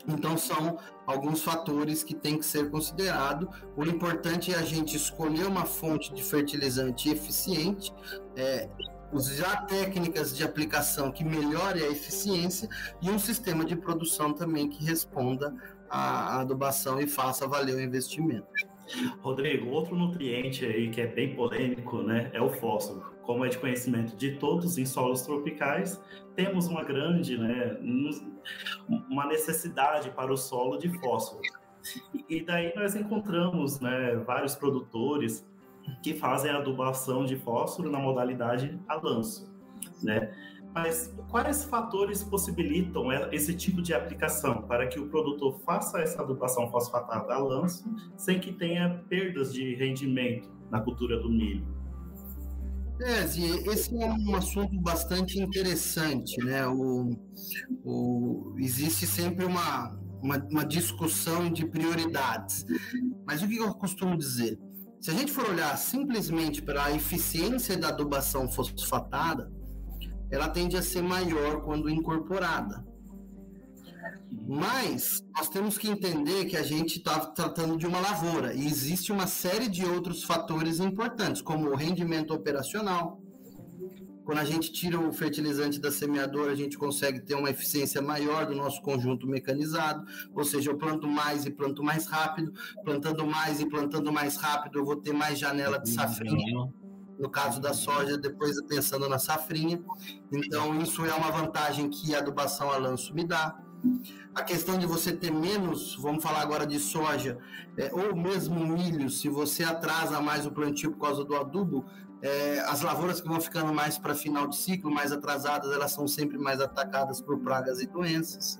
Então, 0.06 0.37
são 0.37 0.78
alguns 1.06 1.42
fatores 1.42 2.04
que 2.04 2.14
têm 2.14 2.38
que 2.38 2.44
ser 2.44 2.70
considerados. 2.70 3.48
O 3.74 3.84
importante 3.84 4.52
é 4.52 4.56
a 4.56 4.62
gente 4.62 4.96
escolher 4.96 5.46
uma 5.46 5.64
fonte 5.64 6.12
de 6.12 6.22
fertilizante 6.22 7.08
eficiente, 7.08 7.92
é, 8.37 8.68
usar 9.14 9.66
técnicas 9.66 10.37
de 10.37 10.42
aplicação 10.42 11.12
que 11.12 11.24
melhore 11.24 11.83
a 11.83 11.88
eficiência 11.88 12.68
e 13.00 13.09
um 13.09 13.18
sistema 13.18 13.64
de 13.64 13.77
produção 13.77 14.33
também 14.33 14.68
que 14.68 14.85
responda 14.85 15.55
à 15.88 16.40
adubação 16.40 17.00
e 17.00 17.07
faça 17.07 17.46
valer 17.46 17.77
o 17.77 17.81
investimento. 17.81 18.46
Rodrigo, 19.20 19.70
outro 19.70 19.96
nutriente 19.96 20.66
aí 20.66 20.90
que 20.90 21.00
é 21.00 21.07
bem 21.07 21.35
polêmico, 21.35 22.03
né, 22.03 22.31
é 22.35 22.40
o 22.42 22.50
fósforo. 22.50 23.14
Como 23.22 23.44
é 23.44 23.48
de 23.48 23.57
conhecimento 23.57 24.14
de 24.16 24.33
todos 24.33 24.77
em 24.77 24.85
solos 24.85 25.22
tropicais, 25.22 25.98
temos 26.35 26.66
uma 26.66 26.85
grande, 26.85 27.38
né, 27.38 27.79
uma 29.09 29.27
necessidade 29.27 30.11
para 30.11 30.33
o 30.33 30.37
solo 30.37 30.77
de 30.77 30.90
fósforo. 30.98 31.40
E 32.29 32.44
daí 32.44 32.74
nós 32.74 32.94
encontramos, 32.94 33.81
né, 33.81 34.16
vários 34.27 34.55
produtores 34.55 35.46
que 36.02 36.14
fazem 36.14 36.50
a 36.50 36.58
adubação 36.58 37.24
de 37.24 37.36
fósforo 37.36 37.90
na 37.90 37.98
modalidade 37.98 38.78
a 38.88 38.94
lanço, 38.94 39.52
né? 40.02 40.32
Mas 40.74 41.14
quais 41.30 41.64
fatores 41.64 42.24
possibilitam 42.24 43.12
esse 43.32 43.54
tipo 43.54 43.80
de 43.80 43.94
aplicação 43.94 44.62
para 44.62 44.88
que 44.88 44.98
o 44.98 45.08
produtor 45.08 45.60
faça 45.60 46.00
essa 46.00 46.20
adubação 46.20 46.68
fosfatada 46.68 47.32
a 47.32 47.38
lanço 47.38 47.84
sem 48.16 48.40
que 48.40 48.52
tenha 48.52 49.04
perdas 49.08 49.52
de 49.52 49.76
rendimento 49.76 50.50
na 50.70 50.80
cultura 50.80 51.20
do 51.20 51.30
milho? 51.30 51.64
É, 53.00 53.24
esse 53.24 54.02
é 54.02 54.12
um 54.12 54.34
assunto 54.34 54.80
bastante 54.80 55.40
interessante, 55.40 56.36
né? 56.44 56.66
O, 56.66 57.10
o, 57.84 58.54
existe 58.58 59.06
sempre 59.06 59.44
uma, 59.44 59.90
uma, 60.22 60.38
uma 60.50 60.64
discussão 60.64 61.50
de 61.52 61.66
prioridades. 61.66 62.64
Mas 63.26 63.42
o 63.42 63.48
que 63.48 63.56
eu 63.56 63.72
costumo 63.74 64.16
dizer? 64.16 64.58
Se 65.04 65.10
a 65.10 65.12
gente 65.12 65.32
for 65.32 65.50
olhar 65.50 65.76
simplesmente 65.76 66.62
para 66.62 66.86
a 66.86 66.90
eficiência 66.90 67.76
da 67.76 67.88
adubação 67.88 68.50
fosfatada, 68.50 69.52
ela 70.30 70.48
tende 70.48 70.78
a 70.78 70.82
ser 70.82 71.02
maior 71.02 71.60
quando 71.60 71.90
incorporada. 71.90 72.82
Mas 74.48 75.22
nós 75.36 75.50
temos 75.50 75.76
que 75.76 75.90
entender 75.90 76.46
que 76.46 76.56
a 76.56 76.62
gente 76.62 76.96
está 76.96 77.20
tratando 77.20 77.76
de 77.76 77.86
uma 77.86 78.00
lavoura 78.00 78.54
e 78.54 78.66
existe 78.66 79.12
uma 79.12 79.26
série 79.26 79.68
de 79.68 79.84
outros 79.84 80.24
fatores 80.24 80.80
importantes, 80.80 81.42
como 81.42 81.68
o 81.68 81.76
rendimento 81.76 82.32
operacional. 82.32 83.20
Quando 84.24 84.38
a 84.38 84.44
gente 84.44 84.72
tira 84.72 84.98
o 84.98 85.12
fertilizante 85.12 85.78
da 85.80 85.90
semeadora, 85.90 86.52
a 86.52 86.56
gente 86.56 86.78
consegue 86.78 87.20
ter 87.20 87.34
uma 87.34 87.50
eficiência 87.50 88.00
maior 88.00 88.46
do 88.46 88.54
nosso 88.54 88.80
conjunto 88.80 89.26
mecanizado, 89.26 90.04
ou 90.34 90.44
seja, 90.44 90.70
eu 90.70 90.78
planto 90.78 91.06
mais 91.06 91.44
e 91.44 91.50
planto 91.50 91.82
mais 91.82 92.06
rápido, 92.06 92.52
plantando 92.84 93.26
mais 93.26 93.60
e 93.60 93.68
plantando 93.68 94.12
mais 94.12 94.37
rápido, 94.37 94.78
eu 94.78 94.84
vou 94.84 94.96
ter 94.96 95.12
mais 95.12 95.38
janela 95.38 95.78
de 95.78 95.90
safrinha 95.90 96.72
no 97.18 97.30
caso 97.30 97.60
da 97.60 97.72
soja, 97.72 98.18
depois 98.18 98.60
pensando 98.62 99.08
na 99.08 99.18
safrinha. 99.18 99.82
Então, 100.32 100.76
isso 100.80 101.04
é 101.04 101.14
uma 101.14 101.30
vantagem 101.30 101.88
que 101.88 102.14
a 102.14 102.18
adubação 102.18 102.70
a 102.70 102.76
lanço 102.76 103.14
me 103.14 103.24
dá. 103.24 103.56
A 104.34 104.42
questão 104.42 104.78
de 104.78 104.87
você 104.87 105.12
ter 105.12 105.30
menos, 105.30 105.94
vamos 105.96 106.22
falar 106.22 106.40
agora 106.40 106.66
de 106.66 106.78
soja, 106.78 107.38
é, 107.76 107.90
ou 107.92 108.16
mesmo 108.16 108.66
milho, 108.66 109.10
se 109.10 109.28
você 109.28 109.62
atrasa 109.62 110.20
mais 110.20 110.46
o 110.46 110.50
plantio 110.50 110.92
por 110.92 111.00
causa 111.00 111.24
do 111.24 111.37
adubo, 111.37 111.84
é, 112.24 112.60
as 112.60 112.80
lavouras 112.80 113.20
que 113.20 113.28
vão 113.28 113.38
ficando 113.38 113.72
mais 113.74 113.98
para 113.98 114.14
final 114.14 114.46
de 114.46 114.56
ciclo, 114.56 114.90
mais 114.90 115.12
atrasadas, 115.12 115.70
elas 115.70 115.92
são 115.92 116.08
sempre 116.08 116.38
mais 116.38 116.58
atacadas 116.58 117.20
por 117.20 117.38
pragas 117.38 117.82
e 117.82 117.87
doenças. 117.87 118.58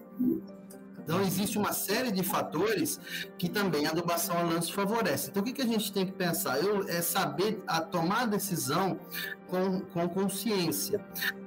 Então, 0.98 1.22
existe 1.22 1.57
uma 1.57 1.72
série 1.72 2.12
de 2.12 2.22
fatores 2.22 3.00
que 3.38 3.48
também 3.48 3.87
a 3.87 3.90
adubação 3.90 4.37
a 4.37 4.42
lanço 4.42 4.72
favorece. 4.74 5.31
Então, 5.31 5.42
o 5.42 5.46
que, 5.46 5.53
que 5.55 5.62
a 5.62 5.66
gente 5.66 5.90
tem 5.90 6.05
que 6.05 6.12
pensar? 6.12 6.62
Eu, 6.62 6.87
é 6.87 7.00
saber 7.00 7.64
a 7.66 7.81
tomar 7.81 8.27
decisão 8.27 9.00
com, 9.48 9.81
com 9.81 10.09
consciência. 10.11 11.03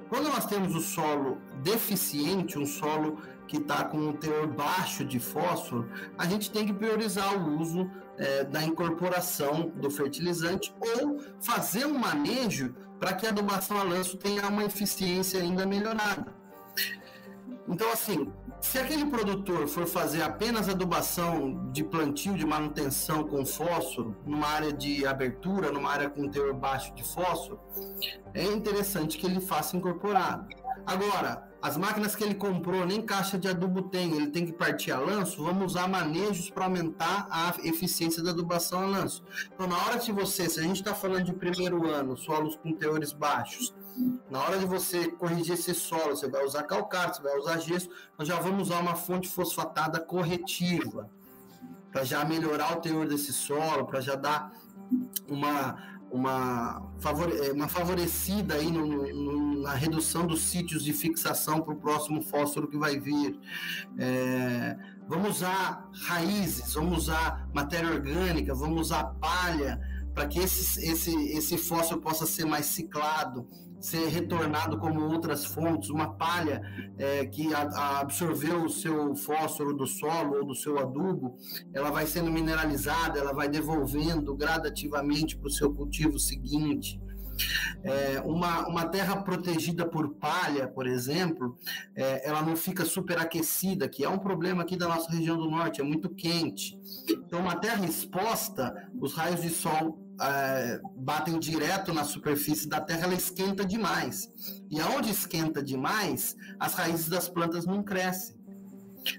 Quando 0.10 0.30
nós 0.30 0.48
temos 0.48 0.76
o 0.76 0.82
solo 0.82 1.38
deficiente, 1.62 2.58
um 2.58 2.66
solo 2.66 3.20
que 3.48 3.58
está 3.58 3.84
com 3.84 3.98
um 3.98 4.14
teor 4.14 4.48
baixo 4.48 5.06
de 5.06 5.20
fósforo, 5.20 5.88
a 6.18 6.26
gente 6.26 6.50
tem 6.50 6.66
que 6.66 6.74
priorizar 6.74 7.38
o 7.38 7.60
uso 7.60 7.90
é, 8.18 8.44
da 8.44 8.64
incorporação 8.64 9.72
do 9.76 9.90
fertilizante 9.90 10.74
ou 10.98 11.20
fazer 11.40 11.86
um 11.86 11.98
manejo 11.98 12.76
para 13.00 13.14
que 13.14 13.26
a 13.26 13.30
adubação 13.30 13.80
a 13.80 13.84
lanço 13.84 14.18
tenha 14.18 14.48
uma 14.48 14.64
eficiência 14.64 15.42
ainda 15.42 15.66
melhorada. 15.66 16.36
Então, 17.68 17.92
assim, 17.92 18.32
se 18.62 18.80
aquele 18.80 19.06
produtor 19.06 19.68
for 19.68 19.86
fazer 19.86 20.22
apenas 20.22 20.70
adubação 20.70 21.70
de 21.72 21.84
plantio, 21.84 22.36
de 22.36 22.46
manutenção 22.46 23.24
com 23.24 23.46
fósforo, 23.46 24.16
numa 24.26 24.48
área 24.48 24.74
de 24.74 25.06
abertura, 25.06 25.72
numa 25.72 25.92
área 25.92 26.10
com 26.10 26.30
teor 26.30 26.54
baixo 26.54 26.94
de 26.96 27.04
fósforo, 27.04 27.60
é 28.34 28.44
interessante 28.44 29.18
que 29.18 29.26
ele 29.28 29.42
faça 29.42 29.76
incorporado. 29.76 30.48
Agora, 30.86 31.48
as 31.62 31.76
máquinas 31.76 32.16
que 32.16 32.24
ele 32.24 32.36
comprou 32.36 32.86
nem 32.86 33.02
caixa 33.02 33.38
de 33.38 33.48
adubo 33.48 33.82
tem, 33.84 34.14
ele 34.14 34.28
tem 34.28 34.46
que 34.46 34.54
partir 34.54 34.92
a 34.92 35.00
lanço, 35.00 35.44
vamos 35.44 35.74
usar 35.74 35.88
manejos 35.88 36.50
para 36.50 36.66
aumentar 36.66 37.28
a 37.30 37.56
eficiência 37.64 38.24
da 38.24 38.30
adubação 38.30 38.84
a 38.84 38.86
lanço. 38.86 39.24
Então, 39.54 39.68
na 39.68 39.78
hora 39.78 39.98
de 39.98 40.12
você, 40.12 40.48
se 40.48 40.60
a 40.60 40.64
gente 40.64 40.78
está 40.78 40.94
falando 40.94 41.24
de 41.24 41.34
primeiro 41.34 41.88
ano, 41.90 42.16
solos 42.16 42.56
com 42.56 42.72
teores 42.72 43.12
baixos, 43.12 43.74
na 44.30 44.40
hora 44.40 44.60
de 44.60 44.66
você 44.66 45.10
corrigir 45.10 45.56
esse 45.56 45.74
solo, 45.74 46.16
você 46.16 46.30
vai 46.30 46.46
usar 46.46 46.64
calcário, 46.64 47.16
você 47.16 47.22
vai 47.22 47.38
usar 47.38 47.58
gesso, 47.58 47.90
nós 48.18 48.28
já 48.28 48.40
vamos 48.40 48.70
usar 48.70 48.80
uma 48.80 48.96
fonte 48.96 49.28
fosfatada 49.28 50.00
corretiva, 50.00 51.10
para 51.92 52.04
já 52.04 52.24
melhorar 52.24 52.78
o 52.78 52.82
teor 52.82 53.08
desse 53.08 53.34
solo, 53.34 53.86
para 53.86 54.00
já 54.00 54.16
dar 54.16 54.54
uma 55.28 55.97
uma, 56.12 56.92
favore, 57.00 57.52
uma 57.52 57.68
favorecida 57.68 58.56
aí 58.56 58.72
no, 58.72 58.86
no, 59.14 59.62
na 59.62 59.74
redução 59.74 60.26
dos 60.26 60.42
sítios 60.42 60.84
de 60.84 60.94
fixação 60.94 61.62
para 61.62 61.74
o 61.74 61.78
próximo 61.78 62.22
fósforo 62.22 62.68
que 62.68 62.78
vai 62.78 63.00
vir. 63.00 63.40
É, 63.98 64.78
vamos 65.08 65.38
usar 65.38 65.90
raízes, 66.08 66.74
vamos 66.74 67.04
usar 67.04 67.50
matéria 67.54 67.90
orgânica, 67.90 68.54
vamos 68.54 68.82
usar 68.82 69.04
palha 69.20 69.80
para 70.14 70.28
que 70.28 70.40
esse, 70.40 70.84
esse, 70.90 71.16
esse 71.38 71.58
fósforo 71.58 72.02
possa 72.02 72.26
ser 72.26 72.46
mais 72.46 72.66
ciclado 72.66 73.48
ser 73.80 74.08
retornado 74.08 74.78
como 74.78 75.02
outras 75.02 75.46
fontes, 75.46 75.90
uma 75.90 76.14
palha 76.14 76.62
é, 76.98 77.26
que 77.26 77.54
a, 77.54 77.62
a 77.62 78.00
absorveu 78.00 78.64
o 78.64 78.70
seu 78.70 79.16
fósforo 79.16 79.74
do 79.74 79.86
solo 79.86 80.38
ou 80.38 80.46
do 80.46 80.56
seu 80.56 80.80
adubo, 80.80 81.38
ela 81.74 81.92
vai 81.92 82.06
sendo 82.06 82.32
mineralizada, 82.32 83.20
ela 83.20 83.34
vai 83.34 83.48
devolvendo 83.48 84.36
gradativamente 84.36 85.38
para 85.38 85.48
o 85.48 85.52
seu 85.52 85.74
cultivo 85.74 86.20
seguinte. 86.20 87.00
É, 87.84 88.20
uma, 88.22 88.68
uma 88.68 88.88
terra 88.88 89.18
protegida 89.18 89.86
por 89.86 90.16
palha, 90.16 90.68
por 90.68 90.88
exemplo, 90.88 91.58
é, 91.96 92.28
ela 92.28 92.42
não 92.42 92.56
fica 92.56 92.84
superaquecida, 92.84 93.88
que 93.88 94.04
é 94.04 94.10
um 94.10 94.18
problema 94.18 94.64
aqui 94.64 94.76
da 94.76 94.88
nossa 94.88 95.12
região 95.12 95.38
do 95.38 95.50
norte, 95.50 95.80
é 95.80 95.84
muito 95.84 96.10
quente. 96.10 96.80
Então, 97.08 97.40
uma 97.40 97.56
terra 97.56 97.86
exposta, 97.86 98.90
os 99.00 99.14
raios 99.14 99.42
de 99.42 99.50
sol 99.50 100.07
é, 100.20 100.80
batem 100.96 101.40
direto 101.40 101.94
na 101.94 102.04
superfície 102.04 102.68
da 102.68 102.82
terra, 102.82 103.04
ela 103.04 103.14
esquenta 103.14 103.66
demais. 103.66 104.30
E 104.70 104.80
aonde 104.80 105.12
esquenta 105.12 105.62
demais, 105.62 106.36
as 106.60 106.74
raízes 106.74 107.08
das 107.08 107.30
plantas 107.30 107.66
não 107.66 107.84
crescem. 107.84 108.36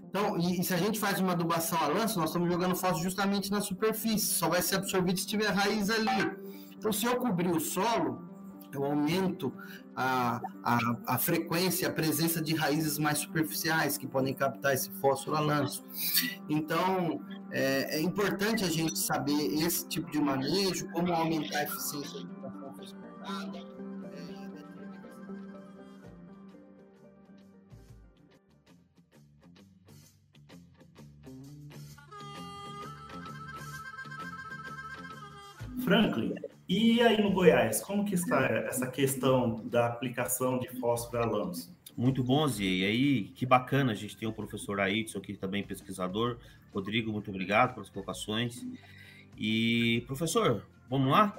Então, 0.04 0.36
e, 0.38 0.60
e, 0.60 0.64
se 0.64 0.74
a 0.74 0.76
gente 0.76 0.98
faz 0.98 1.18
uma 1.20 1.32
adubação 1.32 1.78
a 1.80 1.86
lanço, 1.86 2.18
nós 2.18 2.30
estamos 2.30 2.50
jogando 2.50 2.74
fósforo 2.74 3.02
justamente 3.02 3.50
na 3.50 3.60
superfície, 3.60 4.26
só 4.26 4.48
vai 4.48 4.60
ser 4.60 4.76
absorvido 4.76 5.18
se 5.18 5.26
tiver 5.26 5.48
raiz 5.48 5.88
ali. 5.88 6.30
Então, 6.76 6.92
se 6.92 7.06
eu 7.06 7.16
cobrir 7.16 7.50
o 7.50 7.60
solo, 7.60 8.28
eu 8.72 8.84
aumento 8.84 9.52
a, 9.96 10.40
a, 10.62 10.78
a 11.06 11.18
frequência, 11.18 11.88
a 11.88 11.92
presença 11.92 12.40
de 12.40 12.54
raízes 12.54 12.98
mais 12.98 13.18
superficiais 13.18 13.96
que 13.96 14.06
podem 14.06 14.34
captar 14.34 14.74
esse 14.74 14.90
fósforo 15.00 15.36
a 15.36 15.40
lanço. 15.40 15.84
Então, 16.48 17.20
é, 17.50 17.96
é 17.96 18.00
importante 18.00 18.64
a 18.64 18.68
gente 18.68 18.98
saber 18.98 19.32
esse 19.32 19.88
tipo 19.88 20.10
de 20.10 20.20
manejo, 20.20 20.88
como 20.90 21.12
aumentar 21.12 21.58
a 21.58 21.62
eficiência 21.64 22.24
da 22.42 22.50
fósforo 22.50 23.08
Franklin, 35.84 36.34
e 36.68 37.00
aí 37.00 37.22
no 37.22 37.32
Goiás, 37.32 37.80
como 37.80 38.04
que 38.04 38.14
está 38.14 38.44
essa 38.44 38.86
questão 38.86 39.66
da 39.68 39.86
aplicação 39.86 40.58
de 40.58 40.68
fósforo 40.78 41.22
a 41.22 41.26
lãos? 41.26 41.77
Muito 41.98 42.22
bom, 42.22 42.46
Zé. 42.46 42.62
E 42.62 42.84
aí, 42.84 43.24
que 43.34 43.44
bacana, 43.44 43.90
a 43.90 43.94
gente 43.96 44.16
tem 44.16 44.28
o 44.28 44.32
professor 44.32 44.78
Aidson 44.78 45.18
aqui 45.18 45.34
também, 45.34 45.64
pesquisador. 45.64 46.38
Rodrigo, 46.72 47.10
muito 47.10 47.28
obrigado 47.28 47.74
pelas 47.74 47.90
colocações. 47.90 48.64
E, 49.36 50.04
professor, 50.06 50.64
vamos 50.88 51.10
lá? 51.10 51.36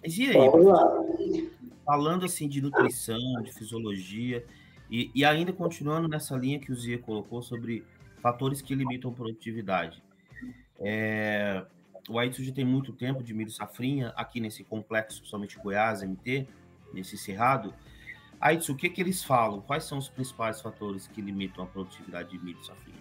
Mas 0.00 0.16
e 0.16 0.28
aí? 0.28 1.50
Falando 1.84 2.24
assim 2.24 2.46
de 2.46 2.62
nutrição, 2.62 3.18
de 3.42 3.52
fisiologia, 3.52 4.46
e, 4.88 5.10
e 5.12 5.24
ainda 5.24 5.52
continuando 5.52 6.06
nessa 6.06 6.36
linha 6.36 6.60
que 6.60 6.70
o 6.70 6.76
Zia 6.76 6.98
colocou 6.98 7.42
sobre 7.42 7.84
fatores 8.22 8.62
que 8.62 8.76
limitam 8.76 9.12
produtividade. 9.12 10.00
É, 10.78 11.64
o 12.08 12.16
Aitsu 12.16 12.44
já 12.44 12.52
tem 12.52 12.64
muito 12.64 12.92
tempo 12.92 13.24
de 13.24 13.34
milho 13.34 13.50
safrinha 13.50 14.10
aqui 14.10 14.38
nesse 14.38 14.62
complexo, 14.62 15.26
somente 15.26 15.58
Goiás, 15.58 16.00
MT, 16.00 16.46
nesse 16.94 17.18
cerrado. 17.18 17.74
Aitsu, 18.40 18.72
o 18.72 18.76
que, 18.76 18.88
que 18.88 19.00
eles 19.00 19.24
falam? 19.24 19.60
Quais 19.60 19.84
são 19.84 19.98
os 19.98 20.08
principais 20.08 20.60
fatores 20.60 21.08
que 21.08 21.20
limitam 21.20 21.64
a 21.64 21.66
produtividade 21.66 22.30
de 22.30 22.44
milho 22.44 22.62
safrinha? 22.64 22.98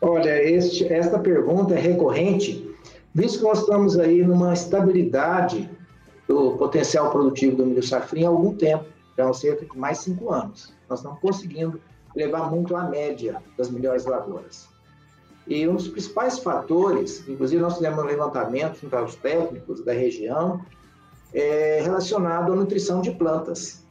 Olha, 0.00 0.42
este, 0.42 0.92
esta 0.92 1.18
pergunta 1.18 1.74
é 1.74 1.78
recorrente, 1.78 2.68
visto 3.14 3.38
que 3.38 3.44
nós 3.44 3.60
estamos 3.60 3.98
aí 3.98 4.22
numa 4.22 4.52
estabilidade 4.52 5.70
do 6.28 6.56
potencial 6.56 7.10
produtivo 7.10 7.56
do 7.56 7.66
milho 7.66 7.82
safrinha 7.82 8.28
há 8.28 8.30
algum 8.30 8.54
tempo, 8.54 8.84
já 9.16 9.28
há 9.28 9.32
cerca 9.32 9.64
de 9.64 9.78
mais 9.78 9.98
cinco 9.98 10.32
anos. 10.32 10.74
Nós 10.88 10.98
estamos 10.98 11.18
conseguindo 11.20 11.80
levar 12.14 12.50
muito 12.50 12.76
à 12.76 12.84
média 12.84 13.42
das 13.56 13.70
melhores 13.70 14.04
lavouras. 14.04 14.68
E 15.46 15.66
um 15.66 15.74
dos 15.74 15.88
principais 15.88 16.38
fatores, 16.38 17.26
inclusive 17.28 17.60
nós 17.60 17.74
fizemos 17.74 17.98
um 17.98 18.06
levantamento 18.06 18.78
junto 18.80 18.94
aos 18.94 19.16
técnicos 19.16 19.84
da 19.84 19.92
região, 19.92 20.64
é 21.32 21.80
relacionado 21.82 22.52
à 22.52 22.56
nutrição 22.56 23.00
de 23.00 23.10
plantas. 23.12 23.81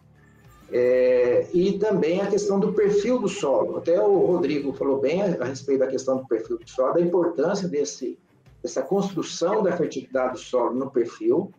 É, 0.74 1.50
e 1.54 1.78
também 1.78 2.22
a 2.22 2.28
questão 2.28 2.60
do 2.60 2.72
perfil 2.72 3.20
do 3.20 3.28
solo. 3.28 3.78
Até 3.78 4.02
o 4.02 4.26
Rodrigo 4.26 4.72
falou 4.72 5.00
bem 5.00 5.22
a, 5.22 5.26
a 5.26 5.46
respeito 5.46 5.80
da 5.80 5.88
questão 5.88 6.18
do 6.18 6.28
perfil 6.28 6.58
do 6.58 6.70
solo, 6.70 6.94
da 6.94 7.02
importância 7.02 7.68
desse, 7.68 8.18
dessa 8.64 8.82
construção 8.82 9.62
da 9.62 9.76
fertilidade 9.76 10.34
do 10.34 10.40
solo 10.40 10.74
no 10.74 10.90
perfil. 10.90 11.52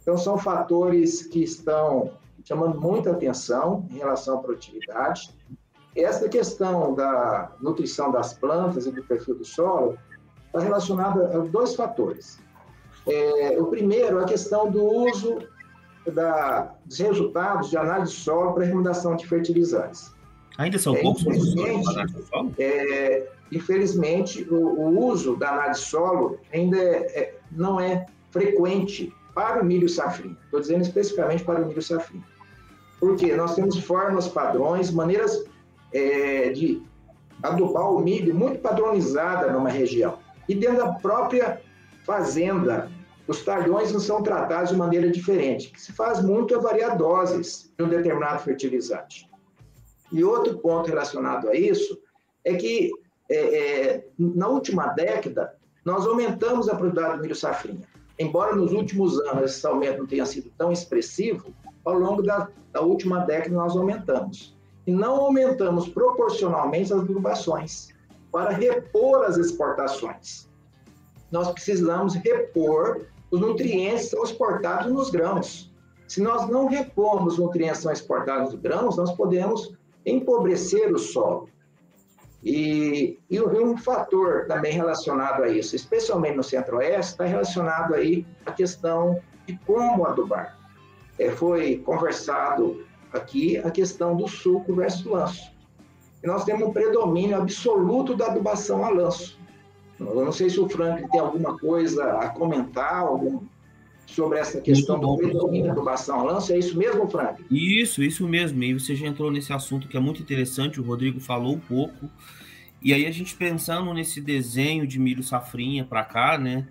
Então, 0.00 0.16
são 0.16 0.38
fatores 0.38 1.26
que 1.26 1.42
estão 1.42 2.12
chamando 2.42 2.80
muita 2.80 3.10
atenção 3.10 3.86
em 3.90 3.98
relação 3.98 4.38
à 4.38 4.42
produtividade. 4.42 5.36
Essa 5.94 6.26
questão 6.28 6.94
da 6.94 7.52
nutrição 7.60 8.10
das 8.10 8.32
plantas 8.32 8.86
e 8.86 8.90
do 8.90 9.02
perfil 9.02 9.34
do 9.34 9.44
solo 9.44 9.98
está 10.46 10.60
relacionada 10.60 11.36
a 11.36 11.40
dois 11.40 11.74
fatores. 11.74 12.38
É, 13.06 13.60
o 13.60 13.66
primeiro, 13.66 14.18
a 14.18 14.24
questão 14.24 14.70
do 14.70 14.82
uso 14.82 15.38
da, 16.10 16.74
dos 16.84 16.98
resultados 16.98 17.70
de 17.70 17.76
análise 17.76 18.12
de 18.12 18.18
solo 18.18 18.52
para 18.52 18.64
recomendação 18.64 19.16
de 19.16 19.26
fertilizantes. 19.26 20.12
Ainda 20.58 20.78
são 20.78 20.96
é, 20.96 21.02
poucos 21.02 21.22
infelizmente, 21.22 21.88
é, 22.58 23.28
infelizmente, 23.52 24.46
o, 24.50 24.56
o, 24.56 25.06
uso 25.06 25.36
da 25.36 25.50
análise 25.50 25.80
de 25.80 25.86
solo 25.86 26.38
ainda 26.52 26.76
é, 26.76 27.20
é, 27.20 27.34
não 27.52 27.80
é 27.80 28.06
frequente 28.30 29.14
para 29.34 29.62
o 29.62 29.64
milho 29.64 29.88
safrinha. 29.88 30.36
Estou 30.44 30.60
dizendo 30.60 30.82
especificamente 30.82 31.44
para 31.44 31.62
o 31.62 31.66
milho 31.66 31.80
safrinha. 31.80 32.24
Porque 32.98 33.36
nós 33.36 33.54
temos 33.54 33.78
formas, 33.78 34.26
padrões, 34.26 34.90
maneiras 34.90 35.44
é, 35.92 36.50
de 36.50 36.82
adubar 37.42 37.92
o 37.92 38.00
milho 38.00 38.34
muito 38.34 38.58
padronizada 38.58 39.52
numa 39.52 39.70
região. 39.70 40.18
E 40.48 40.54
dentro 40.54 40.78
da 40.78 40.92
própria 40.94 41.60
fazenda, 42.04 42.90
os 43.28 43.44
talhões 43.44 43.92
não 43.92 44.00
são 44.00 44.22
tratados 44.22 44.70
de 44.70 44.76
maneira 44.76 45.10
diferente. 45.10 45.68
O 45.68 45.72
que 45.72 45.80
se 45.80 45.92
faz 45.92 46.22
muito 46.22 46.54
é 46.54 46.58
variar 46.58 46.96
doses 46.96 47.70
de 47.76 47.84
um 47.84 47.88
determinado 47.88 48.42
fertilizante. 48.42 49.28
E 50.10 50.24
outro 50.24 50.58
ponto 50.58 50.88
relacionado 50.88 51.48
a 51.50 51.54
isso 51.54 52.00
é 52.42 52.54
que, 52.54 52.90
é, 53.30 53.36
é, 53.36 54.06
na 54.18 54.48
última 54.48 54.86
década, 54.88 55.54
nós 55.84 56.06
aumentamos 56.06 56.70
a 56.70 56.74
produtividade 56.74 57.16
do 57.18 57.22
milho 57.22 57.36
safrinha. 57.36 57.86
Embora 58.18 58.56
nos 58.56 58.72
últimos 58.72 59.20
anos 59.20 59.52
esse 59.52 59.66
aumento 59.66 59.98
não 59.98 60.06
tenha 60.06 60.24
sido 60.24 60.50
tão 60.56 60.72
expressivo, 60.72 61.54
ao 61.84 61.94
longo 61.98 62.22
da, 62.22 62.48
da 62.72 62.80
última 62.80 63.20
década 63.20 63.54
nós 63.54 63.76
aumentamos 63.76 64.56
e 64.86 64.90
não 64.90 65.16
aumentamos 65.16 65.86
proporcionalmente 65.88 66.94
as 66.94 67.00
adubações 67.00 67.88
para 68.32 68.50
repor 68.50 69.24
as 69.24 69.36
exportações. 69.36 70.48
Nós 71.30 71.50
precisamos 71.50 72.14
repor 72.14 73.06
os 73.30 73.40
nutrientes 73.40 74.08
são 74.08 74.22
exportados 74.22 74.92
nos 74.92 75.10
grãos. 75.10 75.72
Se 76.06 76.22
nós 76.22 76.48
não 76.48 76.66
repomos 76.66 77.34
os 77.34 77.38
nutrientes 77.38 77.78
que 77.78 77.82
são 77.82 77.92
exportados 77.92 78.52
nos 78.52 78.60
grãos, 78.60 78.96
nós 78.96 79.12
podemos 79.12 79.74
empobrecer 80.06 80.92
o 80.92 80.98
solo. 80.98 81.48
E, 82.42 83.18
e, 83.28 83.40
um 83.40 83.76
fator 83.76 84.46
também 84.46 84.72
relacionado 84.72 85.42
a 85.42 85.48
isso, 85.48 85.74
especialmente 85.74 86.36
no 86.36 86.42
centro-oeste, 86.42 87.12
está 87.12 87.24
relacionado 87.24 87.94
aí 87.94 88.24
à 88.46 88.52
questão 88.52 89.20
de 89.46 89.58
como 89.66 90.06
adubar. 90.06 90.56
É, 91.18 91.30
foi 91.30 91.78
conversado 91.78 92.86
aqui 93.12 93.58
a 93.58 93.70
questão 93.70 94.16
do 94.16 94.28
suco 94.28 94.72
versus 94.74 95.04
lanço. 95.04 95.52
E 96.22 96.26
nós 96.26 96.44
temos 96.44 96.68
um 96.68 96.72
predomínio 96.72 97.36
absoluto 97.36 98.16
da 98.16 98.26
adubação 98.26 98.84
a 98.84 98.90
lanço. 98.90 99.38
Eu 99.98 100.24
não 100.24 100.32
sei 100.32 100.48
se 100.48 100.60
o 100.60 100.68
Frank 100.68 101.10
tem 101.10 101.20
alguma 101.20 101.58
coisa 101.58 102.04
a 102.18 102.28
comentar 102.28 103.00
algum, 103.00 103.40
sobre 104.06 104.38
essa 104.38 104.60
questão 104.60 104.98
do 104.98 105.16
da 105.16 105.72
adubação 105.72 106.20
a 106.20 106.22
lanço. 106.22 106.52
É 106.52 106.58
isso 106.58 106.78
mesmo, 106.78 107.08
Frank? 107.08 107.44
Isso, 107.50 108.02
isso 108.02 108.26
mesmo. 108.26 108.62
E 108.62 108.74
você 108.74 108.94
já 108.94 109.06
entrou 109.06 109.30
nesse 109.30 109.52
assunto 109.52 109.88
que 109.88 109.96
é 109.96 110.00
muito 110.00 110.22
interessante, 110.22 110.80
o 110.80 110.84
Rodrigo 110.84 111.20
falou 111.20 111.54
um 111.54 111.60
pouco. 111.60 112.08
E 112.80 112.94
aí 112.94 113.06
a 113.06 113.10
gente 113.10 113.34
pensando 113.34 113.92
nesse 113.92 114.20
desenho 114.20 114.86
de 114.86 114.98
milho 114.98 115.22
safrinha 115.22 115.84
para 115.84 116.04
cá, 116.04 116.38
né? 116.38 116.66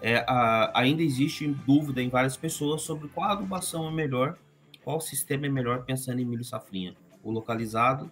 É, 0.00 0.24
a, 0.26 0.70
ainda 0.74 1.02
existe 1.02 1.46
dúvida 1.66 2.00
em 2.00 2.08
várias 2.08 2.36
pessoas 2.36 2.82
sobre 2.82 3.08
qual 3.08 3.30
adubação 3.30 3.86
é 3.86 3.92
melhor 3.92 4.38
qual 4.82 5.00
sistema 5.00 5.46
é 5.46 5.48
melhor 5.48 5.84
pensando 5.84 6.20
em 6.20 6.24
milho 6.24 6.44
safrinha? 6.44 6.94
O 7.22 7.30
localizado 7.30 8.10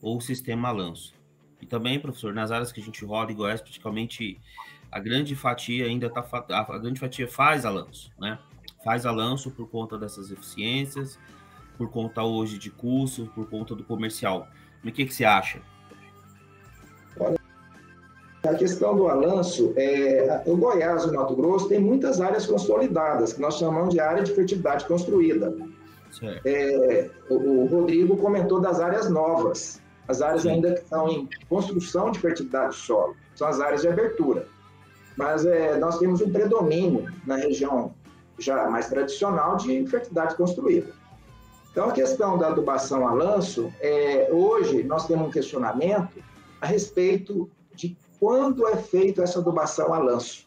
ou 0.00 0.18
o 0.18 0.20
sistema 0.20 0.70
lanço? 0.70 1.14
E 1.60 1.66
também, 1.66 1.98
professor, 1.98 2.34
nas 2.34 2.50
áreas 2.50 2.72
que 2.72 2.80
a 2.80 2.84
gente 2.84 3.04
roda 3.04 3.32
em 3.32 3.34
Goiás, 3.34 3.60
praticamente 3.60 4.40
a 4.90 5.00
grande 5.00 5.34
fatia 5.34 5.86
ainda 5.86 6.06
está 6.06 6.24
a 6.50 6.78
grande 6.78 7.00
fatia 7.00 7.26
faz 7.26 7.64
a 7.64 7.70
lanço, 7.70 8.12
né? 8.18 8.38
Faz 8.84 9.06
a 9.06 9.10
lanço 9.10 9.50
por 9.50 9.68
conta 9.68 9.98
dessas 9.98 10.30
eficiências, 10.30 11.18
por 11.76 11.90
conta 11.90 12.22
hoje 12.22 12.58
de 12.58 12.70
curso, 12.70 13.30
por 13.34 13.48
conta 13.48 13.74
do 13.74 13.82
comercial. 13.82 14.46
O 14.84 14.92
que, 14.92 15.06
que 15.06 15.14
você 15.14 15.24
acha? 15.24 15.60
A 18.42 18.54
questão 18.54 18.94
do 18.94 19.08
alanço, 19.08 19.72
é, 19.74 20.42
o 20.44 20.54
Goiás, 20.56 21.06
o 21.06 21.14
Mato 21.14 21.34
Grosso, 21.34 21.68
tem 21.68 21.80
muitas 21.80 22.20
áreas 22.20 22.44
consolidadas, 22.44 23.32
que 23.32 23.40
nós 23.40 23.56
chamamos 23.56 23.94
de 23.94 24.00
área 24.00 24.22
de 24.22 24.32
fertilidade 24.32 24.84
construída. 24.84 25.54
É, 26.44 27.10
o, 27.30 27.34
o, 27.34 27.66
Rodrigo 27.66 28.16
comentou 28.18 28.60
das 28.60 28.80
áreas 28.80 29.08
novas, 29.08 29.80
as 30.08 30.20
áreas 30.20 30.46
ainda 30.46 30.74
que 30.74 30.80
estão 30.80 31.08
em 31.08 31.28
construção 31.48 32.10
de 32.10 32.18
fertilidade 32.18 32.68
do 32.68 32.74
solo, 32.74 33.16
são 33.34 33.48
as 33.48 33.60
áreas 33.60 33.82
de 33.82 33.88
abertura. 33.88 34.46
Mas 35.16 35.46
é, 35.46 35.76
nós 35.78 35.98
temos 35.98 36.20
um 36.20 36.30
predomínio 36.30 37.06
na 37.26 37.36
região 37.36 37.94
já 38.38 38.68
mais 38.68 38.88
tradicional 38.88 39.56
de 39.56 39.86
fertilidade 39.86 40.36
construída. 40.36 40.92
Então, 41.70 41.88
a 41.88 41.92
questão 41.92 42.38
da 42.38 42.48
adubação 42.48 43.06
a 43.06 43.12
lanço, 43.12 43.72
é, 43.80 44.28
hoje 44.30 44.82
nós 44.84 45.06
temos 45.06 45.28
um 45.28 45.30
questionamento 45.30 46.22
a 46.60 46.66
respeito 46.66 47.50
de 47.74 47.96
quando 48.20 48.66
é 48.68 48.76
feita 48.76 49.22
essa 49.22 49.40
adubação 49.40 49.92
a 49.92 49.98
lanço. 49.98 50.46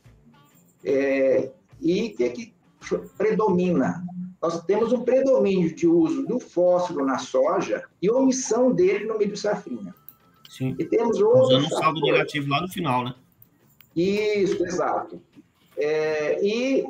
É, 0.83 1.51
E 1.81 2.07
o 2.07 2.17
que, 2.17 2.29
que 2.29 2.53
predomina? 3.17 4.03
Nós 4.41 4.63
temos 4.65 4.93
um 4.93 5.03
predomínio 5.03 5.73
de 5.73 5.87
uso 5.87 6.25
do 6.25 6.39
fósforo 6.39 7.05
na 7.05 7.17
soja 7.17 7.83
e 8.01 8.09
omissão 8.09 8.71
dele 8.71 9.05
no 9.05 9.17
milho 9.17 9.35
safrinha. 9.35 9.93
Sim. 10.47 10.75
E 10.77 10.85
temos 10.85 11.19
outro 11.19 11.41
Usando 11.41 11.65
um 11.65 11.69
saldo 11.69 12.01
negativo 12.01 12.49
lá 12.49 12.61
no 12.61 12.67
final, 12.67 13.03
né? 13.03 13.15
Isso, 13.95 14.63
exato. 14.63 15.19
É, 15.75 16.39
e 16.45 16.85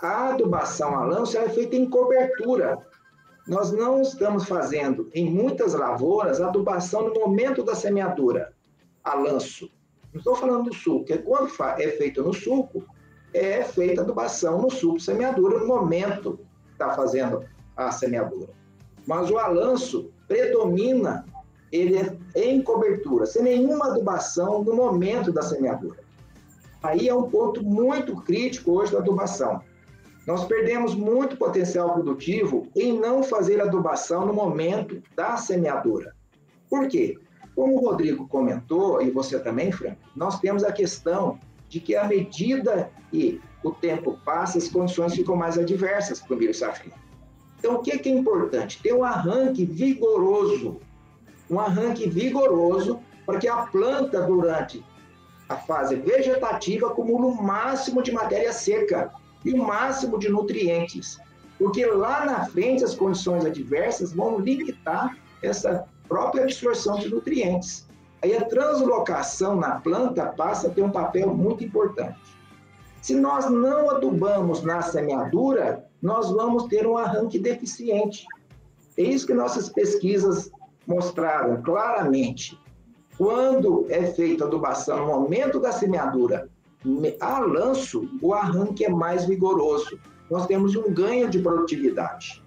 a 0.00 0.30
adubação 0.30 0.94
a 0.94 1.04
lanço 1.04 1.36
é 1.36 1.48
feita 1.48 1.74
em 1.74 1.88
cobertura. 1.88 2.78
Nós 3.46 3.72
não 3.72 4.02
estamos 4.02 4.44
fazendo, 4.44 5.10
em 5.14 5.28
muitas 5.28 5.74
lavouras, 5.74 6.40
adubação 6.40 7.08
no 7.08 7.14
momento 7.14 7.62
da 7.64 7.74
semeadura, 7.74 8.52
a 9.02 9.14
lanço. 9.14 9.70
Não 10.12 10.18
estou 10.18 10.36
falando 10.36 10.64
do 10.64 10.74
suco, 10.74 11.04
porque 11.04 11.18
quando 11.18 11.50
é 11.78 11.88
feito 11.92 12.22
no 12.22 12.32
suco, 12.32 12.84
é 13.34 13.64
feita 13.64 14.02
adubação 14.02 14.62
no 14.62 14.70
suco 14.70 15.00
semeadura 15.00 15.58
no 15.58 15.66
momento 15.66 16.38
está 16.78 16.94
fazendo 16.94 17.44
a 17.76 17.90
semeadura. 17.90 18.48
Mas 19.06 19.30
o 19.30 19.38
alanço 19.38 20.10
predomina 20.26 21.24
ele 21.70 21.98
é 21.98 22.16
em 22.34 22.62
cobertura, 22.62 23.26
sem 23.26 23.42
nenhuma 23.42 23.88
adubação 23.88 24.62
no 24.62 24.74
momento 24.74 25.32
da 25.32 25.42
semeadura. 25.42 25.98
Aí 26.82 27.08
é 27.08 27.14
um 27.14 27.28
ponto 27.28 27.62
muito 27.62 28.16
crítico 28.22 28.72
hoje 28.72 28.92
da 28.92 28.98
adubação. 28.98 29.60
Nós 30.26 30.44
perdemos 30.44 30.94
muito 30.94 31.36
potencial 31.36 31.92
produtivo 31.92 32.68
em 32.76 32.98
não 32.98 33.22
fazer 33.22 33.60
adubação 33.60 34.26
no 34.26 34.32
momento 34.32 35.02
da 35.16 35.36
semeadura. 35.36 36.14
Por 36.68 36.86
quê? 36.86 37.18
Como 37.54 37.76
o 37.76 37.80
Rodrigo 37.80 38.28
comentou, 38.28 39.02
e 39.02 39.10
você 39.10 39.38
também, 39.38 39.72
Frank, 39.72 39.96
nós 40.14 40.38
temos 40.38 40.62
a 40.62 40.72
questão 40.72 41.38
de 41.68 41.80
que 41.80 41.96
à 41.96 42.04
medida 42.04 42.90
que 43.10 43.40
o 43.62 43.70
tempo 43.70 44.18
passa, 44.24 44.58
as 44.58 44.68
condições 44.68 45.14
ficam 45.14 45.36
mais 45.36 45.58
adversas 45.58 46.20
para 46.20 46.34
o 46.34 46.38
milho 46.38 46.54
safrinha. 46.54 46.96
Então, 47.58 47.74
o 47.74 47.82
que 47.82 47.90
é 47.90 48.12
importante? 48.12 48.80
Ter 48.82 48.94
um 48.94 49.02
arranque 49.02 49.64
vigoroso, 49.64 50.80
um 51.50 51.58
arranque 51.58 52.08
vigoroso 52.08 53.00
para 53.26 53.38
que 53.38 53.48
a 53.48 53.66
planta, 53.66 54.22
durante 54.22 54.84
a 55.48 55.56
fase 55.56 55.96
vegetativa, 55.96 56.86
acumule 56.86 57.26
o 57.26 57.42
máximo 57.42 58.02
de 58.02 58.12
matéria 58.12 58.52
seca 58.52 59.12
e 59.44 59.52
o 59.52 59.64
máximo 59.64 60.18
de 60.18 60.28
nutrientes. 60.28 61.18
Porque 61.58 61.84
lá 61.84 62.24
na 62.24 62.44
frente, 62.46 62.84
as 62.84 62.94
condições 62.94 63.44
adversas 63.44 64.12
vão 64.12 64.38
limitar 64.38 65.18
essa 65.42 65.84
própria 66.08 66.44
absorção 66.44 66.98
de 66.98 67.08
nutrientes. 67.08 67.88
Aí 68.22 68.36
a 68.36 68.44
translocação 68.44 69.56
na 69.56 69.80
planta 69.80 70.26
passa 70.26 70.68
a 70.68 70.70
ter 70.70 70.82
um 70.82 70.90
papel 70.90 71.34
muito 71.34 71.64
importante. 71.64 72.18
Se 73.02 73.14
nós 73.14 73.50
não 73.50 73.90
adubamos 73.90 74.62
na 74.62 74.82
semeadura, 74.82 75.84
nós 76.02 76.30
vamos 76.30 76.64
ter 76.64 76.86
um 76.86 76.96
arranque 76.96 77.38
deficiente. 77.38 78.26
É 78.96 79.02
isso 79.02 79.26
que 79.26 79.34
nossas 79.34 79.68
pesquisas 79.68 80.50
mostraram 80.86 81.62
claramente. 81.62 82.58
Quando 83.16 83.86
é 83.88 84.06
feita 84.06 84.44
adubação 84.44 85.06
no 85.06 85.20
momento 85.20 85.60
da 85.60 85.72
semeadura 85.72 86.48
a 87.20 87.40
lanço, 87.40 88.08
o 88.22 88.32
arranque 88.32 88.84
é 88.84 88.88
mais 88.88 89.24
vigoroso. 89.24 89.98
Nós 90.30 90.46
temos 90.46 90.76
um 90.76 90.92
ganho 90.92 91.28
de 91.28 91.40
produtividade. 91.40 92.42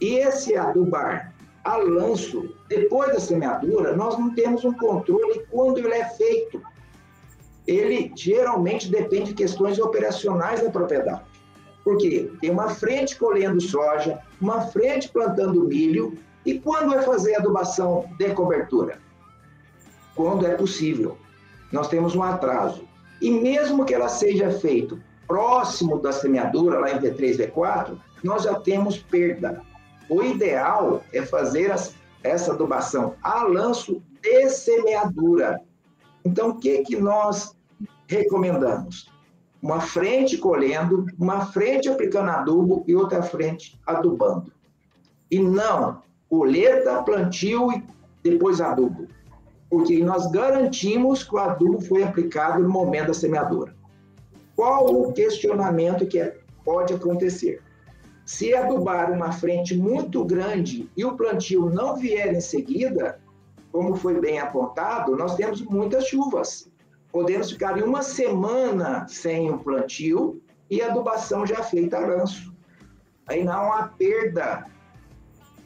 E 0.00 0.14
esse 0.14 0.56
adubar 0.56 1.34
a 1.64 1.76
lanço, 1.76 2.54
depois 2.68 3.12
da 3.12 3.20
semeadura, 3.20 3.94
nós 3.94 4.18
não 4.18 4.34
temos 4.34 4.64
um 4.64 4.72
controle 4.72 5.46
quando 5.50 5.78
ele 5.78 5.94
é 5.94 6.08
feito. 6.10 6.60
Ele 7.66 8.12
geralmente 8.16 8.90
depende 8.90 9.26
de 9.26 9.34
questões 9.34 9.78
operacionais 9.78 10.62
da 10.62 10.70
propriedade. 10.70 11.22
Porque 11.84 12.30
tem 12.40 12.50
uma 12.50 12.70
frente 12.70 13.16
colhendo 13.16 13.60
soja, 13.60 14.20
uma 14.40 14.62
frente 14.62 15.08
plantando 15.08 15.64
milho, 15.64 16.16
e 16.44 16.58
quando 16.58 16.90
vai 16.90 17.02
fazer 17.02 17.36
adubação 17.36 18.08
de 18.18 18.30
cobertura? 18.30 18.98
Quando 20.14 20.46
é 20.46 20.54
possível. 20.54 21.16
Nós 21.70 21.88
temos 21.88 22.14
um 22.14 22.22
atraso. 22.22 22.84
E 23.20 23.30
mesmo 23.30 23.84
que 23.84 23.94
ela 23.94 24.08
seja 24.08 24.50
feita 24.50 24.98
próximo 25.26 25.98
da 25.98 26.12
semeadura, 26.12 26.78
lá 26.78 26.90
em 26.90 26.98
V3, 26.98 27.52
V4, 27.52 27.96
nós 28.22 28.42
já 28.42 28.54
temos 28.54 28.98
perda. 28.98 29.62
O 30.08 30.22
ideal 30.22 31.02
é 31.12 31.22
fazer 31.22 31.74
essa 32.22 32.52
adubação 32.52 33.14
a 33.22 33.42
lanço 33.44 34.02
de 34.20 34.50
semeadura. 34.50 35.60
Então, 36.24 36.50
o 36.50 36.58
que, 36.58 36.82
que 36.82 36.96
nós 36.96 37.56
recomendamos? 38.06 39.10
Uma 39.60 39.80
frente 39.80 40.38
colhendo, 40.38 41.06
uma 41.18 41.46
frente 41.46 41.88
aplicando 41.88 42.30
adubo 42.30 42.84
e 42.86 42.94
outra 42.94 43.22
frente 43.22 43.80
adubando. 43.86 44.52
E 45.30 45.38
não 45.38 46.02
colheita, 46.28 47.02
plantio 47.02 47.70
e 47.72 47.84
depois 48.22 48.60
adubo 48.60 49.06
porque 49.72 50.04
nós 50.04 50.30
garantimos 50.30 51.24
que 51.24 51.34
o 51.34 51.38
adubo 51.38 51.80
foi 51.80 52.02
aplicado 52.02 52.62
no 52.62 52.68
momento 52.68 53.06
da 53.06 53.14
semeadura. 53.14 53.74
Qual 54.54 54.84
o 54.84 55.14
questionamento 55.14 56.06
que 56.06 56.18
é, 56.18 56.36
pode 56.62 56.92
acontecer? 56.92 57.62
Se 58.26 58.54
adubar 58.54 59.10
uma 59.10 59.32
frente 59.32 59.74
muito 59.74 60.22
grande 60.26 60.90
e 60.94 61.06
o 61.06 61.16
plantio 61.16 61.70
não 61.70 61.96
vier 61.96 62.34
em 62.34 62.40
seguida, 62.42 63.18
como 63.72 63.96
foi 63.96 64.20
bem 64.20 64.38
apontado, 64.38 65.16
nós 65.16 65.34
temos 65.34 65.62
muitas 65.62 66.06
chuvas. 66.06 66.70
Podemos 67.10 67.50
ficar 67.50 67.78
em 67.78 67.82
uma 67.82 68.02
semana 68.02 69.06
sem 69.08 69.50
o 69.50 69.58
plantio 69.58 70.40
e 70.70 70.80
adubação 70.82 71.46
já 71.46 71.62
feita 71.62 71.96
a 71.96 72.06
lanço. 72.06 72.54
Aí 73.26 73.42
não 73.42 73.72
há 73.72 73.88
perda 73.88 74.66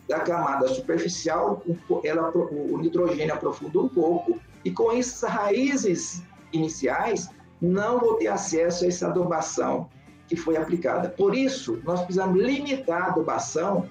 da 0.09 0.21
camada 0.21 0.69
superficial, 0.69 1.63
ela, 2.05 2.31
o 2.31 2.79
nitrogênio 2.79 3.35
aprofunda 3.35 3.81
um 3.81 3.89
pouco, 3.89 4.39
e 4.65 4.71
com 4.71 4.93
isso, 4.93 5.27
as 5.27 5.33
raízes 5.33 6.23
iniciais 6.53 7.29
não 7.61 7.99
vão 7.99 8.17
ter 8.17 8.29
acesso 8.29 8.85
a 8.85 8.89
essa 8.89 9.09
adubação 9.09 9.89
que 10.29 10.37
foi 10.37 10.57
aplicada. 10.57 11.09
Por 11.09 11.35
isso, 11.35 11.81
nós 11.85 12.01
precisamos 12.03 12.41
limitar 12.41 13.03
a 13.03 13.07
adubação 13.07 13.89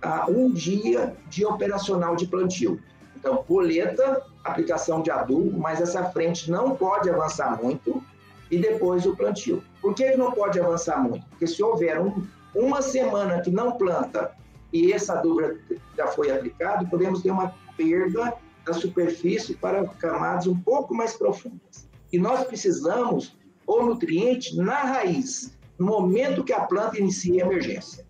a 0.00 0.26
um 0.28 0.50
dia 0.50 1.16
de 1.28 1.44
operacional 1.44 2.16
de 2.16 2.26
plantio. 2.26 2.80
Então, 3.22 3.36
colheita, 3.36 4.20
aplicação 4.42 5.00
de 5.00 5.08
adubo, 5.08 5.56
mas 5.56 5.80
essa 5.80 6.02
frente 6.10 6.50
não 6.50 6.74
pode 6.74 7.08
avançar 7.08 7.62
muito, 7.62 8.02
e 8.50 8.58
depois 8.58 9.06
o 9.06 9.16
plantio. 9.16 9.62
Por 9.80 9.94
que 9.94 10.16
não 10.16 10.32
pode 10.32 10.58
avançar 10.58 11.00
muito? 11.00 11.24
Porque 11.28 11.46
se 11.46 11.62
houver 11.62 12.00
um, 12.00 12.26
uma 12.52 12.82
semana 12.82 13.40
que 13.40 13.50
não 13.50 13.78
planta 13.78 14.32
e 14.72 14.92
essa 14.92 15.14
dúvida 15.14 15.56
já 15.96 16.08
foi 16.08 16.32
aplicada, 16.32 16.84
podemos 16.86 17.22
ter 17.22 17.30
uma 17.30 17.54
perda 17.76 18.34
da 18.66 18.72
superfície 18.72 19.54
para 19.54 19.86
camadas 19.86 20.48
um 20.48 20.58
pouco 20.58 20.92
mais 20.92 21.14
profundas. 21.14 21.88
E 22.12 22.18
nós 22.18 22.44
precisamos 22.44 23.38
o 23.66 23.82
nutriente 23.82 24.56
na 24.56 24.80
raiz, 24.80 25.56
no 25.78 25.86
momento 25.86 26.42
que 26.42 26.52
a 26.52 26.62
planta 26.62 26.98
inicia 26.98 27.44
a 27.44 27.46
emergência. 27.46 28.04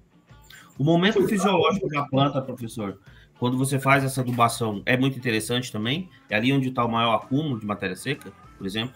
O 0.79 0.85
momento 0.85 1.29
fisiológico 1.29 1.87
da 1.89 2.03
planta, 2.05 2.41
professor, 2.41 2.99
quando 3.43 3.59
você 3.59 3.77
faz 3.77 4.05
essa 4.05 4.21
adubação, 4.21 4.83
é 4.87 4.97
muito 4.97 5.19
interessante 5.19 5.73
também? 5.73 6.09
É 6.31 6.37
ali 6.37 6.53
onde 6.53 6.69
está 6.69 6.85
o 6.85 6.89
maior 6.89 7.17
acúmulo 7.17 7.59
de 7.59 7.67
matéria 7.67 7.97
seca, 7.97 8.31
por 8.57 8.65
exemplo? 8.65 8.95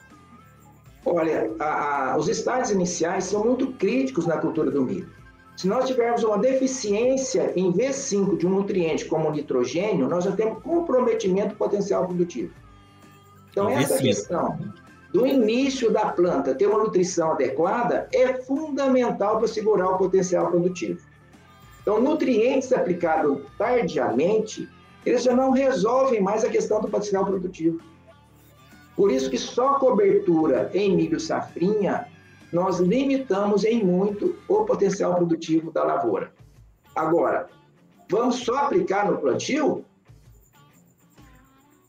Olha, 1.04 1.50
a, 1.59 2.12
a, 2.12 2.16
os 2.16 2.28
estágios 2.28 2.70
iniciais 2.70 3.24
são 3.24 3.44
muito 3.44 3.72
críticos 3.72 4.24
na 4.24 4.37
cultura 4.37 4.70
do 4.70 4.82
milho. 4.82 5.09
Se 5.56 5.66
nós 5.66 5.88
tivermos 5.88 6.22
uma 6.22 6.38
deficiência 6.38 7.52
em 7.56 7.72
V5 7.72 8.38
de 8.38 8.46
um 8.46 8.50
nutriente 8.50 9.06
como 9.06 9.28
o 9.28 9.32
nitrogênio, 9.32 10.09
nós 10.09 10.22
já 10.22 10.30
temos 10.30 10.62
comprometimento 10.62 11.56
potencial 11.56 12.06
produtivo. 12.06 12.54
Então, 13.50 13.68
essa 13.68 13.98
questão 13.98 14.56
do 15.12 15.26
início 15.26 15.90
da 15.90 16.06
planta 16.06 16.54
ter 16.54 16.68
uma 16.68 16.85
nutrição 16.85 17.32
adequada 17.32 18.09
é 18.12 18.35
fundamental 18.35 19.38
para 19.38 19.48
segurar 19.48 19.88
o 19.88 19.98
potencial 19.98 20.46
produtivo. 20.52 21.00
Então, 21.87 22.01
nutrientes 22.01 22.72
aplicados 22.72 23.42
tardiamente, 23.57 24.68
eles 25.05 25.22
já 25.22 25.37
não 25.37 25.53
resolvem 25.53 26.20
mais 26.20 26.42
a 26.44 26.49
questão 26.49 26.81
do 26.81 26.88
potencial 26.88 27.25
produtivo. 27.25 27.81
Por 28.96 29.12
isso 29.12 29.31
que 29.31 29.38
só 29.38 29.75
cobertura 29.75 30.68
em 30.75 30.96
milho 30.96 31.20
safrinha 31.20 32.09
nós 32.53 32.81
limitamos 32.81 33.62
em 33.64 33.85
muito 33.85 34.35
o 34.49 34.64
potencial 34.64 35.14
produtivo 35.14 35.70
da 35.70 35.85
lavoura. 35.85 36.33
Agora, 36.92 37.49
vamos 38.11 38.37
só 38.44 38.57
aplicar 38.57 39.09
no 39.09 39.18
plantio? 39.18 39.85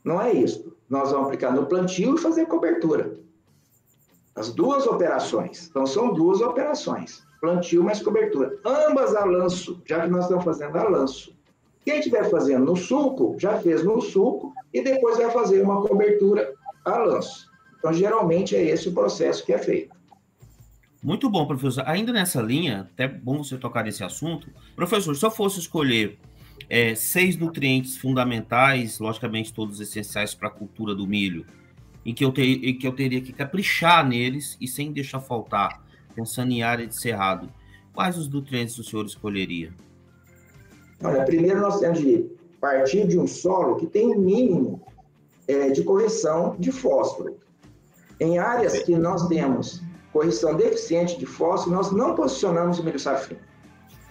Não 0.04 0.22
é 0.22 0.32
isso. 0.32 0.76
Nós 0.88 1.10
vamos 1.10 1.26
aplicar 1.26 1.52
no 1.52 1.66
plantio 1.66 2.14
e 2.14 2.18
fazer 2.18 2.46
cobertura. 2.46 3.18
As 4.36 4.54
duas 4.54 4.86
operações. 4.86 5.66
Então, 5.68 5.84
são 5.84 6.14
duas 6.14 6.40
operações. 6.40 7.26
Plantio 7.40 7.84
mais 7.84 8.02
cobertura. 8.02 8.58
Ambas 8.64 9.14
a 9.14 9.24
lanço, 9.24 9.80
já 9.86 10.02
que 10.02 10.10
nós 10.10 10.24
estamos 10.24 10.44
fazendo 10.44 10.76
a 10.76 10.88
lanço. 10.88 11.36
Quem 11.84 11.98
estiver 11.98 12.28
fazendo 12.30 12.64
no 12.64 12.76
suco, 12.76 13.36
já 13.38 13.58
fez 13.58 13.82
no 13.82 14.00
suco 14.00 14.52
e 14.74 14.82
depois 14.82 15.16
vai 15.16 15.30
fazer 15.30 15.62
uma 15.62 15.80
cobertura 15.80 16.52
a 16.84 16.98
lanço. 16.98 17.48
Então, 17.78 17.92
geralmente 17.92 18.56
é 18.56 18.62
esse 18.62 18.88
o 18.88 18.92
processo 18.92 19.44
que 19.44 19.52
é 19.52 19.58
feito. 19.58 19.96
Muito 21.02 21.30
bom, 21.30 21.46
professor. 21.46 21.84
Ainda 21.86 22.12
nessa 22.12 22.42
linha, 22.42 22.88
até 22.92 23.06
bom 23.06 23.42
você 23.42 23.56
tocar 23.56 23.84
nesse 23.84 24.02
assunto. 24.02 24.48
Professor, 24.74 25.14
se 25.14 25.24
eu 25.24 25.30
fosse 25.30 25.60
escolher 25.60 26.18
é, 26.68 26.94
seis 26.94 27.36
nutrientes 27.36 27.96
fundamentais, 27.96 28.98
logicamente 28.98 29.52
todos 29.52 29.80
essenciais 29.80 30.34
para 30.34 30.48
a 30.48 30.50
cultura 30.50 30.94
do 30.94 31.06
milho, 31.06 31.46
em 32.04 32.12
que, 32.12 32.24
eu 32.24 32.32
em 32.36 32.76
que 32.76 32.86
eu 32.86 32.92
teria 32.92 33.20
que 33.20 33.32
caprichar 33.32 34.06
neles 34.06 34.56
e 34.60 34.66
sem 34.66 34.92
deixar 34.92 35.20
faltar, 35.20 35.82
em 36.52 36.62
área 36.62 36.86
de 36.86 36.98
cerrado, 36.98 37.48
quais 37.92 38.16
os 38.16 38.28
nutrientes 38.28 38.78
o 38.78 38.84
senhor 38.84 39.06
escolheria? 39.06 39.72
Olha, 41.02 41.24
primeiro 41.24 41.60
nós 41.60 41.78
temos 41.78 42.00
de 42.00 42.26
partir 42.60 43.06
de 43.06 43.18
um 43.18 43.26
solo 43.26 43.76
que 43.76 43.86
tem 43.86 44.08
um 44.08 44.18
mínimo 44.18 44.80
é, 45.46 45.70
de 45.70 45.82
correção 45.82 46.56
de 46.58 46.72
fósforo. 46.72 47.36
Em 48.20 48.38
áreas 48.38 48.80
que 48.80 48.96
nós 48.96 49.26
temos 49.28 49.82
correção 50.12 50.56
deficiente 50.56 51.18
de 51.18 51.26
fósforo, 51.26 51.76
nós 51.76 51.92
não 51.92 52.14
posicionamos 52.14 52.78
o 52.78 52.84
milho 52.84 52.98
safrinha. 52.98 53.40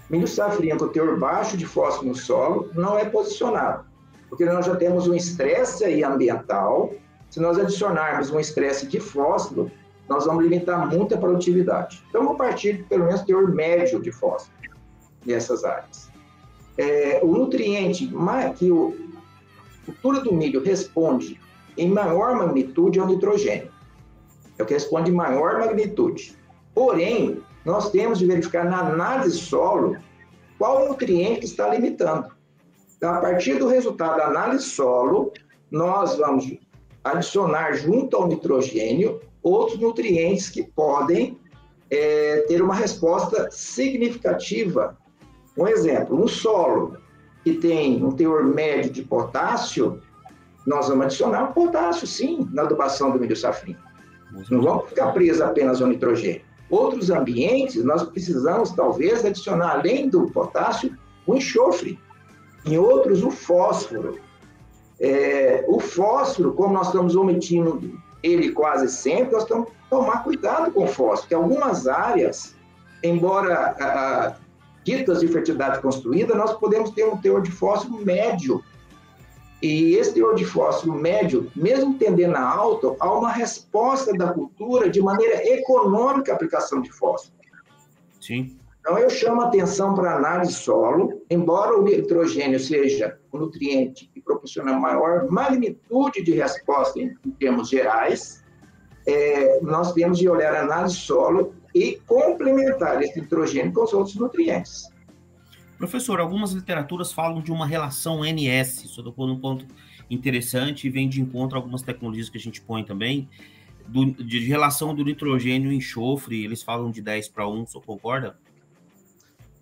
Milho 0.09 0.27
safrinha 0.27 0.77
com 0.77 0.87
teor 0.87 1.19
baixo 1.19 1.57
de 1.57 1.65
fósforo 1.65 2.07
no 2.07 2.15
solo 2.15 2.69
não 2.73 2.97
é 2.97 3.03
posicionado, 3.03 3.85
porque 4.29 4.45
nós 4.45 4.65
já 4.65 4.75
temos 4.75 5.07
um 5.07 5.13
estresse 5.13 5.83
aí 5.83 6.03
ambiental. 6.03 6.93
Se 7.29 7.41
nós 7.41 7.59
adicionarmos 7.59 8.31
um 8.31 8.39
estresse 8.39 8.87
de 8.87 9.01
fósforo, 9.01 9.69
nós 10.09 10.25
vamos 10.25 10.43
limitar 10.43 10.87
muito 10.87 11.15
a 11.15 11.17
produtividade. 11.17 12.03
Então, 12.09 12.23
vamos 12.23 12.37
partir 12.37 12.85
pelo 12.89 13.05
menos 13.05 13.21
teor 13.21 13.53
médio 13.53 14.01
de 14.01 14.11
fósforo 14.11 14.55
nessas 15.25 15.63
áreas. 15.63 16.09
É, 16.77 17.19
o 17.23 17.27
nutriente 17.27 18.11
que 18.57 18.71
o, 18.71 18.95
a 19.81 19.85
cultura 19.85 20.21
do 20.21 20.33
milho 20.33 20.63
responde 20.63 21.39
em 21.77 21.89
maior 21.89 22.35
magnitude 22.35 22.99
é 22.99 23.03
o 23.03 23.07
nitrogênio 23.07 23.77
é 24.57 24.63
o 24.63 24.65
que 24.65 24.73
responde 24.73 25.11
maior 25.11 25.59
magnitude. 25.59 26.35
Porém, 26.73 27.41
nós 27.63 27.91
temos 27.91 28.19
de 28.19 28.25
verificar 28.25 28.65
na 28.65 28.79
análise 28.79 29.37
solo 29.37 29.97
qual 30.57 30.87
nutriente 30.87 31.45
está 31.45 31.69
limitando. 31.69 32.31
Então, 32.95 33.13
a 33.13 33.19
partir 33.21 33.59
do 33.59 33.67
resultado 33.67 34.17
da 34.17 34.25
análise 34.25 34.63
solo, 34.63 35.31
nós 35.69 36.17
vamos 36.17 36.57
adicionar 37.03 37.73
junto 37.73 38.17
ao 38.17 38.27
nitrogênio 38.27 39.21
outros 39.41 39.79
nutrientes 39.79 40.49
que 40.49 40.63
podem 40.63 41.37
é, 41.89 42.45
ter 42.47 42.61
uma 42.61 42.75
resposta 42.75 43.49
significativa. 43.51 44.97
Um 45.57 45.67
exemplo, 45.67 46.21
um 46.21 46.27
solo 46.27 46.97
que 47.43 47.53
tem 47.53 48.03
um 48.03 48.11
teor 48.11 48.43
médio 48.43 48.91
de 48.91 49.03
potássio, 49.03 50.01
nós 50.65 50.89
vamos 50.89 51.05
adicionar 51.05 51.53
potássio, 51.53 52.05
sim, 52.05 52.47
na 52.51 52.63
adubação 52.63 53.11
do 53.11 53.19
milho 53.19 53.35
safrinho. 53.35 53.77
Não 54.51 54.61
vamos 54.61 54.89
ficar 54.89 55.13
presos 55.13 55.41
apenas 55.41 55.81
ao 55.81 55.87
nitrogênio. 55.87 56.41
Outros 56.69 57.09
ambientes, 57.09 57.81
nós 57.83 58.03
precisamos, 58.03 58.71
talvez, 58.71 59.23
adicionar, 59.23 59.77
além 59.77 60.09
do 60.09 60.29
potássio, 60.31 60.95
o 61.25 61.35
enxofre. 61.35 61.97
Em 62.65 62.77
outros, 62.77 63.23
o 63.23 63.31
fósforo. 63.31 64.19
É, 64.99 65.63
o 65.67 65.79
fósforo, 65.79 66.53
como 66.53 66.73
nós 66.73 66.87
estamos 66.87 67.15
omitindo 67.15 67.97
ele 68.33 68.51
quase 68.51 68.89
sempre, 68.89 69.33
nós 69.33 69.45
temos 69.45 69.69
que 69.69 69.75
tomar 69.89 70.23
cuidado 70.23 70.71
com 70.71 70.83
o 70.83 70.87
fósforo, 70.87 71.21
porque 71.21 71.35
algumas 71.35 71.87
áreas, 71.87 72.55
embora 73.03 73.75
ah, 73.79 74.35
ditas 74.83 75.19
de 75.19 75.27
fertilidade 75.27 75.81
construída, 75.81 76.35
nós 76.35 76.53
podemos 76.53 76.91
ter 76.91 77.05
um 77.05 77.17
teor 77.17 77.41
de 77.41 77.51
fósforo 77.51 78.03
médio 78.03 78.63
e 79.61 79.95
esse 79.95 80.13
teor 80.13 80.35
de 80.35 80.45
fósforo 80.45 80.93
médio, 80.93 81.51
mesmo 81.55 81.95
tendendo 81.97 82.35
a 82.35 82.41
alto, 82.41 82.95
há 82.99 83.11
uma 83.11 83.31
resposta 83.31 84.13
da 84.13 84.31
cultura 84.31 84.89
de 84.89 85.01
maneira 85.01 85.43
econômica 85.47 86.31
à 86.31 86.35
aplicação 86.35 86.81
de 86.81 86.91
fósforo. 86.91 87.33
Sim. 88.21 88.56
Então, 88.87 88.99
eu 88.99 89.09
chamo 89.09 89.41
a 89.41 89.47
atenção 89.47 89.93
para 89.93 90.13
a 90.13 90.15
análise 90.15 90.53
solo, 90.53 91.21
embora 91.29 91.77
o 91.77 91.83
nitrogênio 91.83 92.57
seja 92.57 93.19
um 93.33 93.39
nutriente 93.39 94.09
que 94.13 94.21
proporciona 94.21 94.71
maior 94.79 95.29
magnitude 95.29 96.23
de 96.23 96.31
resposta 96.31 96.97
em, 96.97 97.13
termos 97.37 97.67
gerais, 97.67 98.45
é, 99.05 99.59
nós 99.59 99.91
temos 99.91 100.17
de 100.17 100.29
olhar 100.29 100.55
a 100.55 100.61
análise 100.61 100.95
solo 100.95 101.53
e 101.75 101.99
complementar 102.07 103.03
esse 103.03 103.19
nitrogênio 103.19 103.73
com 103.73 103.83
os 103.83 103.91
outros 103.91 104.15
nutrientes. 104.15 104.89
Professor, 105.77 106.21
algumas 106.21 106.53
literaturas 106.53 107.11
falam 107.11 107.41
de 107.41 107.51
uma 107.51 107.67
relação 107.67 108.23
NS, 108.23 108.85
isso 108.85 109.03
tocou 109.03 109.27
num 109.27 109.37
ponto 109.37 109.65
interessante 110.09 110.87
e 110.87 110.89
vem 110.89 111.09
de 111.09 111.19
encontro 111.19 111.57
a 111.57 111.59
algumas 111.59 111.81
tecnologias 111.81 112.29
que 112.29 112.37
a 112.37 112.41
gente 112.41 112.61
põe 112.61 112.85
também, 112.85 113.27
do, 113.85 114.05
de 114.05 114.39
relação 114.39 114.95
do 114.95 115.03
nitrogênio 115.03 115.73
e 115.73 115.75
enxofre, 115.75 116.45
eles 116.45 116.63
falam 116.63 116.89
de 116.89 117.01
10 117.01 117.27
para 117.27 117.49
1, 117.49 117.65
você 117.65 117.81
concorda? 117.81 118.37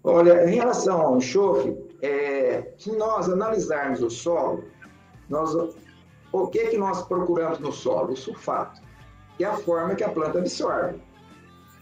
Olha, 0.08 0.47
em 0.47 0.53
relação 0.53 1.01
ao 1.01 1.18
enxofre, 1.18 1.76
é, 1.99 2.74
se 2.78 2.95
nós 2.95 3.28
analisarmos 3.28 4.03
o 4.03 4.10
solo, 4.10 4.64
nós, 5.28 5.51
o 6.32 6.47
que, 6.47 6.68
que 6.68 6.78
nós 6.78 7.01
procuramos 7.01 7.58
no 7.58 7.72
solo? 7.72 8.14
O 8.14 8.16
sulfato, 8.16 8.80
que 9.36 9.43
é 9.43 9.47
a 9.47 9.58
forma 9.58 9.95
que 9.95 10.03
a 10.03 10.10
planta 10.10 10.38
absorve. 10.38 11.01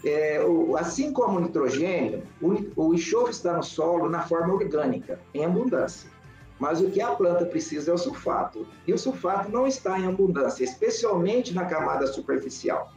É, 0.05 0.41
o, 0.41 0.77
assim 0.77 1.11
como 1.11 1.37
o 1.37 1.41
nitrogênio, 1.41 2.23
o, 2.41 2.55
o 2.77 2.93
enxofre 2.93 3.31
está 3.31 3.57
no 3.57 3.63
solo 3.63 4.09
na 4.09 4.21
forma 4.21 4.53
orgânica, 4.53 5.19
em 5.33 5.43
abundância. 5.43 6.09
Mas 6.57 6.79
o 6.79 6.89
que 6.89 7.01
a 7.01 7.13
planta 7.13 7.45
precisa 7.45 7.91
é 7.91 7.93
o 7.93 7.97
sulfato. 7.97 8.65
E 8.87 8.93
o 8.93 8.97
sulfato 8.97 9.51
não 9.51 9.67
está 9.67 9.99
em 9.99 10.07
abundância, 10.07 10.63
especialmente 10.63 11.53
na 11.53 11.65
camada 11.65 12.07
superficial. 12.07 12.89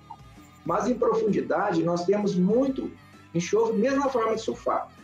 Mas 0.65 0.87
em 0.87 0.95
profundidade, 0.95 1.83
nós 1.83 2.05
temos 2.05 2.37
muito 2.37 2.93
enxofre, 3.35 3.77
mesmo 3.77 3.99
na 3.99 4.09
forma 4.09 4.37
de 4.37 4.41
sulfato. 4.41 4.96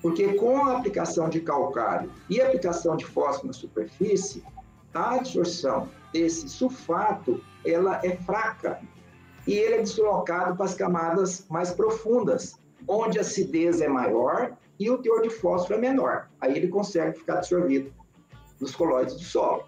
Porque 0.00 0.34
com 0.34 0.64
a 0.64 0.76
aplicação 0.78 1.28
de 1.28 1.40
calcário 1.40 2.10
e 2.30 2.40
aplicação 2.40 2.96
de 2.96 3.04
fósforo 3.04 3.48
na 3.48 3.52
superfície, 3.52 4.44
a 4.94 5.16
absorção 5.16 5.88
desse 6.12 6.48
sulfato 6.48 7.40
ela 7.64 8.00
é 8.04 8.16
fraca 8.16 8.80
e 9.46 9.54
ele 9.54 9.76
é 9.76 9.82
deslocado 9.82 10.56
para 10.56 10.66
as 10.66 10.74
camadas 10.74 11.46
mais 11.48 11.70
profundas, 11.70 12.54
onde 12.86 13.18
a 13.18 13.22
acidez 13.22 13.80
é 13.80 13.88
maior 13.88 14.56
e 14.78 14.90
o 14.90 14.98
teor 14.98 15.22
de 15.22 15.30
fósforo 15.30 15.74
é 15.74 15.78
menor. 15.78 16.28
Aí 16.40 16.56
ele 16.56 16.68
consegue 16.68 17.18
ficar 17.18 17.38
absorvido 17.38 17.92
nos 18.60 18.74
colóides 18.74 19.14
do 19.14 19.22
solo. 19.22 19.64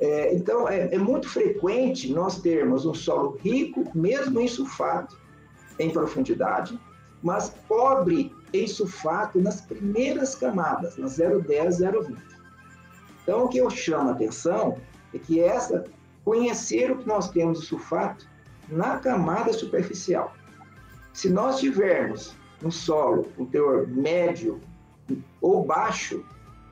É, 0.00 0.34
então, 0.34 0.68
é, 0.68 0.94
é, 0.94 0.98
muito 0.98 1.28
frequente 1.28 2.12
nós 2.12 2.40
termos 2.40 2.84
um 2.84 2.94
solo 2.94 3.38
rico, 3.40 3.84
mesmo 3.94 4.40
em 4.40 4.48
sulfato, 4.48 5.16
em 5.78 5.90
profundidade, 5.90 6.78
mas 7.22 7.50
pobre 7.68 8.34
em 8.52 8.66
sulfato 8.66 9.40
nas 9.40 9.60
primeiras 9.60 10.34
camadas, 10.34 10.96
na 10.96 11.06
010, 11.06 11.78
020. 11.78 12.18
Então, 13.22 13.44
o 13.44 13.48
que 13.48 13.58
eu 13.58 13.70
chamo 13.70 14.10
a 14.10 14.12
atenção 14.12 14.78
é 15.14 15.18
que 15.18 15.40
essa, 15.40 15.84
conhecer 16.24 16.90
o 16.90 16.98
que 16.98 17.06
nós 17.06 17.30
temos 17.30 17.60
de 17.60 17.66
sulfato 17.66 18.26
na 18.68 18.98
camada 18.98 19.52
superficial. 19.52 20.34
Se 21.12 21.28
nós 21.28 21.60
tivermos 21.60 22.34
um 22.62 22.70
solo 22.70 23.24
com 23.36 23.44
teor 23.46 23.86
médio 23.86 24.60
ou 25.40 25.64
baixo 25.64 26.24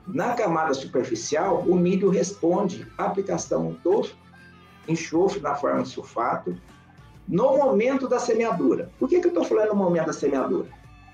na 0.07 0.33
camada 0.33 0.73
superficial, 0.73 1.61
o 1.61 1.75
milho 1.75 2.09
responde 2.09 2.87
à 2.97 3.05
aplicação 3.05 3.77
do 3.83 4.09
enxofre 4.87 5.39
na 5.41 5.55
forma 5.55 5.83
de 5.83 5.89
sulfato 5.89 6.55
no 7.27 7.57
momento 7.57 8.07
da 8.07 8.19
semeadura. 8.19 8.91
Por 8.99 9.07
que, 9.07 9.19
que 9.19 9.27
eu 9.27 9.31
estou 9.31 9.43
falando 9.43 9.69
no 9.69 9.75
momento 9.75 10.07
da 10.07 10.13
semeadura? 10.13 10.67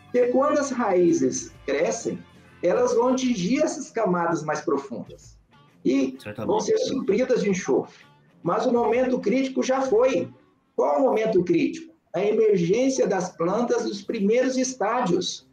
Porque 0.05 0.27
quando 0.27 0.57
as 0.57 0.71
raízes 0.71 1.53
crescem, 1.65 2.23
elas 2.63 2.93
vão 2.93 3.09
atingir 3.09 3.61
essas 3.61 3.91
camadas 3.91 4.43
mais 4.43 4.61
profundas 4.61 5.37
e 5.85 6.17
vão 6.45 6.59
ser 6.59 6.77
supridas 6.77 7.43
de 7.43 7.49
enxofre. 7.49 8.05
Mas 8.41 8.65
o 8.65 8.71
momento 8.71 9.19
crítico 9.19 9.61
já 9.63 9.81
foi. 9.81 10.31
Qual 10.75 10.99
o 10.99 11.03
momento 11.03 11.43
crítico? 11.43 11.93
A 12.15 12.23
emergência 12.23 13.07
das 13.07 13.29
plantas 13.35 13.83
dos 13.83 14.01
primeiros 14.01 14.57
estádios. 14.57 15.47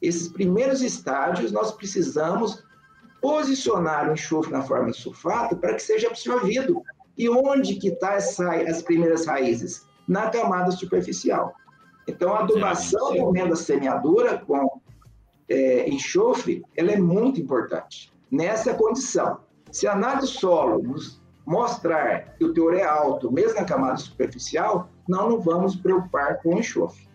Esses 0.00 0.28
primeiros 0.28 0.80
estádios 0.82 1.52
nós 1.52 1.72
precisamos 1.72 2.62
posicionar 3.20 4.08
o 4.08 4.12
enxofre 4.12 4.52
na 4.52 4.62
forma 4.62 4.90
de 4.90 4.96
sulfato 4.96 5.56
para 5.56 5.74
que 5.74 5.82
seja 5.82 6.08
absorvido. 6.08 6.82
E 7.16 7.28
onde 7.28 7.74
que 7.74 7.88
está 7.88 8.14
as 8.14 8.82
primeiras 8.82 9.26
raízes? 9.26 9.87
Na 10.08 10.30
camada 10.30 10.70
superficial. 10.70 11.54
Então, 12.08 12.32
a 12.34 12.40
adubação 12.40 13.32
da 13.32 13.56
semeadura 13.56 14.38
com 14.38 14.80
é, 15.48 15.88
enxofre, 15.88 16.64
ela 16.76 16.92
é 16.92 16.98
muito 16.98 17.40
importante. 17.40 18.10
Nessa 18.30 18.74
condição, 18.74 19.40
se 19.70 19.86
a 19.86 19.92
análise 19.92 20.28
solo 20.28 20.82
nos 20.82 21.20
mostrar 21.46 22.34
que 22.36 22.44
o 22.44 22.52
teor 22.52 22.74
é 22.74 22.84
alto, 22.84 23.32
mesmo 23.32 23.58
na 23.58 23.64
camada 23.64 23.96
superficial, 23.96 24.90
não 25.08 25.30
nos 25.30 25.44
vamos 25.44 25.76
preocupar 25.76 26.42
com 26.42 26.54
o 26.54 26.58
enxofre. 26.58 27.08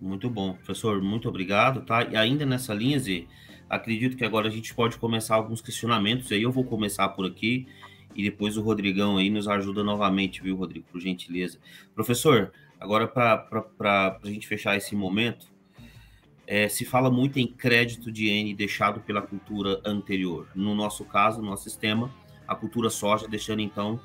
Muito 0.00 0.28
bom, 0.28 0.52
professor, 0.52 1.00
muito 1.00 1.26
obrigado, 1.28 1.80
tá? 1.82 2.04
E 2.04 2.14
ainda 2.14 2.44
nessa 2.44 2.74
linha, 2.74 2.98
Zê, 2.98 3.26
acredito 3.70 4.16
que 4.18 4.24
agora 4.24 4.48
a 4.48 4.50
gente 4.50 4.74
pode 4.74 4.98
começar 4.98 5.34
alguns 5.34 5.62
questionamentos 5.62 6.30
aí, 6.30 6.42
eu 6.42 6.52
vou 6.52 6.64
começar 6.64 7.08
por 7.08 7.24
aqui 7.24 7.66
e 8.14 8.22
depois 8.22 8.56
o 8.56 8.62
Rodrigão 8.62 9.16
aí 9.16 9.30
nos 9.30 9.48
ajuda 9.48 9.82
novamente, 9.82 10.42
viu, 10.42 10.56
Rodrigo, 10.56 10.86
por 10.90 11.00
gentileza. 11.00 11.58
Professor, 11.94 12.52
Agora, 12.84 13.08
para 13.08 14.18
a 14.22 14.28
gente 14.28 14.46
fechar 14.46 14.76
esse 14.76 14.94
momento, 14.94 15.46
é, 16.46 16.68
se 16.68 16.84
fala 16.84 17.10
muito 17.10 17.38
em 17.38 17.46
crédito 17.46 18.12
de 18.12 18.28
N 18.28 18.52
deixado 18.52 19.00
pela 19.00 19.22
cultura 19.22 19.80
anterior. 19.86 20.48
No 20.54 20.74
nosso 20.74 21.02
caso, 21.02 21.40
no 21.40 21.46
nosso 21.46 21.64
sistema, 21.64 22.14
a 22.46 22.54
cultura 22.54 22.90
soja, 22.90 23.26
deixando 23.26 23.60
então 23.60 23.98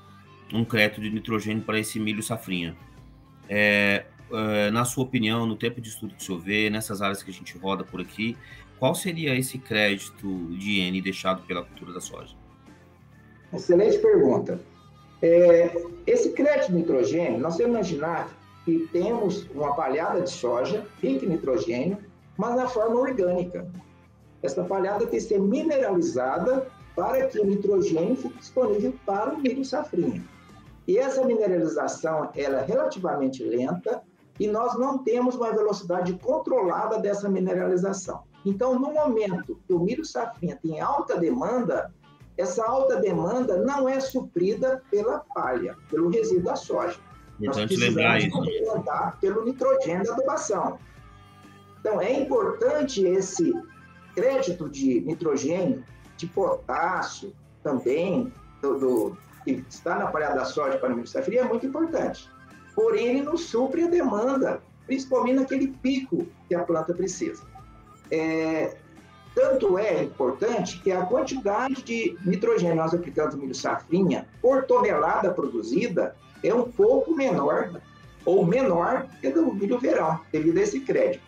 um 0.53 0.64
crédito 0.64 1.01
de 1.01 1.10
nitrogênio 1.10 1.62
para 1.62 1.78
esse 1.78 1.99
milho 1.99 2.24
safrinha. 2.24 2.74
É, 3.49 4.05
é, 4.32 4.72
na 4.72 4.86
sua 4.86 5.03
opinião, 5.03 5.45
no 5.45 5.57
tempo 5.57 5.82
de 5.82 5.89
estudo 5.89 6.16
que 6.16 6.32
o 6.32 6.39
vê, 6.39 6.70
nessas 6.70 7.01
áreas 7.01 7.22
que 7.22 7.30
a 7.30 7.34
gente 7.34 7.57
roda 7.57 7.84
por 7.84 7.99
aqui, 7.99 8.38
qual 8.78 8.95
seria 8.95 9.36
esse 9.36 9.60
crédito 9.60 10.55
de 10.57 10.80
N 10.80 11.01
deixado 11.01 11.45
pela 11.45 11.64
cultura 11.64 11.91
da 11.91 11.99
soja? 11.99 12.34
Excelente 13.54 13.97
pergunta. 14.00 14.60
É, 15.22 15.76
esse 16.06 16.32
crédito 16.32 16.68
de 16.68 16.78
nitrogênio, 16.78 17.39
nós 17.39 17.58
temos 17.58 17.72
que 17.72 17.95
imaginar 17.95 18.30
que 18.64 18.88
temos 18.91 19.47
uma 19.54 19.76
palhada 19.76 20.22
de 20.22 20.30
soja 20.30 20.86
rica 21.02 21.26
em 21.26 21.30
nitrogênio, 21.30 21.97
mas 22.38 22.56
na 22.56 22.68
forma 22.68 23.00
orgânica. 23.00 23.68
Essa 24.41 24.64
palhada 24.64 25.00
tem 25.00 25.10
que 25.10 25.22
ser 25.22 25.39
mineralizada 25.39 26.68
para 26.95 27.28
que 27.28 27.39
o 27.39 27.45
nitrogênio 27.45 28.16
fique 28.16 28.38
disponível 28.38 28.93
para 29.06 29.34
o 29.34 29.39
milho 29.39 29.66
safrinha. 29.66 30.24
E 30.88 30.97
essa 30.97 31.26
mineralização 31.26 32.30
ela 32.36 32.62
é 32.62 32.66
relativamente 32.66 33.43
lenta 33.43 34.02
e 34.39 34.47
nós 34.47 34.78
não 34.78 34.97
temos 35.00 35.36
uma 35.36 35.52
velocidade 35.52 36.14
controlada 36.14 36.97
dessa 36.97 37.28
mineralização. 37.30 38.24
Então, 38.45 38.80
no 38.80 38.93
momento 38.93 39.60
que 39.68 39.74
o 39.74 39.80
milho 39.80 40.06
safrinha 40.06 40.58
tem 40.62 40.80
alta 40.80 41.18
demanda, 41.18 41.93
essa 42.40 42.66
alta 42.66 42.96
demanda 42.96 43.58
não 43.58 43.88
é 43.88 44.00
suprida 44.00 44.82
pela 44.90 45.20
palha, 45.36 45.76
pelo 45.90 46.10
resíduo 46.10 46.44
da 46.44 46.56
soja. 46.56 46.98
Importante 47.40 47.76
lembrar 47.76 48.20
isso. 48.20 48.38
pelo 49.20 49.44
nitrogênio 49.44 50.06
da 50.06 50.14
adubação. 50.14 50.80
Então, 51.80 52.00
é 52.00 52.14
importante 52.14 53.04
esse 53.06 53.54
crédito 54.16 54.70
de 54.70 55.02
nitrogênio, 55.02 55.84
de 56.16 56.28
potássio 56.28 57.34
também, 57.62 58.32
do, 58.62 58.80
do 58.80 59.18
que 59.44 59.64
está 59.70 59.98
na 59.98 60.08
palhada 60.08 60.36
da 60.36 60.46
soja 60.46 60.78
para 60.78 60.90
a 60.90 60.92
indústria 60.94 61.24
fria, 61.24 61.42
é 61.42 61.44
muito 61.46 61.66
importante. 61.66 62.30
Porém, 62.74 63.08
ele 63.08 63.22
não 63.22 63.36
supre 63.36 63.84
a 63.84 63.88
demanda, 63.88 64.62
principalmente 64.86 65.36
naquele 65.36 65.68
pico 65.68 66.26
que 66.48 66.56
a 66.56 66.64
planta 66.64 66.94
precisa. 66.94 67.44
É, 68.12 68.78
tanto 69.40 69.78
é 69.78 70.04
importante 70.04 70.82
que 70.82 70.92
a 70.92 71.06
quantidade 71.06 71.82
de 71.82 72.18
nitrogênio 72.26 72.76
nós 72.76 72.94
aplicamos 72.94 73.36
no 73.36 73.42
milho 73.42 73.56
safrinha 73.56 74.28
por 74.42 74.66
tonelada 74.66 75.32
produzida 75.32 76.14
é 76.44 76.54
um 76.54 76.70
pouco 76.70 77.16
menor 77.16 77.82
ou 78.26 78.46
menor 78.46 79.08
que 79.22 79.30
do 79.30 79.54
milho 79.54 79.80
verão, 79.80 80.20
devido 80.30 80.58
a 80.58 80.62
esse 80.62 80.82
crédito. 80.82 81.24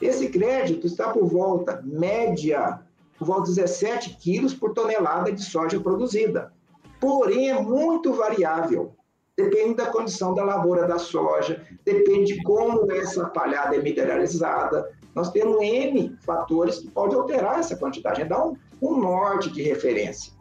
Esse 0.00 0.28
crédito 0.28 0.86
está 0.86 1.08
por 1.08 1.26
volta 1.26 1.82
média, 1.84 2.80
por 3.18 3.26
volta 3.26 3.50
de 3.50 3.56
17 3.56 4.16
quilos 4.20 4.54
por 4.54 4.72
tonelada 4.72 5.32
de 5.32 5.42
soja 5.42 5.80
produzida. 5.80 6.52
Porém, 7.00 7.50
é 7.50 7.60
muito 7.60 8.12
variável. 8.12 8.94
Depende 9.36 9.74
da 9.74 9.86
condição 9.86 10.32
da 10.32 10.44
lavoura 10.44 10.86
da 10.86 10.98
soja, 10.98 11.66
depende 11.84 12.34
de 12.34 12.42
como 12.44 12.90
essa 12.92 13.24
palhada 13.30 13.74
é 13.74 13.82
mineralizada. 13.82 14.92
Nós 15.14 15.30
temos 15.30 15.60
N 15.60 16.16
fatores 16.24 16.78
que 16.78 16.88
podem 16.90 17.18
alterar 17.18 17.58
essa 17.58 17.76
quantidade, 17.76 18.24
dá 18.24 18.44
um, 18.44 18.56
um 18.80 18.98
norte 18.98 19.50
de 19.50 19.62
referência. 19.62 20.32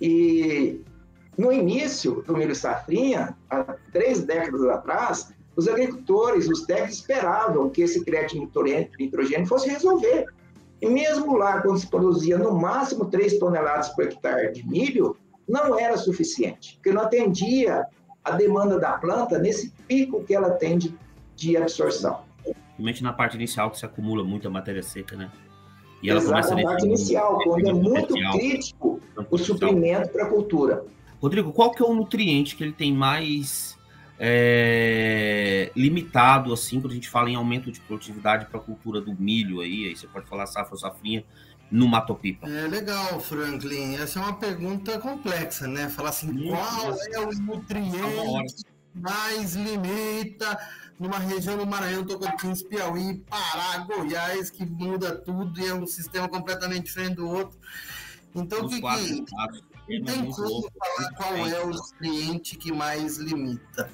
E 0.00 0.80
no 1.36 1.52
início 1.52 2.22
do 2.22 2.36
milho 2.36 2.54
safrinha, 2.54 3.36
há 3.50 3.76
três 3.92 4.22
décadas 4.22 4.64
atrás, 4.66 5.32
os 5.56 5.68
agricultores, 5.68 6.48
os 6.48 6.62
técnicos 6.62 6.96
esperavam 6.96 7.70
que 7.70 7.82
esse 7.82 8.04
crédito 8.04 8.34
de 8.34 8.78
nitrogênio 8.98 9.46
fosse 9.46 9.68
resolver. 9.68 10.26
E 10.80 10.88
mesmo 10.88 11.36
lá, 11.36 11.62
quando 11.62 11.78
se 11.78 11.86
produzia 11.86 12.36
no 12.36 12.52
máximo 12.52 13.06
3 13.06 13.38
toneladas 13.38 13.88
por 13.90 14.04
hectare 14.04 14.52
de 14.52 14.66
milho, 14.66 15.16
não 15.48 15.78
era 15.78 15.96
suficiente, 15.96 16.74
porque 16.74 16.92
não 16.92 17.02
atendia 17.02 17.86
a 18.22 18.32
demanda 18.32 18.78
da 18.78 18.92
planta 18.98 19.38
nesse 19.38 19.70
pico 19.86 20.24
que 20.24 20.34
ela 20.34 20.50
tem 20.50 20.78
de, 20.78 20.94
de 21.36 21.56
absorção. 21.56 22.22
Principalmente 22.74 23.02
na 23.02 23.12
parte 23.12 23.36
inicial, 23.36 23.70
que 23.70 23.78
se 23.78 23.86
acumula 23.86 24.24
muita 24.24 24.50
matéria 24.50 24.82
seca, 24.82 25.16
né? 25.16 25.30
E 26.02 26.10
ela 26.10 26.20
Exato, 26.20 26.32
começa 26.32 26.54
na 26.54 26.62
parte 26.62 26.86
inicial, 26.86 27.38
quando 27.38 27.68
é 27.68 27.72
muito 27.72 28.14
crítico 28.32 29.00
o 29.30 29.38
suprimento 29.38 30.10
para 30.10 30.24
a 30.24 30.28
cultura. 30.28 30.84
Rodrigo, 31.20 31.52
qual 31.52 31.70
que 31.70 31.82
é 31.82 31.86
o 31.86 31.94
nutriente 31.94 32.56
que 32.56 32.62
ele 32.62 32.72
tem 32.72 32.92
mais 32.92 33.78
é, 34.18 35.70
limitado, 35.74 36.52
assim, 36.52 36.80
quando 36.80 36.92
a 36.92 36.94
gente 36.94 37.08
fala 37.08 37.30
em 37.30 37.36
aumento 37.36 37.72
de 37.72 37.80
produtividade 37.80 38.46
para 38.46 38.58
a 38.58 38.62
cultura 38.62 39.00
do 39.00 39.14
milho 39.14 39.60
aí, 39.60 39.86
aí 39.86 39.96
você 39.96 40.06
pode 40.06 40.28
falar 40.28 40.46
safra 40.46 40.74
ou 40.74 40.78
safrinha, 40.78 41.24
no 41.70 41.88
Matopipa? 41.88 42.48
É 42.48 42.68
legal, 42.68 43.18
Franklin. 43.20 43.96
Essa 43.96 44.18
é 44.18 44.22
uma 44.22 44.34
pergunta 44.34 44.98
complexa, 44.98 45.66
né? 45.66 45.88
Falar 45.88 46.10
assim, 46.10 46.48
qual 46.48 46.96
é 47.12 47.20
o 47.20 47.32
nutriente 47.32 48.64
que 48.64 49.00
mais 49.00 49.56
limita 49.56 50.58
numa 50.98 51.18
região 51.18 51.56
do 51.56 51.66
Maranhão, 51.66 52.04
Tocantins, 52.04 52.62
Piauí, 52.62 53.18
Pará, 53.28 53.78
Goiás, 53.78 54.50
que 54.50 54.64
muda 54.64 55.16
tudo 55.16 55.60
e 55.60 55.66
é 55.66 55.74
um 55.74 55.86
sistema 55.86 56.28
completamente 56.28 56.84
diferente 56.84 57.16
do 57.16 57.28
outro. 57.28 57.58
Então, 58.34 58.64
o 58.64 58.68
que, 58.68 58.80
que 58.80 59.24
não 59.88 60.04
tem 60.04 60.30
como 60.30 60.70
falar 60.70 61.10
qual 61.14 61.36
é 61.46 61.64
o 61.64 61.70
cliente 61.98 62.56
que 62.56 62.72
mais 62.72 63.18
limita. 63.18 63.90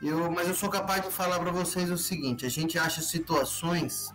Eu, 0.00 0.30
mas 0.30 0.48
eu 0.48 0.54
sou 0.54 0.70
capaz 0.70 1.04
de 1.04 1.10
falar 1.10 1.38
para 1.38 1.50
vocês 1.50 1.90
o 1.90 1.98
seguinte: 1.98 2.46
a 2.46 2.48
gente 2.48 2.78
acha 2.78 3.02
situações 3.02 4.08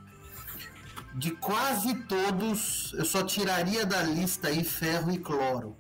de 1.16 1.32
quase 1.32 1.93
todos, 2.03 2.93
eu 2.93 3.06
só 3.06 3.24
tiraria 3.24 3.86
da 3.86 4.01
lista 4.03 4.47
aí 4.47 4.64
ferro 4.64 5.12
e 5.12 5.18
cloro. 5.18 5.78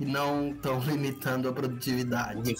E 0.00 0.04
não 0.04 0.50
estão 0.50 0.78
limitando 0.78 1.48
a 1.48 1.52
produtividade. 1.52 2.54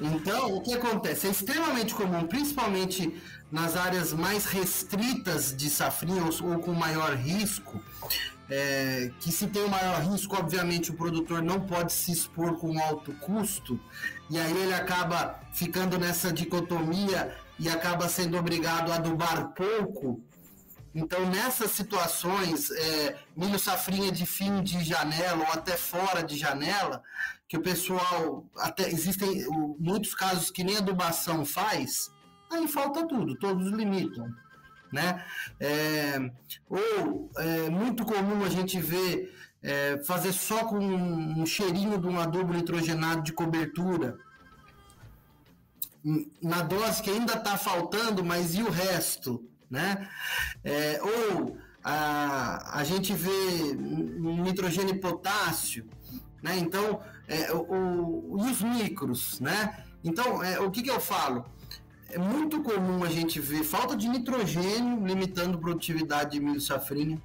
Então, 0.00 0.56
o 0.56 0.60
que 0.60 0.74
acontece? 0.74 1.28
É 1.28 1.30
extremamente 1.30 1.94
comum, 1.94 2.26
principalmente 2.26 3.14
nas 3.50 3.76
áreas 3.76 4.12
mais 4.12 4.46
restritas 4.46 5.54
de 5.54 5.68
safrinha 5.68 6.24
ou, 6.24 6.50
ou 6.50 6.58
com 6.58 6.72
maior 6.72 7.14
risco, 7.14 7.80
é, 8.50 9.10
que 9.20 9.30
se 9.30 9.46
tem 9.46 9.64
um 9.64 9.68
maior 9.68 10.00
risco, 10.02 10.36
obviamente 10.36 10.90
o 10.90 10.94
produtor 10.94 11.42
não 11.42 11.60
pode 11.60 11.92
se 11.92 12.12
expor 12.12 12.58
com 12.58 12.78
alto 12.78 13.12
custo, 13.14 13.78
e 14.28 14.38
aí 14.38 14.56
ele 14.56 14.74
acaba 14.74 15.40
ficando 15.52 15.98
nessa 15.98 16.32
dicotomia 16.32 17.34
e 17.58 17.68
acaba 17.68 18.08
sendo 18.08 18.36
obrigado 18.36 18.90
a 18.90 18.96
adubar 18.96 19.52
pouco. 19.54 20.20
Então, 20.94 21.28
nessas 21.30 21.70
situações, 21.70 22.70
é, 22.70 23.18
milho 23.36 23.58
safrinha 23.58 24.12
de 24.12 24.26
fim 24.26 24.62
de 24.62 24.84
janela 24.84 25.44
ou 25.44 25.52
até 25.52 25.76
fora 25.76 26.22
de 26.22 26.36
janela, 26.36 27.02
que 27.48 27.56
o 27.56 27.62
pessoal, 27.62 28.46
até 28.58 28.88
existem 28.88 29.46
muitos 29.78 30.14
casos 30.14 30.50
que 30.50 30.62
nem 30.62 30.76
adubação 30.76 31.44
faz, 31.44 32.10
aí 32.50 32.68
falta 32.68 33.06
tudo, 33.06 33.38
todos 33.38 33.68
limitam 33.68 34.28
né? 34.92 35.24
É, 35.58 36.30
ou 36.68 37.30
é 37.38 37.70
muito 37.70 38.04
comum 38.04 38.44
a 38.44 38.48
gente 38.50 38.78
ver 38.78 39.34
é, 39.62 39.98
fazer 40.04 40.32
só 40.32 40.64
com 40.66 40.78
um 40.78 41.46
cheirinho 41.46 41.98
de 41.98 42.06
um 42.06 42.20
adubo 42.20 42.52
nitrogenado 42.52 43.22
de 43.22 43.32
cobertura, 43.32 44.18
na 46.42 46.62
dose 46.62 47.02
que 47.02 47.10
ainda 47.10 47.34
está 47.34 47.56
faltando, 47.56 48.24
mas 48.24 48.54
e 48.54 48.62
o 48.62 48.70
resto, 48.70 49.48
né? 49.72 50.08
É, 50.62 51.00
ou 51.02 51.56
a, 51.82 52.78
a 52.78 52.84
gente 52.84 53.12
vê 53.12 53.74
nitrogênio 53.74 54.94
e 54.94 55.00
potássio, 55.00 55.88
né? 56.40 56.56
Então, 56.58 57.00
é, 57.26 57.52
o, 57.52 58.36
e 58.38 58.50
os 58.52 58.62
micros, 58.62 59.40
né? 59.40 59.84
Então, 60.04 60.44
é, 60.44 60.60
o 60.60 60.70
que, 60.70 60.82
que 60.82 60.90
eu 60.90 61.00
falo? 61.00 61.44
é 62.12 62.18
muito 62.18 62.62
comum 62.62 63.02
a 63.02 63.08
gente 63.08 63.40
ver 63.40 63.64
falta 63.64 63.96
de 63.96 64.06
nitrogênio 64.06 65.04
limitando 65.04 65.58
produtividade 65.58 66.32
de 66.32 66.40
milho 66.40 66.60
safrinha. 66.60 67.20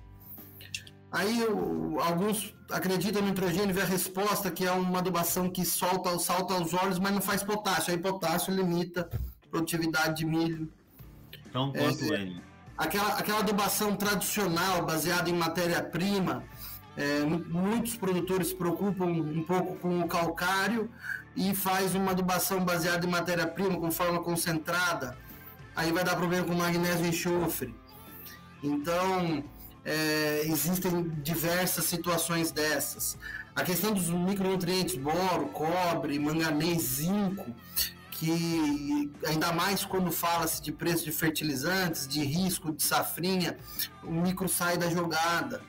Aí 1.12 1.40
alguns 2.02 2.56
acreditam 2.72 3.22
no 3.22 3.30
nitrogênio 3.30 3.74
vê 3.74 3.82
a 3.82 3.86
resposta 3.86 4.50
que 4.50 4.66
é 4.66 4.72
uma 4.72 5.00
adubação 5.00 5.50
que 5.50 5.66
solta, 5.66 6.18
salta 6.20 6.54
aos 6.54 6.74
olhos, 6.74 7.00
mas 7.00 7.14
não 7.14 7.22
faz 7.22 7.44
potássio. 7.44 7.92
Aí 7.92 8.00
potássio 8.00 8.54
limita 8.54 9.10
produtividade 9.50 10.18
de 10.18 10.26
milho. 10.26 10.72
Então, 11.58 11.72
quanto 11.72 12.14
é, 12.14 12.24
é? 12.24 12.32
Aquela, 12.78 13.10
aquela 13.14 13.40
adubação 13.40 13.96
tradicional, 13.96 14.86
baseada 14.86 15.30
em 15.30 15.34
matéria-prima, 15.34 16.44
é, 16.96 17.22
muitos 17.22 17.96
produtores 17.96 18.50
se 18.50 18.56
preocupam 18.56 19.06
um 19.06 19.44
pouco 19.44 19.76
com 19.78 20.00
o 20.02 20.08
calcário 20.08 20.90
e 21.36 21.56
faz 21.56 21.96
uma 21.96 22.12
adubação 22.12 22.64
baseada 22.64 23.06
em 23.06 23.10
matéria-prima 23.10 23.80
com 23.80 23.92
forma 23.92 24.22
concentrada, 24.22 25.18
aí 25.76 25.92
vai 25.92 26.04
dar 26.04 26.16
problema 26.16 26.46
com 26.46 26.54
magnésio 26.54 27.06
e 27.06 27.10
enxofre. 27.10 27.76
Então, 28.64 29.44
é, 29.86 30.42
existem 30.46 31.10
diversas 31.22 31.86
situações 31.86 32.52
dessas. 32.52 33.18
A 33.56 33.64
questão 33.64 33.94
dos 33.94 34.10
micronutrientes, 34.10 34.96
boro, 34.96 35.48
cobre, 35.48 36.20
manganês, 36.20 36.82
zinco, 36.82 37.56
que 38.18 39.12
ainda 39.28 39.52
mais 39.54 39.86
quando 39.86 40.12
fala-se 40.12 40.62
de 40.62 40.72
preço 40.72 41.06
de 41.06 41.12
fertilizantes, 41.12 42.08
de 42.08 42.24
risco 42.24 42.72
de 42.72 42.82
safrinha, 42.82 43.58
o 44.04 44.12
micro 44.12 44.50
sai 44.50 44.76
da 44.76 44.90
jogada 44.90 45.62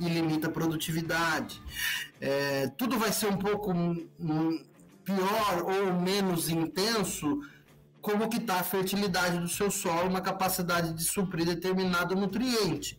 e 0.00 0.08
limita 0.08 0.48
a 0.48 0.50
produtividade. 0.50 1.62
É, 2.20 2.66
tudo 2.76 2.98
vai 2.98 3.12
ser 3.12 3.26
um 3.26 3.36
pouco 3.36 3.72
pior 5.04 5.62
ou 5.62 6.00
menos 6.00 6.48
intenso 6.48 7.40
como 8.00 8.28
que 8.28 8.38
está 8.38 8.56
a 8.56 8.64
fertilidade 8.64 9.38
do 9.38 9.48
seu 9.48 9.70
solo, 9.70 10.10
uma 10.10 10.20
capacidade 10.20 10.92
de 10.92 11.04
suprir 11.04 11.46
determinado 11.46 12.16
nutriente. 12.16 12.98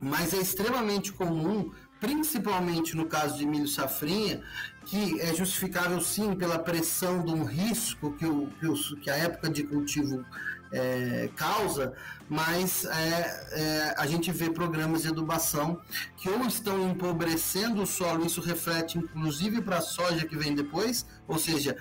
Mas 0.00 0.32
é 0.32 0.38
extremamente 0.38 1.12
comum, 1.12 1.70
principalmente 2.00 2.96
no 2.96 3.06
caso 3.06 3.36
de 3.36 3.46
milho 3.46 3.68
safrinha, 3.68 4.42
que 4.86 5.20
é 5.20 5.34
justificável 5.34 6.00
sim 6.00 6.34
pela 6.34 6.58
pressão 6.58 7.24
de 7.24 7.32
um 7.32 7.44
risco 7.44 8.12
que, 8.12 8.26
o, 8.26 8.48
que, 8.58 8.66
o, 8.66 8.74
que 8.96 9.10
a 9.10 9.16
época 9.16 9.50
de 9.50 9.62
cultivo 9.62 10.24
é, 10.72 11.28
causa, 11.36 11.92
mas 12.28 12.84
é, 12.84 13.48
é, 13.52 13.94
a 13.98 14.06
gente 14.06 14.30
vê 14.32 14.48
programas 14.50 15.02
de 15.02 15.08
adubação 15.08 15.80
que 16.16 16.28
ou 16.30 16.46
estão 16.46 16.88
empobrecendo 16.88 17.82
o 17.82 17.86
solo, 17.86 18.24
isso 18.24 18.40
reflete 18.40 18.96
inclusive 18.96 19.60
para 19.60 19.78
a 19.78 19.82
soja 19.82 20.26
que 20.26 20.36
vem 20.36 20.54
depois, 20.54 21.04
ou 21.26 21.38
seja, 21.38 21.76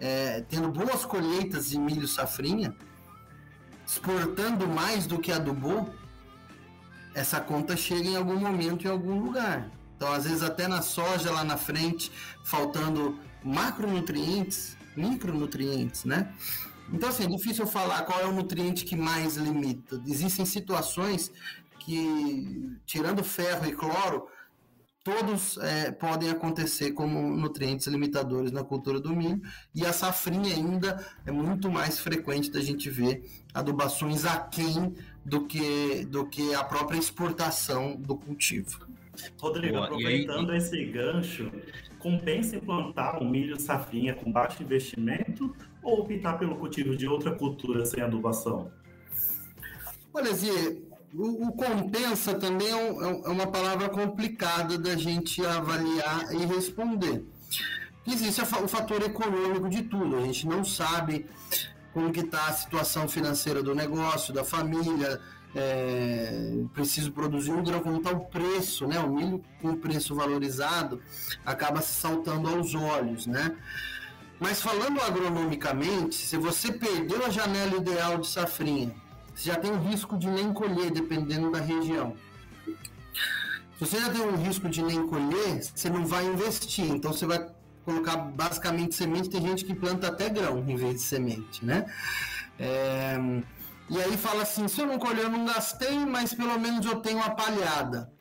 é, 0.00 0.44
tendo 0.48 0.68
boas 0.68 1.04
colheitas 1.04 1.70
de 1.70 1.78
milho 1.78 2.06
safrinha, 2.06 2.74
exportando 3.86 4.68
mais 4.68 5.06
do 5.06 5.18
que 5.18 5.32
adubou, 5.32 5.92
essa 7.18 7.40
conta 7.40 7.76
chega 7.76 8.08
em 8.08 8.16
algum 8.16 8.36
momento 8.36 8.86
em 8.86 8.90
algum 8.90 9.18
lugar. 9.20 9.68
Então, 9.96 10.12
às 10.12 10.24
vezes, 10.24 10.42
até 10.42 10.68
na 10.68 10.80
soja 10.80 11.32
lá 11.32 11.42
na 11.42 11.56
frente, 11.56 12.12
faltando 12.44 13.18
macronutrientes, 13.42 14.76
micronutrientes, 14.96 16.04
né? 16.04 16.32
Então, 16.92 17.08
assim, 17.08 17.24
é 17.24 17.26
difícil 17.26 17.66
falar 17.66 18.02
qual 18.02 18.20
é 18.20 18.26
o 18.26 18.32
nutriente 18.32 18.84
que 18.84 18.96
mais 18.96 19.36
limita. 19.36 20.00
Existem 20.06 20.46
situações 20.46 21.32
que, 21.80 22.78
tirando 22.86 23.24
ferro 23.24 23.66
e 23.66 23.72
cloro, 23.72 24.28
todos 25.02 25.58
é, 25.58 25.90
podem 25.90 26.30
acontecer 26.30 26.92
como 26.92 27.20
nutrientes 27.34 27.86
limitadores 27.86 28.52
na 28.52 28.62
cultura 28.62 29.00
do 29.00 29.16
milho, 29.16 29.40
e 29.74 29.84
a 29.84 29.92
safrinha 29.92 30.54
ainda 30.54 31.04
é 31.26 31.32
muito 31.32 31.70
mais 31.70 31.98
frequente 31.98 32.50
da 32.50 32.60
gente 32.60 32.88
ver 32.90 33.24
adubações 33.54 34.24
aquém 34.24 34.94
do 35.28 35.46
que, 35.46 36.04
do 36.06 36.26
que 36.26 36.54
a 36.54 36.64
própria 36.64 36.98
exportação 36.98 37.94
do 37.96 38.16
cultivo. 38.16 38.86
Rodrigo, 39.40 39.74
Boa, 39.74 39.86
aproveitando 39.86 40.50
aí... 40.50 40.58
esse 40.58 40.84
gancho, 40.86 41.50
compensa 41.98 42.56
implantar 42.56 43.22
um 43.22 43.28
milho 43.28 43.60
safrinha 43.60 44.14
com 44.14 44.30
baixo 44.30 44.62
investimento 44.62 45.54
ou 45.82 46.00
optar 46.00 46.38
pelo 46.38 46.56
cultivo 46.56 46.96
de 46.96 47.06
outra 47.06 47.34
cultura 47.34 47.84
sem 47.84 48.02
adubação? 48.02 48.70
Olha, 50.14 50.32
Zê, 50.32 50.82
o, 51.14 51.48
o, 51.48 51.52
compensa 51.52 52.34
também 52.34 52.68
é, 52.68 52.74
um, 52.74 53.04
é, 53.04 53.10
é, 53.26 53.28
uma 53.28 53.46
palavra 53.46 53.88
complicada 53.88 54.78
da 54.78 54.96
gente 54.96 55.44
avaliar 55.44 56.32
e 56.32 56.46
responder. 56.46 57.24
Existe 58.06 58.40
o 58.40 58.68
fator 58.68 59.02
econômico 59.02 59.68
de 59.68 59.82
tudo, 59.82 60.16
a 60.16 60.20
gente 60.22 60.46
não 60.46 60.64
sabe 60.64 61.26
como 61.98 62.12
que 62.12 62.20
está 62.20 62.46
a 62.46 62.52
situação 62.52 63.08
financeira 63.08 63.60
do 63.60 63.74
negócio, 63.74 64.32
da 64.32 64.44
família, 64.44 65.20
é, 65.52 66.62
preciso 66.72 67.10
produzir 67.10 67.50
um 67.50 67.64
grão, 67.64 67.80
como 67.80 67.96
está 67.96 68.12
o 68.12 68.20
preço, 68.26 68.86
né? 68.86 69.00
O 69.00 69.10
milho 69.10 69.42
com 69.60 69.74
preço 69.74 70.14
valorizado 70.14 71.02
acaba 71.44 71.82
se 71.82 72.00
saltando 72.00 72.48
aos 72.48 72.72
olhos, 72.72 73.26
né? 73.26 73.56
Mas 74.38 74.62
falando 74.62 75.00
agronomicamente, 75.00 76.14
se 76.14 76.36
você 76.36 76.70
perdeu 76.70 77.26
a 77.26 77.30
janela 77.30 77.76
ideal 77.76 78.18
de 78.18 78.28
safrinha, 78.28 78.94
você 79.34 79.50
já 79.50 79.56
tem 79.56 79.72
o 79.72 79.80
risco 79.80 80.16
de 80.16 80.28
nem 80.28 80.52
colher, 80.52 80.92
dependendo 80.92 81.50
da 81.50 81.58
região. 81.58 82.14
Se 82.64 83.80
você 83.80 84.00
já 84.00 84.08
tem 84.08 84.20
um 84.20 84.36
risco 84.36 84.68
de 84.68 84.82
nem 84.82 85.04
colher, 85.08 85.64
você 85.74 85.90
não 85.90 86.06
vai 86.06 86.24
investir. 86.26 86.84
Então 86.84 87.12
você 87.12 87.26
vai 87.26 87.44
colocar 87.88 88.16
basicamente 88.16 88.94
semente. 88.94 89.30
Tem 89.30 89.40
gente 89.40 89.64
que 89.64 89.74
planta 89.74 90.08
até 90.08 90.28
grão 90.28 90.58
em 90.68 90.76
vez 90.76 90.94
de 90.96 91.00
semente, 91.00 91.64
né? 91.64 91.86
É... 92.58 93.16
E 93.88 93.98
aí 93.98 94.16
fala 94.18 94.42
assim: 94.42 94.68
se 94.68 94.80
eu 94.80 94.86
não 94.86 94.98
colher, 94.98 95.24
eu 95.24 95.30
não 95.30 95.46
gastei, 95.46 95.98
mas 96.04 96.34
pelo 96.34 96.58
menos 96.60 96.84
eu 96.84 96.96
tenho 96.96 97.16
uma 97.16 97.30
palhada. 97.30 98.12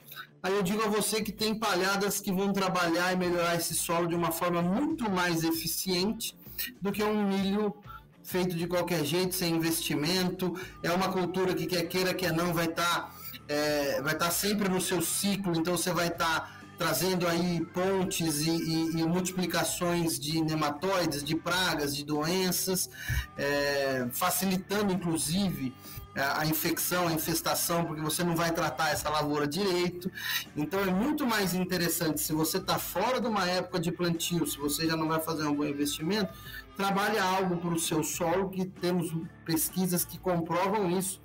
Aí 0.42 0.54
eu 0.54 0.64
digo 0.64 0.82
a 0.84 0.88
você 0.88 1.22
que 1.22 1.32
tem 1.32 1.60
palhadas 1.60 2.22
que 2.22 2.32
vão 2.32 2.54
trabalhar 2.54 3.12
e 3.12 3.18
melhorar 3.18 3.56
esse 3.56 3.74
solo 3.74 4.08
de 4.08 4.16
uma 4.16 4.32
forma 4.32 4.62
muito 4.62 5.10
mais 5.12 5.44
eficiente 5.44 6.38
do 6.82 6.92
que 6.92 7.04
um 7.04 7.28
milho 7.28 7.76
feito 8.24 8.56
de 8.56 8.68
qualquer 8.68 9.04
jeito, 9.04 9.36
sem 9.36 9.56
investimento. 9.56 10.58
É 10.82 10.92
uma 10.92 11.10
cultura 11.12 11.54
que 11.54 11.66
quer 11.66 11.84
queira, 11.88 12.14
quer 12.14 12.32
não, 12.32 12.54
vai 12.54 12.68
estar 12.68 12.84
tá, 12.84 13.12
é, 13.50 14.02
vai 14.02 14.16
tá 14.16 14.32
sempre 14.32 14.70
no 14.70 14.80
seu 14.80 15.02
ciclo, 15.02 15.54
então 15.58 15.76
você 15.76 15.92
vai 15.92 16.08
estar 16.08 16.40
tá 16.40 16.57
trazendo 16.78 17.28
aí 17.28 17.66
pontes 17.74 18.46
e, 18.46 18.50
e, 18.50 19.02
e, 19.02 19.04
multiplicações 19.06 20.20
de 20.20 20.42
nematóides, 20.42 21.24
de 21.24 21.36
pragas, 21.36 21.96
de 21.96 22.06
doenças, 22.06 22.90
é, 23.38 24.08
facilitando 24.12 24.94
inclusive 24.94 25.74
a 26.18 26.46
infecção, 26.46 27.08
a 27.08 27.14
infestação, 27.14 27.86
porque 27.86 28.02
você 28.02 28.24
não 28.24 28.36
vai 28.36 28.52
tratar 28.52 28.90
essa 28.90 29.10
lavoura 29.10 29.48
direito. 29.48 30.12
Então 30.56 30.80
é 30.80 30.86
muito 30.86 31.26
mais 31.26 31.54
interessante 31.54 32.20
se 32.20 32.34
você 32.34 32.58
está 32.58 32.80
fora 32.80 33.22
de 33.22 33.28
uma 33.28 33.48
época 33.48 33.80
de 33.80 33.92
plantio, 33.92 34.46
se 34.48 34.58
você 34.58 34.88
já 34.88 34.96
não 34.96 35.08
vai 35.08 35.22
fazer 35.22 35.46
um 35.46 35.54
bom 35.54 35.66
investimento, 35.66 36.34
trabalhe 36.78 37.18
algo 37.18 37.58
para 37.58 37.74
o 37.74 37.80
seu 37.80 38.04
solo, 38.04 38.50
que 38.50 38.66
temos 38.66 39.12
pesquisas 39.44 40.06
que 40.06 40.18
comprovam 40.18 40.90
isso, 40.92 41.22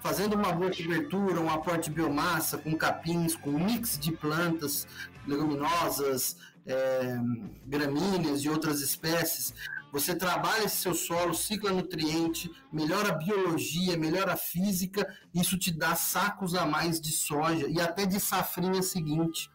fazendo 0.00 0.34
uma 0.34 0.52
boa 0.52 0.70
cobertura, 0.70 1.40
um 1.40 1.50
aporte 1.50 1.90
de 1.90 1.96
biomassa 1.96 2.56
com 2.56 2.74
capins, 2.74 3.34
com 3.34 3.50
mix 3.50 3.98
de 3.98 4.12
plantas, 4.12 4.86
leguminosas, 5.26 6.36
é, 6.64 7.18
gramíneas 7.66 8.42
e 8.44 8.48
outras 8.48 8.80
espécies, 8.80 9.52
você 9.92 10.14
trabalha 10.14 10.64
esse 10.64 10.76
seu 10.76 10.94
solo, 10.94 11.34
cicla 11.34 11.70
nutriente, 11.70 12.50
melhora 12.72 13.10
a 13.10 13.14
biologia, 13.14 13.94
melhora 13.94 14.32
a 14.32 14.36
física, 14.38 15.06
isso 15.34 15.58
te 15.58 15.70
dá 15.70 15.94
sacos 15.94 16.54
a 16.54 16.64
mais 16.64 16.98
de 16.98 17.12
soja 17.12 17.66
e 17.68 17.78
até 17.78 18.06
de 18.06 18.18
safrinha 18.18 18.80
seguinte. 18.80 19.50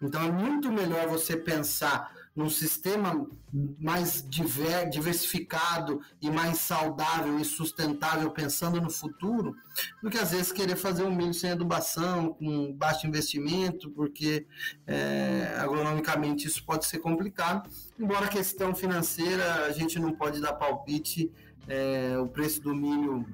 Então 0.00 0.22
é 0.22 0.30
muito 0.30 0.70
melhor 0.70 1.08
você 1.08 1.36
pensar 1.36 2.14
num 2.34 2.48
sistema 2.48 3.26
mais 3.78 4.24
diver, 4.26 4.88
diversificado 4.88 6.00
e 6.20 6.30
mais 6.30 6.58
saudável 6.58 7.38
e 7.38 7.44
sustentável 7.44 8.30
pensando 8.30 8.80
no 8.80 8.90
futuro, 8.90 9.54
do 10.02 10.08
que 10.08 10.16
às 10.16 10.30
vezes 10.30 10.50
querer 10.50 10.76
fazer 10.76 11.02
um 11.04 11.14
milho 11.14 11.34
sem 11.34 11.50
adubação, 11.50 12.32
com 12.32 12.72
baixo 12.72 13.06
investimento, 13.06 13.90
porque 13.90 14.46
é, 14.86 15.54
agronomicamente 15.58 16.46
isso 16.46 16.64
pode 16.64 16.86
ser 16.86 16.98
complicado. 16.98 17.68
Embora 17.98 18.26
a 18.26 18.28
questão 18.28 18.74
financeira 18.74 19.66
a 19.66 19.72
gente 19.72 19.98
não 19.98 20.12
pode 20.12 20.40
dar 20.40 20.54
palpite, 20.54 21.30
é, 21.68 22.18
o 22.18 22.26
preço 22.26 22.62
do 22.62 22.74
milho 22.74 23.26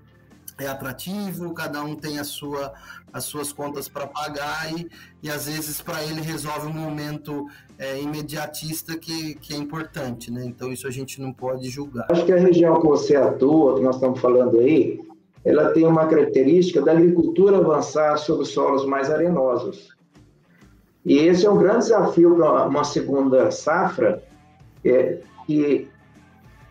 é 0.58 0.66
atrativo, 0.66 1.54
cada 1.54 1.82
um 1.82 1.94
tem 1.94 2.18
a 2.18 2.24
sua, 2.24 2.72
as 3.12 3.24
suas 3.24 3.52
contas 3.52 3.88
para 3.88 4.06
pagar 4.06 4.72
e, 4.72 4.88
e 5.22 5.30
às 5.30 5.46
vezes 5.46 5.80
para 5.80 6.02
ele 6.04 6.20
resolve 6.20 6.66
um 6.66 6.72
momento 6.72 7.46
é, 7.78 8.00
imediatista 8.00 8.98
que, 8.98 9.34
que 9.36 9.54
é 9.54 9.56
importante, 9.56 10.30
né? 10.32 10.44
Então 10.44 10.72
isso 10.72 10.86
a 10.86 10.90
gente 10.90 11.20
não 11.20 11.32
pode 11.32 11.68
julgar. 11.68 12.06
Acho 12.10 12.24
que 12.24 12.32
a 12.32 12.38
região 12.38 12.80
que 12.80 12.86
você 12.86 13.14
atua, 13.14 13.76
que 13.76 13.82
nós 13.82 13.94
estamos 13.94 14.20
falando 14.20 14.58
aí, 14.58 15.00
ela 15.44 15.70
tem 15.70 15.86
uma 15.86 16.06
característica 16.06 16.82
da 16.82 16.92
agricultura 16.92 17.58
avançar 17.58 18.16
sobre 18.18 18.44
solos 18.44 18.84
mais 18.84 19.10
arenosos. 19.10 19.96
E 21.04 21.18
esse 21.18 21.46
é 21.46 21.50
um 21.50 21.56
grande 21.56 21.84
desafio 21.84 22.36
para 22.36 22.66
uma 22.66 22.84
segunda 22.84 23.50
safra, 23.50 24.22
é, 24.84 25.20
que 25.46 25.88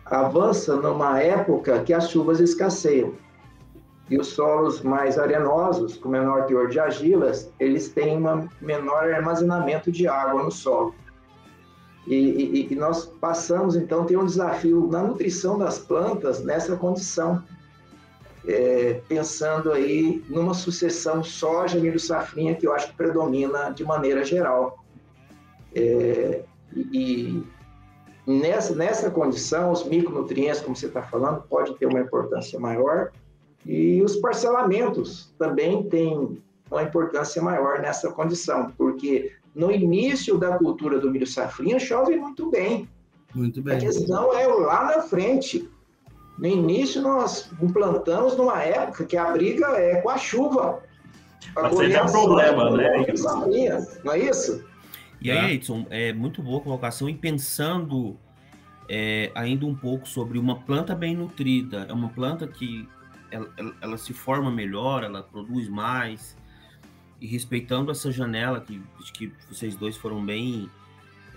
avança 0.04 0.76
numa 0.76 1.20
época 1.20 1.82
que 1.82 1.92
as 1.92 2.10
chuvas 2.10 2.38
escasseiam. 2.38 3.14
E 4.10 4.18
os 4.18 4.28
solos 4.28 4.80
mais 4.80 5.18
arenosos, 5.18 5.96
com 5.96 6.08
menor 6.08 6.46
teor 6.46 6.68
de 6.68 6.80
argilas, 6.80 7.52
eles 7.60 7.88
têm 7.88 8.16
um 8.16 8.48
menor 8.60 9.12
armazenamento 9.12 9.92
de 9.92 10.08
água 10.08 10.42
no 10.42 10.50
solo. 10.50 10.94
E, 12.06 12.14
e, 12.14 12.72
e, 12.72 12.74
nós 12.74 13.04
passamos, 13.04 13.76
então, 13.76 14.06
tem 14.06 14.16
um 14.16 14.24
desafio 14.24 14.88
na 14.90 15.02
nutrição 15.02 15.58
das 15.58 15.78
plantas 15.78 16.42
nessa 16.42 16.74
condição, 16.74 17.44
é, 18.46 19.02
pensando 19.06 19.72
aí 19.72 20.24
numa 20.30 20.54
sucessão 20.54 21.22
soja, 21.22 21.78
milho, 21.78 22.00
safrinha, 22.00 22.54
que 22.54 22.66
eu 22.66 22.72
acho 22.72 22.88
que 22.88 22.96
predomina 22.96 23.70
de 23.70 23.84
maneira 23.84 24.24
geral. 24.24 24.82
É, 25.74 26.44
e 26.74 27.44
nessa, 28.26 28.74
nessa 28.74 29.10
condição, 29.10 29.70
os 29.70 29.84
micronutrientes, 29.84 30.62
como 30.62 30.74
você 30.74 30.86
está 30.86 31.02
falando, 31.02 31.42
pode 31.42 31.74
ter 31.74 31.84
uma 31.84 32.00
importância 32.00 32.58
maior, 32.58 33.12
e 33.66 34.02
os 34.02 34.16
parcelamentos 34.16 35.32
também 35.38 35.82
têm 35.84 36.40
uma 36.70 36.82
importância 36.82 37.42
maior 37.42 37.80
nessa 37.80 38.10
condição, 38.12 38.72
porque 38.76 39.32
no 39.54 39.70
início 39.70 40.38
da 40.38 40.56
cultura 40.58 40.98
do 40.98 41.10
milho 41.10 41.26
safrinha 41.26 41.78
chove 41.78 42.16
muito 42.16 42.50
bem. 42.50 42.88
Muito 43.34 43.62
bem. 43.62 43.76
A 43.76 43.80
questão 43.80 44.32
é 44.32 44.46
lá 44.46 44.96
na 44.96 45.02
frente. 45.02 45.68
No 46.38 46.46
início, 46.46 47.02
nós 47.02 47.50
implantamos 47.60 48.36
numa 48.36 48.62
época 48.62 49.04
que 49.04 49.16
a 49.16 49.30
briga 49.32 49.66
é 49.76 50.00
com 50.00 50.08
a 50.08 50.16
chuva. 50.16 50.82
Mas 51.54 51.76
seja 51.76 52.04
um 52.04 52.12
problema, 52.12 52.70
né? 52.76 53.04
Não 54.04 54.12
é 54.12 54.18
isso? 54.18 54.64
E 55.20 55.30
aí, 55.30 55.54
Edson, 55.54 55.84
é 55.90 56.12
muito 56.12 56.42
boa 56.42 56.58
a 56.58 56.62
colocação. 56.62 57.08
E 57.08 57.14
pensando 57.14 58.16
é, 58.88 59.32
ainda 59.34 59.66
um 59.66 59.74
pouco 59.74 60.08
sobre 60.08 60.38
uma 60.38 60.60
planta 60.60 60.94
bem 60.94 61.16
nutrida, 61.16 61.86
é 61.88 61.92
uma 61.92 62.08
planta 62.08 62.46
que 62.46 62.88
ela, 63.30 63.52
ela, 63.56 63.76
ela, 63.80 63.98
se 63.98 64.12
forma 64.12 64.50
melhor, 64.50 65.02
ela 65.02 65.22
produz 65.22 65.68
mais, 65.68 66.36
e 67.20 67.26
respeitando 67.26 67.90
essa 67.90 68.10
janela 68.12 68.60
que, 68.60 68.80
que 69.12 69.32
vocês 69.48 69.74
dois 69.74 69.96
foram 69.96 70.24
bem 70.24 70.70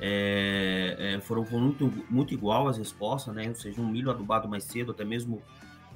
é, 0.04 0.96
é, 0.98 1.22
foram 1.22 1.46
muito, 1.52 1.94
muito 2.10 2.34
igual 2.34 2.68
as 2.68 2.78
respostas, 2.80 3.36
né? 3.36 3.48
Ou 3.48 3.56
seja, 3.56 3.80
um 3.80 3.88
milho 3.88 4.10
adubado 4.10 4.50
mais 4.50 4.64
cedo, 4.64 4.92
até 4.92 5.06
mesmo 5.06 5.42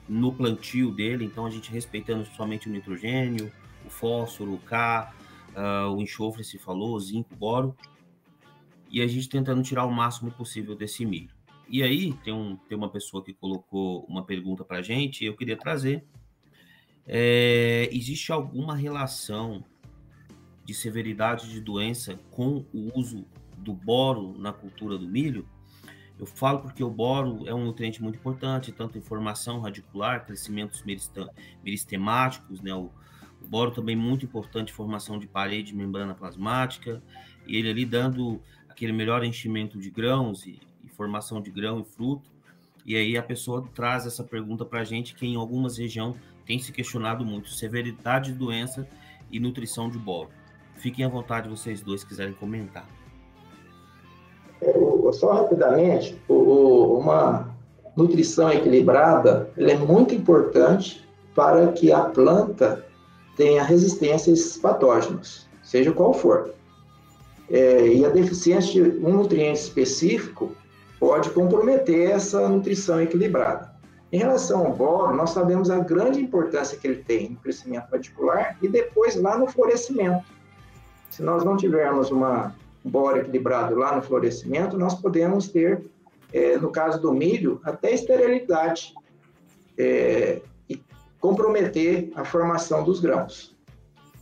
no 0.08 0.32
plantio 0.32 0.92
dele, 0.92 1.26
então 1.26 1.48
a 1.48 1.50
gente 1.50 1.72
respeitando 1.72 2.24
somente 2.36 2.70
o 2.70 2.72
nitrogênio, 2.72 3.52
o 3.84 3.90
fósforo, 3.90 4.54
o 4.54 4.60
K, 4.60 5.12
uh, 5.56 5.92
o 5.92 6.00
enxofre 6.00 6.44
se 6.44 6.60
falou, 6.60 6.96
o 6.96 7.00
zinco, 7.00 7.36
boro, 7.36 7.76
e 8.92 9.02
a 9.02 9.08
gente 9.08 9.28
tentando 9.28 9.64
tirar 9.64 9.86
o 9.86 9.92
máximo 9.92 10.30
possível 10.32 10.76
desse 10.76 11.04
milho. 11.04 11.35
E 11.68 11.82
aí 11.82 12.14
tem, 12.24 12.34
um, 12.34 12.56
tem 12.56 12.78
uma 12.78 12.90
pessoa 12.90 13.24
que 13.24 13.34
colocou 13.34 14.06
uma 14.06 14.24
pergunta 14.24 14.64
para 14.64 14.80
a 14.80 14.82
gente, 14.82 15.26
eu 15.26 15.36
queria 15.36 15.58
trazer. 15.58 16.06
É, 17.08 17.90
existe 17.92 18.32
alguma 18.32 18.76
relação 18.76 19.64
de 20.64 20.74
severidade 20.74 21.50
de 21.50 21.62
doença 21.62 22.20
com 22.32 22.66
o 22.74 22.92
uso 22.98 23.26
do 23.58 23.74
boro 23.74 24.36
na 24.38 24.52
cultura 24.52 24.98
do 24.98 25.08
milho? 25.08 25.48
Eu 26.18 26.26
falo 26.26 26.60
porque 26.60 26.84
o 26.84 26.90
boro 26.90 27.48
é 27.48 27.54
um 27.54 27.66
nutriente 27.66 28.02
muito 28.02 28.18
importante, 28.18 28.72
tanto 28.72 28.98
em 28.98 29.02
formação 29.02 29.60
radicular, 29.60 30.26
crescimentos 30.26 30.84
meristemáticos, 31.64 32.62
né? 32.62 32.74
O, 32.74 32.90
o 33.42 33.48
boro 33.48 33.72
também 33.72 33.96
muito 33.96 34.26
importante 34.26 34.72
em 34.72 34.74
formação 34.74 35.20
de 35.20 35.28
parede 35.28 35.72
de 35.72 35.76
membrana 35.76 36.16
plasmática, 36.16 37.04
e 37.46 37.58
ele 37.58 37.70
ali 37.70 37.86
dando 37.86 38.42
aquele 38.70 38.94
melhor 38.94 39.24
enchimento 39.24 39.78
de 39.78 39.90
grãos 39.90 40.46
e 40.48 40.60
formação 40.96 41.42
de 41.42 41.52
grão 41.52 41.80
e 41.80 41.84
fruto. 41.84 42.30
E 42.86 42.96
aí 42.96 43.18
a 43.18 43.24
pessoa 43.24 43.68
traz 43.74 44.06
essa 44.06 44.24
pergunta 44.24 44.64
para 44.64 44.82
a 44.82 44.84
gente 44.84 45.16
que 45.16 45.26
em 45.26 45.36
algumas 45.36 45.78
regiões 45.78 46.16
tem 46.46 46.60
se 46.60 46.72
questionado 46.72 47.26
muito 47.26 47.50
severidade 47.50 48.32
de 48.32 48.38
doença 48.38 48.88
e 49.32 49.40
nutrição 49.40 49.90
de 49.90 49.98
boro. 49.98 50.30
Fiquem 50.76 51.04
à 51.04 51.10
vontade 51.10 51.50
vocês 51.50 51.82
dois 51.82 52.04
quiserem 52.04 52.34
comentar. 52.34 52.88
Só 55.14 55.34
rapidamente, 55.34 56.20
uma 56.28 57.56
nutrição 57.96 58.52
equilibrada 58.52 59.50
é 59.58 59.76
muito 59.76 60.14
importante 60.14 61.08
para 61.34 61.72
que 61.72 61.92
a 61.92 62.02
planta 62.02 62.86
tenha 63.36 63.64
resistência 63.64 64.32
a 64.32 64.34
esses 64.34 64.58
patógenos, 64.58 65.48
seja 65.62 65.92
qual 65.92 66.14
for. 66.14 66.54
É, 67.50 67.88
e 67.88 68.06
a 68.06 68.10
deficiência 68.10 68.84
de 68.84 69.06
um 69.06 69.14
nutriente 69.18 69.60
específico 69.60 70.56
pode 71.00 71.30
comprometer 71.32 72.12
essa 72.12 72.48
nutrição 72.48 73.02
equilibrada. 73.02 73.74
Em 74.12 74.18
relação 74.18 74.66
ao 74.66 74.74
boro, 74.74 75.16
nós 75.16 75.32
sabemos 75.32 75.70
a 75.70 75.80
grande 75.80 76.22
importância 76.22 76.78
que 76.78 76.88
ele 76.88 77.04
tem 77.04 77.32
no 77.32 77.38
crescimento 77.38 77.88
radicular 77.92 78.58
e 78.62 78.68
depois 78.68 79.16
lá 79.16 79.38
no 79.38 79.48
florescimento. 79.48 80.26
Se 81.10 81.22
nós 81.22 81.44
não 81.44 81.58
tivermos 81.58 82.12
uma 82.12 82.56
boro 82.84 83.18
equilibrado 83.18 83.76
lá 83.76 83.96
no 83.96 84.02
florescimento, 84.02 84.78
nós 84.78 84.94
podemos 84.96 85.50
ter, 85.50 85.84
é, 86.32 86.58
no 86.58 86.72
caso 86.72 87.02
do 87.02 87.12
milho, 87.12 87.60
até 87.64 87.94
esterilidade 87.94 88.94
é, 89.78 90.42
e 90.70 90.82
comprometer 91.20 92.12
a 92.16 92.24
formação 92.24 92.84
dos 92.84 93.00
grãos. 93.00 93.56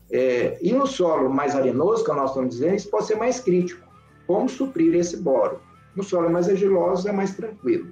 É, 0.10 0.58
e 0.62 0.72
no 0.72 0.88
solo 0.88 1.30
mais 1.30 1.56
arenoso, 1.56 2.04
que 2.04 2.12
nós 2.12 2.30
estamos 2.30 2.52
dizendo, 2.52 2.76
isso 2.76 2.90
pode 2.90 3.06
ser 3.06 3.16
mais 3.16 3.40
crítico. 3.40 3.86
Como 4.26 4.48
suprir 4.48 4.96
esse 4.96 5.18
boro? 5.18 5.60
No 5.96 6.04
solo 6.04 6.30
mais 6.30 6.50
argiloso 6.50 7.08
é 7.08 7.12
mais 7.12 7.36
tranquilo. 7.36 7.92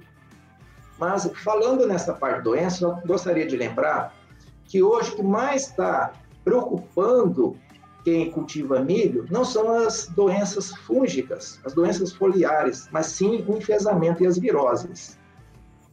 Mas, 0.98 1.30
falando 1.42 1.86
nessa 1.86 2.12
parte 2.12 2.38
de 2.38 2.44
doença, 2.44 2.84
eu 2.84 3.06
gostaria 3.06 3.46
de 3.46 3.56
lembrar 3.56 4.14
que 4.64 4.82
hoje 4.82 5.12
o 5.12 5.16
que 5.16 5.22
mais 5.22 5.68
está 5.68 6.12
preocupando 6.44 7.56
quem 8.04 8.30
cultiva 8.30 8.80
milho 8.80 9.26
não 9.30 9.44
são 9.44 9.72
as 9.72 10.06
doenças 10.08 10.70
fúngicas, 10.70 11.60
as 11.64 11.72
doenças 11.72 12.12
foliares, 12.12 12.88
mas 12.90 13.06
sim 13.06 13.44
o 13.46 13.56
enfesamento 13.56 14.22
e 14.22 14.26
as 14.26 14.38
viroses. 14.38 15.18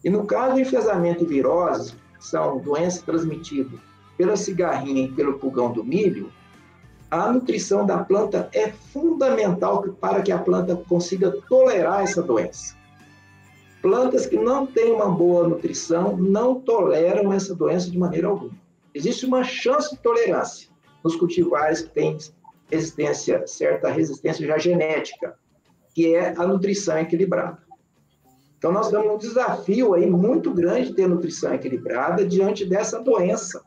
E 0.04 0.10
no 0.10 0.26
caso 0.26 0.56
do 0.56 0.62
enfesamento 0.62 1.24
e 1.24 1.28
viroses, 1.28 1.96
são 2.20 2.58
doenças 2.60 3.02
transmitidas 3.02 3.80
pela 4.18 4.36
cigarrinha 4.36 5.06
e 5.06 5.12
pelo 5.12 5.40
pulgão 5.40 5.72
do 5.72 5.84
milho, 5.84 6.32
a 7.10 7.32
nutrição 7.32 7.86
da 7.86 8.04
planta 8.04 8.50
é 8.54 8.70
fundamental 8.70 9.82
para 10.00 10.22
que 10.22 10.32
a 10.32 10.38
planta 10.38 10.76
consiga 10.88 11.32
tolerar 11.48 12.04
essa 12.04 12.22
doença. 12.22 12.76
Plantas 13.82 14.26
que 14.26 14.38
não 14.38 14.68
têm 14.68 14.92
uma 14.92 15.10
boa 15.10 15.48
nutrição 15.48 16.18
não 16.18 16.60
toleram 16.60 17.32
essa 17.32 17.56
doença 17.56 17.90
de 17.90 17.98
maneira 17.98 18.28
alguma. 18.28 18.52
Existe 18.94 19.26
uma 19.26 19.44
chance 19.44 19.96
de 19.96 20.02
tolerância, 20.02 20.70
nos 21.04 21.16
cultivares 21.16 21.82
que 21.82 21.90
têm 21.90 22.18
resistência, 22.70 23.48
certa 23.48 23.90
resistência 23.90 24.46
já 24.46 24.58
genética, 24.58 25.36
que 25.96 26.14
é 26.14 26.34
a 26.38 26.46
nutrição 26.46 26.98
equilibrada. 27.00 27.58
Então, 28.58 28.72
nós 28.74 28.90
temos 28.90 29.08
um 29.08 29.18
desafio 29.18 29.94
aí 29.94 30.10
muito 30.10 30.54
grande 30.54 30.90
de 30.90 30.96
ter 30.96 31.08
nutrição 31.08 31.54
equilibrada 31.54 32.26
diante 32.26 32.66
dessa 32.66 33.02
doença, 33.02 33.64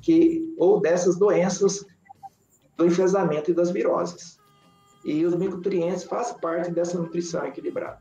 que, 0.00 0.42
ou 0.56 0.80
dessas 0.80 1.18
doenças 1.18 1.84
do 2.76 2.86
enfesamento 2.86 3.50
e 3.50 3.54
das 3.54 3.70
viroses. 3.70 4.38
E 5.04 5.24
os 5.24 5.34
micronutrientes 5.34 6.04
fazem 6.04 6.38
parte 6.38 6.70
dessa 6.70 6.98
nutrição 6.98 7.44
equilibrada. 7.46 8.00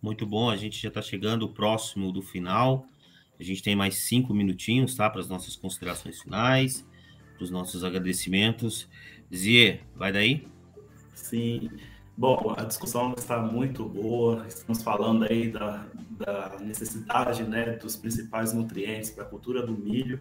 Muito 0.00 0.26
bom, 0.26 0.48
a 0.50 0.56
gente 0.56 0.80
já 0.80 0.88
está 0.88 1.02
chegando 1.02 1.48
próximo 1.48 2.12
do 2.12 2.22
final. 2.22 2.86
A 3.38 3.42
gente 3.42 3.62
tem 3.62 3.74
mais 3.74 3.96
cinco 3.96 4.32
minutinhos, 4.32 4.94
tá? 4.94 5.10
Para 5.10 5.20
as 5.20 5.28
nossas 5.28 5.56
considerações 5.56 6.20
finais 6.20 6.84
para 7.36 7.44
os 7.44 7.50
nossos 7.50 7.84
agradecimentos. 7.84 8.88
Zie, 9.34 9.80
vai 9.94 10.12
daí? 10.12 10.48
Sim. 11.14 11.70
Bom, 12.16 12.54
a 12.56 12.64
discussão 12.64 13.14
está 13.16 13.38
muito 13.38 13.84
boa. 13.84 14.46
Estamos 14.48 14.82
falando 14.82 15.24
aí 15.24 15.50
da, 15.50 15.86
da 16.10 16.56
necessidade 16.60 17.42
né, 17.44 17.72
dos 17.72 17.94
principais 17.94 18.52
nutrientes 18.52 19.10
para 19.10 19.24
a 19.24 19.26
cultura 19.26 19.64
do 19.64 19.72
milho. 19.72 20.18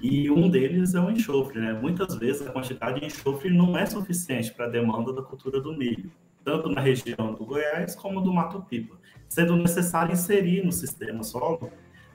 E 0.00 0.30
um 0.30 0.48
deles 0.48 0.94
é 0.94 1.00
o 1.00 1.10
enxofre. 1.10 1.60
Né? 1.60 1.72
Muitas 1.72 2.14
vezes 2.16 2.46
a 2.46 2.50
quantidade 2.50 3.00
de 3.00 3.06
enxofre 3.06 3.50
não 3.50 3.76
é 3.76 3.84
suficiente 3.84 4.52
para 4.52 4.66
a 4.66 4.68
demanda 4.68 5.12
da 5.12 5.22
cultura 5.22 5.60
do 5.60 5.76
milho, 5.76 6.10
tanto 6.44 6.68
na 6.68 6.80
região 6.80 7.34
do 7.34 7.44
Goiás 7.44 7.94
como 7.94 8.20
do 8.20 8.32
Mato 8.32 8.62
Pipa, 8.62 8.96
sendo 9.28 9.56
necessário 9.56 10.12
inserir 10.12 10.64
no 10.64 10.72
sistema 10.72 11.22
solo 11.22 11.70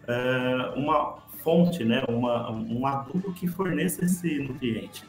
é, 0.07 0.73
uma 0.75 1.23
fonte, 1.43 1.83
né, 1.83 2.03
uma, 2.09 2.49
um 2.51 2.87
adubo 2.87 3.31
que 3.33 3.47
forneça 3.47 4.03
esse 4.03 4.39
nutriente. 4.39 5.05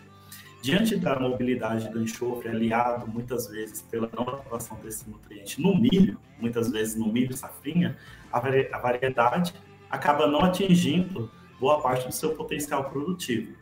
Diante 0.62 0.97
da 0.97 1.18
mobilidade 1.18 1.89
do 1.91 2.03
enxofre, 2.03 2.49
aliado 2.49 3.07
muitas 3.07 3.49
vezes 3.49 3.83
pela 3.83 4.11
não 4.14 4.24
atuação 4.29 4.77
desse 4.83 5.09
nutriente 5.09 5.61
no 5.62 5.74
milho, 5.74 6.18
muitas 6.41 6.70
vezes 6.70 6.97
no 6.97 7.11
milho 7.11 7.35
safrinha, 7.35 7.97
a, 8.33 8.39
a 8.39 8.79
variedade 8.79 9.55
acaba 9.89 10.27
não 10.27 10.41
atingindo 10.41 11.31
boa 11.61 11.81
parte 11.81 12.07
do 12.07 12.13
seu 12.13 12.35
potencial 12.35 12.91
produtivo. 12.91 13.55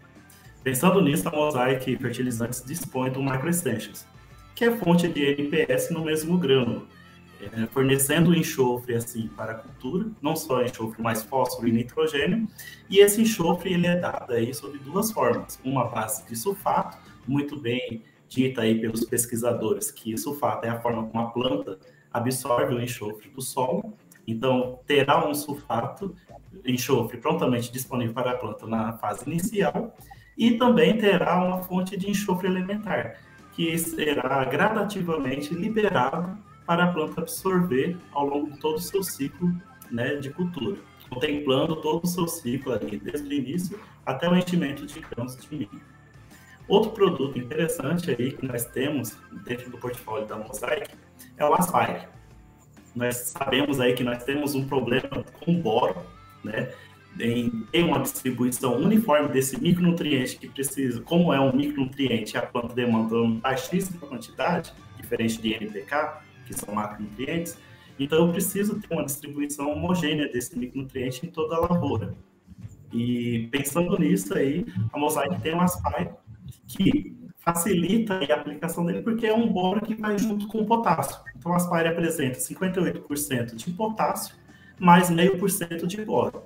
Pensando 0.62 1.00
nisso, 1.00 1.28
a 1.28 1.32
Mosaic 1.32 1.96
Fertilizantes 1.98 2.64
dispõe 2.64 3.10
do 3.10 3.22
Microextensions, 3.22 4.06
que 4.54 4.64
é 4.64 4.70
fonte 4.76 5.08
de 5.08 5.22
NPS 5.22 5.90
no 5.90 6.04
mesmo 6.04 6.38
grânulo, 6.38 6.86
é, 7.40 7.66
fornecendo 7.66 8.34
enxofre 8.34 8.94
assim 8.94 9.28
para 9.28 9.52
a 9.52 9.54
cultura, 9.56 10.06
não 10.22 10.34
só 10.34 10.62
enxofre, 10.62 11.02
mas 11.02 11.22
fósforo 11.22 11.68
e 11.68 11.72
nitrogênio. 11.72 12.48
E 12.88 12.98
esse 12.98 13.20
enxofre 13.20 13.74
ele 13.74 13.86
é 13.86 13.96
dado 13.96 14.32
aí 14.32 14.54
sob 14.54 14.78
duas 14.78 15.12
formas: 15.12 15.60
uma 15.64 15.84
base 15.84 16.26
de 16.26 16.36
sulfato, 16.36 16.96
muito 17.26 17.60
bem 17.60 18.02
dita 18.28 18.62
aí 18.62 18.80
pelos 18.80 19.04
pesquisadores 19.04 19.90
que 19.90 20.16
sulfato 20.16 20.66
é 20.66 20.70
a 20.70 20.80
forma 20.80 21.06
como 21.06 21.22
a 21.22 21.30
planta 21.30 21.78
absorve 22.12 22.74
o 22.74 22.80
enxofre 22.80 23.28
do 23.30 23.42
solo. 23.42 23.96
Então 24.26 24.80
terá 24.86 25.26
um 25.26 25.34
sulfato, 25.34 26.14
enxofre 26.64 27.18
prontamente 27.18 27.70
disponível 27.70 28.14
para 28.14 28.32
a 28.32 28.36
planta 28.36 28.66
na 28.66 28.92
fase 28.94 29.28
inicial 29.30 29.94
e 30.36 30.52
também 30.52 30.96
terá 30.98 31.42
uma 31.42 31.62
fonte 31.62 31.96
de 31.96 32.10
enxofre 32.10 32.48
elementar 32.48 33.16
que 33.52 33.78
será 33.78 34.44
gradativamente 34.44 35.54
liberado 35.54 36.36
para 36.66 36.84
a 36.84 36.92
planta 36.92 37.20
absorver 37.20 37.96
ao 38.12 38.26
longo 38.26 38.50
de 38.50 38.58
todo 38.58 38.76
o 38.76 38.80
seu 38.80 39.02
ciclo 39.02 39.54
né, 39.90 40.16
de 40.16 40.30
cultura, 40.30 40.78
contemplando 41.08 41.76
todo 41.76 42.04
o 42.04 42.06
seu 42.06 42.26
ciclo 42.26 42.72
ali, 42.72 42.98
desde 42.98 43.28
o 43.28 43.32
início 43.32 43.78
até 44.04 44.28
o 44.28 44.36
enchimento 44.36 44.84
de 44.86 44.98
grãos 45.00 45.36
de 45.36 45.54
milho. 45.54 45.80
Outro 46.66 46.90
produto 46.92 47.38
interessante 47.38 48.10
aí 48.10 48.32
que 48.32 48.46
nós 48.46 48.64
temos 48.64 49.16
dentro 49.44 49.70
do 49.70 49.78
portfólio 49.78 50.26
da 50.26 50.36
Mosaic 50.36 50.90
é 51.36 51.44
o 51.44 51.54
Aspire. 51.54 52.08
Nós 52.94 53.16
sabemos 53.16 53.80
aí 53.80 53.94
que 53.94 54.04
nós 54.04 54.22
temos 54.24 54.54
um 54.54 54.66
problema 54.66 55.24
com 55.44 55.60
boro, 55.60 56.02
né? 56.42 56.72
Em 57.18 57.50
ter 57.70 57.84
uma 57.84 58.00
distribuição 58.00 58.76
uniforme 58.76 59.28
desse 59.28 59.60
micronutriente 59.60 60.36
que 60.36 60.48
precisa, 60.48 61.00
como 61.00 61.32
é 61.32 61.40
um 61.40 61.54
micronutriente, 61.54 62.36
a 62.36 62.42
planta 62.42 62.74
demanda 62.74 63.16
baixíssima 63.40 64.06
quantidade, 64.06 64.72
diferente 64.96 65.40
de 65.40 65.54
NPK, 65.54 66.22
que 66.46 66.54
são 66.54 66.74
macronutrientes, 66.74 67.56
então 67.98 68.26
eu 68.26 68.32
preciso 68.32 68.80
ter 68.80 68.92
uma 68.92 69.04
distribuição 69.04 69.70
homogênea 69.70 70.28
desse 70.28 70.58
micronutriente 70.58 71.24
em 71.24 71.30
toda 71.30 71.56
a 71.56 71.60
lavoura. 71.60 72.14
E 72.92 73.48
pensando 73.50 73.98
nisso 73.98 74.34
aí, 74.34 74.66
a 74.92 74.98
Mosaic 74.98 75.40
tem 75.40 75.54
um 75.54 75.60
ASPAI 75.60 76.12
que 76.66 77.16
facilita 77.44 78.14
a 78.14 78.34
aplicação 78.34 78.86
dele 78.86 79.02
porque 79.02 79.26
é 79.26 79.34
um 79.34 79.52
boro 79.52 79.82
que 79.82 79.94
vai 79.94 80.16
junto 80.18 80.46
com 80.48 80.62
o 80.62 80.66
potássio. 80.66 81.20
Então, 81.36 81.52
a 81.52 81.56
Aspire 81.56 81.88
apresenta 81.88 82.38
58% 82.38 83.54
de 83.54 83.70
potássio 83.72 84.34
mais 84.78 85.10
meio 85.10 85.38
por 85.38 85.50
cento 85.50 85.86
de 85.86 86.02
boro. 86.04 86.42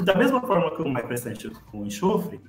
E 0.00 0.02
da 0.02 0.14
mesma 0.14 0.40
forma 0.40 0.74
que 0.74 0.80
o 0.80 0.88
MyPresent 0.88 1.50
com 1.70 1.84
enxofre, 1.84 2.40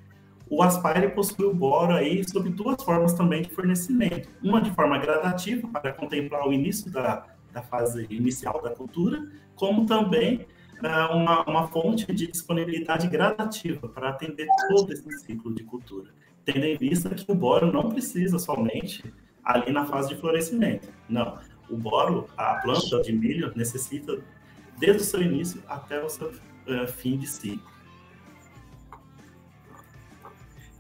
o 0.50 0.64
Aspire 0.64 1.10
possui 1.10 1.46
o 1.46 1.54
boro 1.54 1.94
aí 1.94 2.28
sob 2.28 2.50
duas 2.50 2.82
formas 2.82 3.14
também 3.14 3.42
de 3.42 3.50
fornecimento. 3.50 4.30
Uma 4.42 4.62
de 4.62 4.72
forma 4.72 4.98
gradativa, 4.98 5.68
para 5.68 5.94
contemplar 5.94 6.48
o 6.48 6.54
início 6.54 6.90
da, 6.90 7.28
da 7.52 7.62
fase 7.62 8.08
inicial 8.10 8.62
da 8.62 8.72
cultura, 8.72 9.30
como 9.56 9.86
também 9.86 10.48
uh, 10.82 11.16
uma, 11.16 11.44
uma 11.44 11.68
fonte 11.68 12.12
de 12.14 12.28
disponibilidade 12.28 13.08
gradativa 13.08 13.88
para 13.90 14.10
atender 14.10 14.48
todo 14.70 14.92
esse 14.92 15.20
ciclo 15.20 15.54
de 15.54 15.64
cultura 15.64 16.12
tendo 16.46 16.66
em 16.66 16.78
vista 16.78 17.10
que 17.10 17.32
o 17.32 17.36
boro 17.36 17.72
não 17.72 17.90
precisa 17.90 18.40
somente 18.40 19.04
ali 19.44 19.72
na 19.72 19.86
fase 19.86 20.10
de 20.10 20.16
florescimento. 20.16 20.88
Não, 21.08 21.40
o 21.70 21.78
boro, 21.78 22.28
a 22.38 22.56
planta 22.56 23.02
de 23.02 23.14
milho 23.14 23.52
necessita 23.56 24.20
desde 24.78 25.02
o 25.02 25.06
seu 25.06 25.22
início 25.22 25.62
até 25.68 26.04
o 26.04 26.10
seu 26.10 26.30
uh, 26.30 26.88
fim 26.88 27.18
de 27.18 27.28
ciclo. 27.28 27.70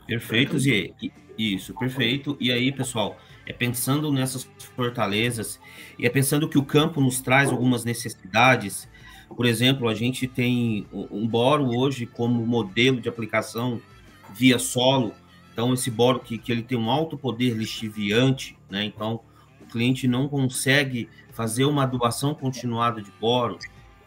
Perfeito, 0.08 0.58
Zê. 0.58 0.94
Isso, 1.38 1.74
perfeito. 1.76 2.36
E 2.40 2.52
aí, 2.52 2.72
pessoal, 2.72 3.18
é 3.46 3.54
pensando 3.54 4.12
nessas 4.12 4.50
fortalezas 4.76 5.60
e 5.98 6.06
é 6.06 6.10
pensando 6.10 6.50
que 6.50 6.58
o 6.58 6.66
campo 6.66 7.00
nos 7.00 7.22
traz 7.22 7.50
algumas 7.50 7.86
necessidades. 7.86 8.90
Por 9.28 9.46
exemplo, 9.46 9.88
a 9.88 9.94
gente 9.94 10.28
tem 10.28 10.88
um 10.92 11.28
boro 11.28 11.70
hoje 11.70 12.08
como 12.08 12.46
modelo 12.46 13.00
de 13.00 13.08
aplicação 13.08 13.80
via 14.34 14.58
solo 14.58 15.14
então, 15.60 15.74
esse 15.74 15.92
boro 15.92 16.22
que, 16.22 16.38
que 16.38 16.54
ele 16.54 16.64
tem 16.64 16.78
um 16.78 16.90
alto 16.90 17.18
poder 17.18 17.54
lixiviante, 17.54 18.58
né? 18.70 18.86
Então, 18.86 19.20
o 19.60 19.66
cliente 19.66 20.08
não 20.08 20.26
consegue 20.30 21.10
fazer 21.34 21.66
uma 21.66 21.84
adubação 21.84 22.34
continuada 22.34 23.02
de 23.02 23.12
boro. 23.20 23.60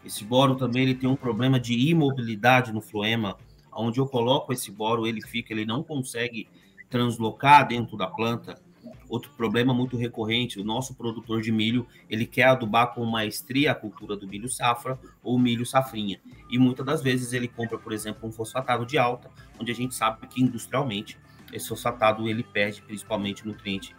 Esse 0.03 0.25
boro 0.25 0.55
também 0.55 0.85
ele 0.85 0.95
tem 0.95 1.11
um 1.11 1.15
problema 1.15 1.61
de 1.61 1.75
imobilidade 1.75 2.73
no 2.73 2.81
floema, 2.81 3.37
onde 3.71 4.01
eu 4.01 4.07
coloco 4.07 4.51
esse 4.51 4.71
boro, 4.71 5.07
ele 5.07 5.21
fica, 5.21 5.53
ele 5.53 5.67
não 5.67 5.83
consegue 5.83 6.49
translocar 6.89 7.69
dentro 7.69 7.99
da 7.99 8.07
planta. 8.07 8.59
Outro 9.07 9.31
problema 9.37 9.75
muito 9.75 9.99
recorrente, 9.99 10.59
o 10.59 10.65
nosso 10.65 10.95
produtor 10.95 11.43
de 11.43 11.53
milho, 11.53 11.87
ele 12.09 12.25
quer 12.25 12.45
adubar 12.45 12.95
com 12.95 13.05
maestria 13.05 13.73
a 13.73 13.75
cultura 13.75 14.17
do 14.17 14.27
milho 14.27 14.49
safra 14.49 14.99
ou 15.23 15.39
milho 15.39 15.67
safrinha. 15.67 16.19
E 16.49 16.59
muitas 16.59 16.87
das 16.87 17.03
vezes 17.03 17.35
ele 17.35 17.47
compra, 17.47 17.77
por 17.77 17.93
exemplo, 17.93 18.27
um 18.27 18.33
fosfatado 18.33 18.87
de 18.87 18.97
alta, 18.97 19.31
onde 19.61 19.71
a 19.71 19.75
gente 19.75 19.95
sabe 19.95 20.27
que 20.29 20.43
industrialmente 20.43 21.21
esse 21.53 21.69
fosfatado 21.69 22.29
ele 22.29 22.43
perde 22.43 22.83
principalmente 22.83 23.47
nutriente 23.47 23.95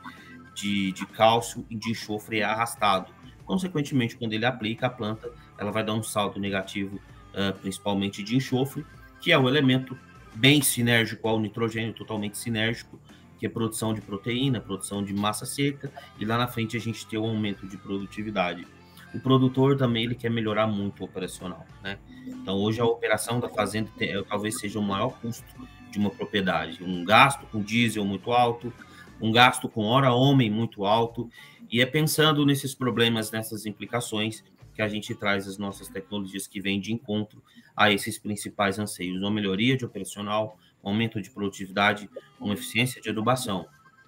de, 0.54 0.91
de 0.91 1.06
cálcio 1.06 1.66
e 1.70 1.76
de 1.76 1.91
enxofre 1.91 2.43
arrastado. 2.43 3.12
Consequentemente, 3.45 4.16
quando 4.16 4.34
ele 4.34 4.45
aplica 4.45 4.88
a 4.88 4.89
planta, 4.89 5.30
ela 5.58 5.72
vai 5.72 5.84
dar 5.84 5.93
um 5.93 6.04
saldo 6.04 6.39
negativo, 6.39 6.95
uh, 6.95 7.54
principalmente 7.60 8.24
de 8.24 8.36
enxofre, 8.36 8.86
que 9.20 9.32
é 9.32 9.38
o 9.38 9.47
elemento 9.47 9.97
bem 10.36 10.62
sinérgico 10.62 11.28
ao 11.28 11.39
nitrogênio, 11.39 11.93
totalmente 11.93 12.38
sinérgico, 12.38 12.99
que 13.38 13.45
é 13.45 13.49
produção 13.49 13.93
de 13.93 14.01
proteína, 14.01 14.62
produção 14.62 15.04
de 15.04 15.14
massa 15.14 15.45
seca, 15.45 15.91
e 16.18 16.26
lá 16.26 16.38
na 16.38 16.47
frente 16.47 16.78
a 16.78 16.80
gente 16.80 17.06
tem 17.06 17.20
um 17.20 17.26
aumento 17.26 17.68
de 17.68 17.78
produtividade. 17.78 18.66
O 19.14 19.20
produtor 19.20 19.78
também 19.78 20.06
ele 20.06 20.16
quer 20.16 20.32
melhorar 20.32 20.66
muito 20.66 21.01
o 21.01 21.06
operacional, 21.06 21.66
né? 21.84 21.99
Então 22.26 22.56
hoje 22.56 22.80
a 22.82 22.86
operação 22.86 23.39
da 23.39 23.47
fazenda 23.47 23.91
tem, 23.97 24.24
talvez 24.24 24.60
seja 24.60 24.80
o 24.80 24.82
maior 24.82 25.10
custo 25.20 25.45
de 25.93 25.99
uma 25.99 26.09
propriedade. 26.09 26.83
Um 26.83 27.05
gasto 27.05 27.45
com 27.45 27.61
diesel 27.61 28.03
muito 28.03 28.31
alto, 28.31 28.73
um 29.21 29.31
gasto 29.31 29.69
com 29.69 29.85
hora-homem 29.85 30.49
muito 30.49 30.85
alto, 30.85 31.29
e 31.71 31.81
é 31.81 31.85
pensando 31.85 32.45
nesses 32.45 32.73
problemas, 32.73 33.31
nessas 33.31 33.67
implicações, 33.67 34.43
que 34.73 34.81
a 34.81 34.87
gente 34.87 35.13
traz 35.13 35.47
as 35.47 35.59
nossas 35.59 35.87
tecnologias 35.87 36.47
que 36.47 36.59
vêm 36.59 36.81
de 36.81 36.91
encontro 36.91 37.43
a 37.75 37.91
esses 37.91 38.17
principais 38.17 38.79
anseios: 38.79 39.21
uma 39.21 39.29
melhoria 39.29 39.77
de 39.77 39.85
operacional, 39.85 40.57
um 40.83 40.89
aumento 40.89 41.21
de 41.21 41.29
produtividade, 41.29 42.09
uma 42.39 42.55
eficiência 42.55 42.99
de 42.99 43.09
adubação, 43.09 43.67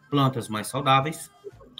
plantas 0.09 0.49
mais 0.49 0.65
saudáveis, 0.65 1.29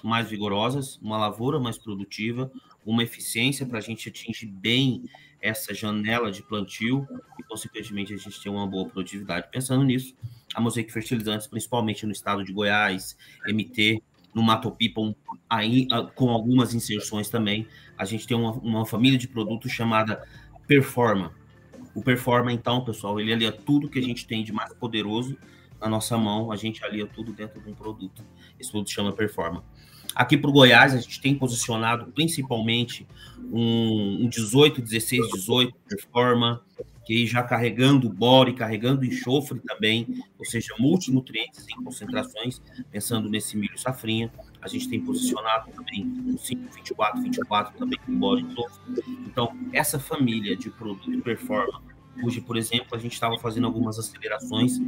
mais 0.03 0.29
vigorosas, 0.29 0.99
uma 1.01 1.17
lavoura 1.17 1.59
mais 1.59 1.79
produtiva, 1.79 2.51
uma 2.85 3.01
eficiência 3.01 3.65
para 3.65 3.79
a 3.79 3.81
gente 3.81 4.07
atingir 4.07 4.45
bem 4.45 5.09
essa 5.41 5.73
janela 5.73 6.31
de 6.31 6.41
plantio 6.41 7.07
e, 7.39 7.43
consequentemente, 7.43 8.13
a 8.13 8.17
gente 8.17 8.41
ter 8.41 8.49
uma 8.49 8.65
boa 8.67 8.88
produtividade. 8.88 9.47
Pensando 9.51 9.83
nisso, 9.83 10.15
a 10.53 10.61
Mosaic 10.61 10.91
Fertilizantes, 10.91 11.47
principalmente 11.47 12.05
no 12.05 12.11
estado 12.11 12.43
de 12.43 12.51
Goiás, 12.51 13.17
MT, 13.47 14.01
no 14.33 14.43
Mato 14.43 14.69
Pipa, 14.71 15.01
aí, 15.49 15.88
ah, 15.91 16.03
com 16.03 16.29
algumas 16.29 16.73
inserções 16.73 17.29
também, 17.29 17.67
a 17.97 18.03
gente 18.03 18.27
tem 18.27 18.36
uma, 18.36 18.51
uma 18.51 18.86
família 18.86 19.17
de 19.17 19.27
produtos 19.27 19.71
chamada 19.71 20.21
Performa. 20.67 21.33
O 21.93 22.01
Performa, 22.03 22.51
então, 22.51 22.83
pessoal, 22.83 23.19
ele 23.19 23.31
alia 23.31 23.51
tudo 23.51 23.89
que 23.89 23.99
a 23.99 24.03
gente 24.03 24.27
tem 24.27 24.43
de 24.43 24.51
mais 24.51 24.73
poderoso 24.73 25.38
na 25.79 25.88
nossa 25.88 26.17
mão, 26.17 26.51
a 26.51 26.55
gente 26.55 26.83
alia 26.83 27.05
tudo 27.05 27.31
dentro 27.31 27.61
de 27.61 27.69
um 27.69 27.73
produto. 27.73 28.23
Esse 28.59 28.71
produto 28.71 28.91
chama 28.91 29.13
Performa. 29.13 29.63
Aqui 30.16 30.38
para 30.38 30.49
o 30.49 30.53
Goiás, 30.53 30.93
a 30.93 30.97
gente 30.97 31.20
tem 31.20 31.36
posicionado 31.36 32.09
principalmente 32.13 33.05
um, 33.51 34.24
um 34.24 34.30
18, 34.30 34.82
16, 34.82 35.28
18 35.30 35.76
Performa, 35.89 36.63
que 37.05 37.28
já 37.28 37.43
carregando 37.43 38.09
boro 38.09 38.49
e 38.49 38.53
carregando 38.53 39.05
enxofre 39.05 39.59
também, 39.59 40.24
ou 40.39 40.45
seja, 40.45 40.74
multinutrientes 40.80 41.66
em 41.68 41.84
concentrações, 41.84 42.61
pensando 42.89 43.30
nesse 43.30 43.57
milho 43.57 43.78
safrinha. 43.78 44.32
A 44.61 44.68
gente 44.68 44.89
tem 44.89 45.01
posicionado 45.01 45.70
também 45.72 46.05
um 46.05 46.38
5, 46.38 46.74
24, 46.74 47.22
24 47.22 47.78
também 47.78 47.99
com 48.03 48.18
boro 48.18 48.39
e. 48.39 48.45
Então, 49.28 49.55
essa 49.74 49.99
família 49.99 50.55
de 50.55 50.72
produto 50.72 51.22
Performa, 51.22 51.84
hoje, 52.24 52.39
por 52.39 52.55
exemplo, 52.55 52.88
a 52.93 52.97
gente 52.97 53.13
estava 53.13 53.38
fazendo 53.38 53.68
algumas 53.68 53.99
acelerações 53.99 54.80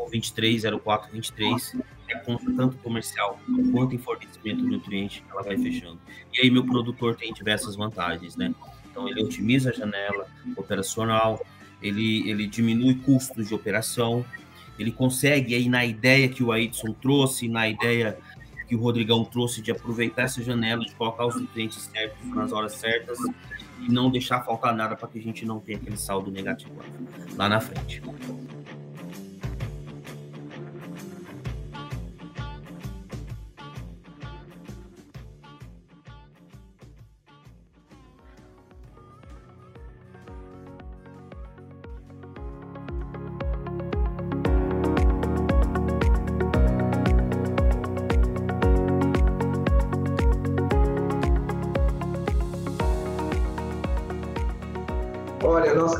com 0.00 0.08
23, 0.08 0.62
04, 0.82 1.12
23, 1.12 1.76
é 2.08 2.18
conta 2.18 2.44
tanto 2.56 2.76
comercial 2.78 3.38
quanto 3.70 3.94
em 3.94 3.98
fornecimento 3.98 4.62
de 4.62 4.70
nutriente, 4.70 5.24
ela 5.30 5.42
vai 5.42 5.58
fechando. 5.58 5.98
E 6.32 6.40
aí 6.40 6.50
meu 6.50 6.64
produtor 6.64 7.14
tem 7.14 7.32
diversas 7.32 7.76
vantagens, 7.76 8.34
né? 8.36 8.54
Então 8.90 9.08
ele 9.08 9.22
otimiza 9.22 9.70
a 9.70 9.72
janela 9.72 10.26
operacional, 10.56 11.44
ele, 11.82 12.28
ele 12.28 12.46
diminui 12.46 12.94
custos 12.96 13.48
de 13.48 13.54
operação, 13.54 14.24
ele 14.78 14.90
consegue 14.90 15.54
aí 15.54 15.68
na 15.68 15.84
ideia 15.84 16.28
que 16.28 16.42
o 16.42 16.50
Aidson 16.50 16.92
trouxe, 16.92 17.48
na 17.48 17.68
ideia 17.68 18.18
que 18.66 18.74
o 18.74 18.78
Rodrigão 18.78 19.24
trouxe 19.24 19.60
de 19.60 19.70
aproveitar 19.70 20.22
essa 20.22 20.42
janela, 20.42 20.84
de 20.84 20.94
colocar 20.94 21.26
os 21.26 21.38
nutrientes 21.38 21.82
certos 21.82 22.26
nas 22.28 22.52
horas 22.52 22.72
certas 22.72 23.18
e 23.80 23.90
não 23.90 24.10
deixar 24.10 24.40
faltar 24.42 24.74
nada 24.74 24.96
para 24.96 25.08
que 25.08 25.18
a 25.18 25.22
gente 25.22 25.44
não 25.44 25.60
tenha 25.60 25.78
aquele 25.78 25.96
saldo 25.96 26.30
negativo 26.30 26.80
lá 27.36 27.48
na 27.48 27.60
frente. 27.60 28.02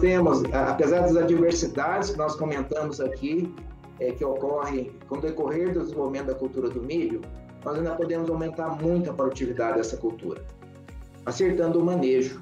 Temos, 0.00 0.42
apesar 0.52 1.00
das 1.00 1.16
adversidades 1.16 2.10
que 2.10 2.18
nós 2.18 2.34
comentamos 2.34 3.00
aqui, 3.00 3.54
é, 4.00 4.12
que 4.12 4.24
ocorrem 4.24 4.90
com 5.08 5.16
o 5.16 5.20
decorrer 5.20 5.72
do 5.72 5.80
desenvolvimento 5.80 6.26
da 6.26 6.34
cultura 6.34 6.68
do 6.70 6.82
milho, 6.82 7.20
nós 7.64 7.76
ainda 7.76 7.94
podemos 7.94 8.30
aumentar 8.30 8.70
muito 8.82 9.10
a 9.10 9.14
produtividade 9.14 9.76
dessa 9.76 9.96
cultura, 9.96 10.42
acertando 11.26 11.78
o 11.78 11.84
manejo. 11.84 12.40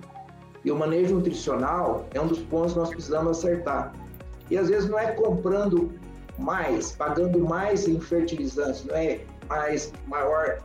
E 0.64 0.70
o 0.70 0.76
manejo 0.76 1.16
nutricional 1.16 2.06
é 2.14 2.20
um 2.20 2.26
dos 2.26 2.38
pontos 2.40 2.72
que 2.72 2.78
nós 2.78 2.90
precisamos 2.90 3.38
acertar. 3.38 3.92
E 4.50 4.56
às 4.56 4.68
vezes 4.68 4.88
não 4.88 4.98
é 4.98 5.12
comprando 5.12 5.92
mais, 6.38 6.92
pagando 6.92 7.40
mais 7.40 7.88
em 7.88 8.00
fertilizantes, 8.00 8.84
não 8.84 8.94
é 8.94 9.20
mais 9.48 9.92
maior 10.06 10.58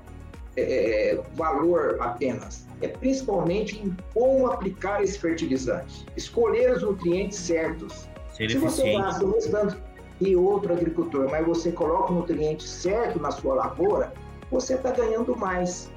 é, 0.55 1.19
valor 1.35 1.97
apenas, 1.99 2.67
é 2.83 2.87
principalmente 2.87 3.79
em 3.79 3.95
como 4.13 4.47
aplicar 4.47 5.03
esse 5.03 5.17
fertilizante, 5.17 6.05
escolher 6.17 6.73
os 6.73 6.83
nutrientes 6.83 7.37
certos. 7.37 8.09
Ser 8.33 8.49
Se 8.49 8.57
você 8.57 8.93
gasta 8.93 9.25
o 9.25 9.33
tanto 9.51 9.77
que 10.19 10.35
outro 10.35 10.73
agricultor, 10.73 11.29
mas 11.29 11.45
você 11.45 11.71
coloca 11.71 12.11
o 12.11 12.15
nutriente 12.15 12.67
certo 12.67 13.19
na 13.19 13.31
sua 13.31 13.55
lavoura, 13.55 14.13
você 14.49 14.75
está 14.75 14.91
ganhando 14.91 15.35
mais. 15.35 15.91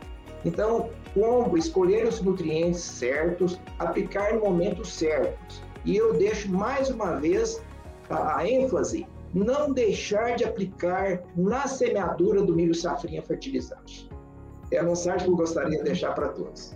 Então, 0.44 0.90
como 1.14 1.56
escolher 1.56 2.06
os 2.06 2.20
nutrientes 2.20 2.80
certos, 2.80 3.60
aplicar 3.78 4.34
em 4.34 4.38
momentos 4.38 4.92
certos. 4.92 5.62
E 5.84 5.96
eu 5.96 6.14
deixo 6.14 6.50
mais 6.50 6.90
uma 6.90 7.16
vez 7.16 7.62
a, 8.08 8.38
a 8.38 8.48
ênfase 8.48 9.06
não 9.34 9.72
deixar 9.72 10.36
de 10.36 10.44
aplicar 10.44 11.22
na 11.36 11.66
semeadura 11.66 12.42
do 12.42 12.54
milho 12.54 12.74
safrinha 12.74 13.22
fertilizante. 13.22 14.08
É 14.70 14.78
a 14.78 14.82
mensagem 14.82 15.26
que 15.26 15.32
eu 15.32 15.36
gostaria 15.36 15.78
de 15.78 15.84
deixar 15.84 16.12
para 16.12 16.28
todos. 16.28 16.74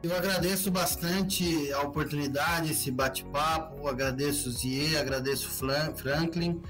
Eu 0.00 0.14
agradeço 0.14 0.70
bastante 0.70 1.72
a 1.72 1.80
oportunidade, 1.80 2.70
esse 2.70 2.88
bate-papo, 2.88 3.88
agradeço 3.88 4.48
o 4.48 4.52
Zie, 4.52 4.96
agradeço 4.96 5.48
o 5.48 5.96
Franklin. 5.96 6.62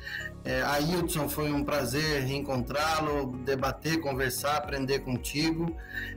É, 0.47 0.63
a 0.63 0.81
Hildson, 0.81 1.29
foi 1.29 1.53
um 1.53 1.63
prazer 1.63 2.23
reencontrá-lo, 2.23 3.27
debater, 3.45 4.01
conversar, 4.01 4.57
aprender 4.57 5.01
contigo. 5.01 5.77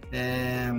É, 0.09 0.69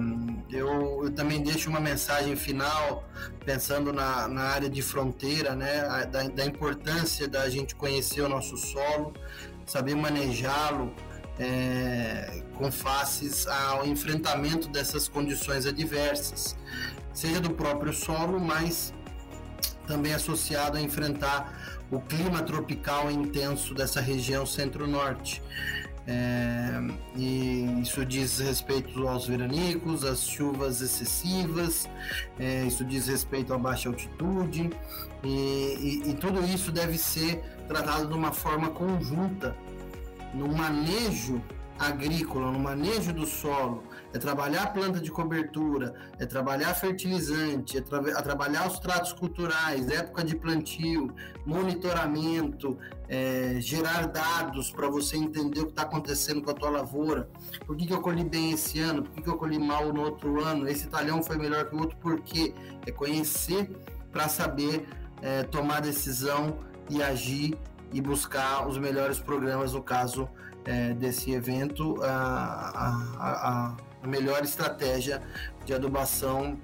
eu, 0.51 1.05
eu, 1.05 1.11
também 1.11 1.43
deixo 1.43 1.69
uma 1.69 1.81
mensagem 1.81 2.35
final, 2.35 3.05
pensando 3.45 3.93
na, 3.93 4.27
na 4.27 4.43
área 4.45 4.71
de 4.71 4.81
fronteira, 4.81 5.55
né, 5.55 6.07
da, 6.11 6.23
da 6.23 6.47
importância 6.47 7.29
da 7.29 7.47
gente 7.51 7.75
conhecer 7.75 8.23
o 8.23 8.29
nosso 8.29 8.57
solo, 8.57 9.13
saber 9.67 9.95
manejá-lo, 9.95 10.95
é, 11.39 12.43
com 12.55 12.71
faces 12.71 13.47
ao 13.47 13.87
enfrentamento 13.87 14.69
dessas 14.69 15.09
condições 15.09 15.67
adversas, 15.67 16.57
seja 17.13 17.41
do 17.41 17.51
próprio 17.51 17.93
solo, 17.93 18.39
mas 18.41 18.93
também 19.87 20.15
associado 20.15 20.77
a 20.77 20.81
enfrentar 20.81 21.81
o 21.91 22.01
clima 22.01 22.43
tropical 22.43 23.11
intenso 23.11 23.75
dessa 23.75 24.01
região 24.01 24.47
centro-norte. 24.47 25.43
É, 26.05 26.81
e 27.15 27.81
isso 27.81 28.05
diz 28.05 28.39
respeito 28.39 29.07
aos 29.07 29.29
veranicos, 29.29 30.05
às 30.05 30.27
chuvas 30.27 30.81
excessivas, 30.81 31.89
é, 32.41 32.65
isso 32.65 32.85
diz 32.85 33.07
respeito 33.07 33.55
à 33.55 33.59
baixa 33.59 33.89
altitude, 33.89 34.69
e, 35.23 35.29
e, 35.29 36.11
e 36.11 36.15
tudo 36.15 36.45
isso 36.45 36.73
deve 36.73 36.99
ser 36.99 37.41
tratado 37.69 38.09
de 38.09 38.15
uma 38.15 38.33
forma 38.33 38.71
conjunta 38.71 39.57
no 40.35 40.49
manejo 40.49 41.43
agrícola, 41.79 42.53
no 42.53 42.59
manejo 42.61 43.13
do 43.13 43.27
solo, 43.27 43.83
é 44.13 44.19
trabalhar 44.19 44.65
a 44.65 44.67
planta 44.69 45.01
de 45.01 45.11
cobertura, 45.11 45.95
é 46.19 46.27
trabalhar 46.27 46.75
fertilizante, 46.75 47.79
é 47.79 47.81
tra 47.81 47.99
é 48.09 48.23
trabalhar 48.23 48.67
os 48.69 48.79
tratos 48.79 49.13
culturais, 49.13 49.89
época 49.89 50.23
de 50.23 50.37
plantio, 50.37 51.13
monitoramento, 51.45 52.79
é, 53.09 53.57
gerar 53.61 54.07
dados 54.07 54.71
para 54.71 54.89
você 54.89 55.17
entender 55.17 55.61
o 55.61 55.65
que 55.65 55.73
está 55.73 55.83
acontecendo 55.83 56.43
com 56.43 56.51
a 56.51 56.55
tua 56.55 56.71
lavoura. 56.71 57.29
Por 57.67 57.77
que, 57.77 57.87
que 57.87 57.93
eu 57.93 58.01
colhi 58.01 58.25
bem 58.25 58.53
esse 58.53 58.79
ano? 58.79 59.03
Por 59.03 59.13
que, 59.13 59.23
que 59.23 59.29
eu 59.29 59.37
colhi 59.37 59.59
mal 59.59 59.93
no 59.93 60.03
outro 60.03 60.43
ano? 60.45 60.69
Esse 60.69 60.87
talhão 60.89 61.23
foi 61.23 61.37
melhor 61.37 61.69
que 61.69 61.75
o 61.75 61.81
outro? 61.81 61.97
Por 61.99 62.21
quê? 62.21 62.55
É 62.87 62.93
conhecer 62.93 63.71
para 64.13 64.29
saber 64.29 64.87
é, 65.21 65.43
tomar 65.45 65.81
decisão 65.81 66.59
e 66.91 67.03
agir 67.03 67.57
e 67.93 68.01
buscar 68.01 68.67
os 68.67 68.79
melhores 68.79 69.19
programas 69.19 69.73
no 69.73 69.83
caso 69.83 70.29
é, 70.65 70.95
desse 70.95 71.33
evento, 71.33 72.03
a, 72.03 72.09
a, 72.09 73.77
a, 74.03 74.07
melhor 74.07 74.43
estratégia 74.43 75.23
de 75.65 75.73
adubação 75.73 76.59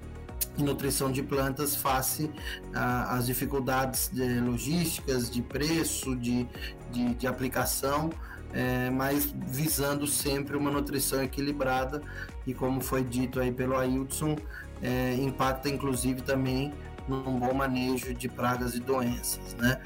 e 0.57 0.63
nutrição 0.63 1.11
de 1.11 1.23
plantas 1.23 1.75
face 1.75 2.29
às 2.73 3.25
dificuldades 3.25 4.09
de 4.11 4.39
logísticas, 4.39 5.29
de 5.29 5.41
preço, 5.41 6.15
de, 6.15 6.47
de, 6.91 7.13
de 7.13 7.27
aplicação, 7.27 8.09
é, 8.53 8.89
mas 8.89 9.33
visando 9.47 10.07
sempre 10.07 10.57
uma 10.57 10.71
nutrição 10.71 11.21
equilibrada 11.23 12.01
e 12.45 12.53
como 12.53 12.81
foi 12.81 13.03
dito 13.03 13.39
aí 13.39 13.51
pelo 13.51 13.77
Ailton, 13.77 14.35
é, 14.81 15.13
impacta 15.15 15.69
inclusive 15.69 16.21
também 16.21 16.73
num 17.07 17.39
bom 17.39 17.53
manejo 17.53 18.13
de 18.13 18.27
pragas 18.27 18.75
e 18.75 18.79
doenças, 18.79 19.55
né? 19.55 19.81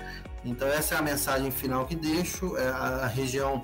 Então 0.45 0.67
essa 0.67 0.95
é 0.95 0.97
a 0.97 1.01
mensagem 1.01 1.51
final 1.51 1.85
que 1.85 1.95
deixo. 1.95 2.57
É, 2.57 2.67
a 2.69 3.07
região 3.07 3.63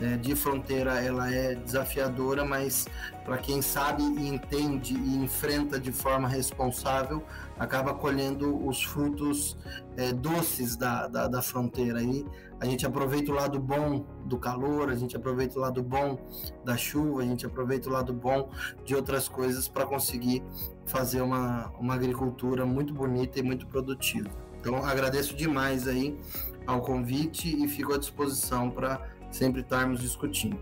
é, 0.00 0.16
de 0.16 0.34
fronteira 0.34 1.00
ela 1.00 1.32
é 1.32 1.54
desafiadora, 1.54 2.44
mas 2.44 2.86
para 3.24 3.38
quem 3.38 3.62
sabe 3.62 4.02
entende 4.02 4.94
e 4.94 5.16
enfrenta 5.16 5.80
de 5.80 5.90
forma 5.90 6.28
responsável, 6.28 7.22
acaba 7.58 7.94
colhendo 7.94 8.66
os 8.66 8.82
frutos 8.82 9.56
é, 9.96 10.12
doces 10.12 10.76
da, 10.76 11.08
da, 11.08 11.28
da, 11.28 11.40
fronteira. 11.40 12.00
Aí 12.00 12.26
a 12.60 12.66
gente 12.66 12.84
aproveita 12.84 13.32
o 13.32 13.34
lado 13.34 13.58
bom 13.58 14.04
do 14.24 14.38
calor, 14.38 14.90
a 14.90 14.94
gente 14.94 15.16
aproveita 15.16 15.58
o 15.58 15.62
lado 15.62 15.82
bom 15.82 16.18
da 16.64 16.76
chuva, 16.76 17.22
a 17.22 17.24
gente 17.24 17.46
aproveita 17.46 17.88
o 17.88 17.92
lado 17.92 18.12
bom 18.12 18.50
de 18.84 18.94
outras 18.94 19.28
coisas 19.28 19.66
para 19.66 19.86
conseguir 19.86 20.42
fazer 20.84 21.22
uma, 21.22 21.72
uma 21.78 21.94
agricultura 21.94 22.66
muito 22.66 22.92
bonita 22.92 23.38
e 23.38 23.42
muito 23.42 23.66
produtiva. 23.66 24.45
Então 24.66 24.84
agradeço 24.84 25.36
demais 25.36 25.86
aí 25.86 26.18
ao 26.66 26.80
convite 26.80 27.48
e 27.48 27.68
fico 27.68 27.94
à 27.94 27.98
disposição 27.98 28.68
para 28.68 29.00
sempre 29.30 29.60
estarmos 29.60 30.00
discutindo. 30.00 30.58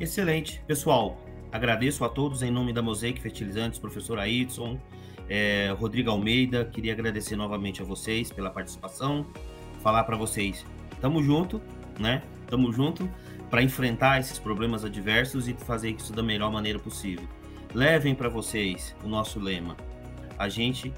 Excelente. 0.00 0.60
Pessoal, 0.66 1.16
agradeço 1.52 2.04
a 2.04 2.08
todos 2.08 2.42
em 2.42 2.50
nome 2.50 2.72
da 2.72 2.82
Mosaic 2.82 3.22
Fertilizantes, 3.22 3.78
professor 3.78 4.18
Aidson, 4.18 4.76
é, 5.28 5.72
Rodrigo 5.78 6.10
Almeida, 6.10 6.64
queria 6.64 6.92
agradecer 6.92 7.36
novamente 7.36 7.80
a 7.80 7.84
vocês 7.84 8.32
pela 8.32 8.50
participação, 8.50 9.24
falar 9.84 10.02
para 10.02 10.16
vocês, 10.16 10.66
tamo 11.00 11.22
junto, 11.22 11.62
né? 12.00 12.24
Tamo 12.48 12.72
junto 12.72 13.08
para 13.48 13.62
enfrentar 13.62 14.18
esses 14.18 14.40
problemas 14.40 14.84
adversos 14.84 15.46
e 15.46 15.54
fazer 15.54 15.90
isso 15.90 16.12
da 16.12 16.24
melhor 16.24 16.50
maneira 16.50 16.80
possível. 16.80 17.28
Levem 17.72 18.16
para 18.16 18.28
vocês 18.28 18.96
o 19.04 19.08
nosso 19.08 19.38
lema. 19.38 19.76
A 20.36 20.48
gente 20.48 20.92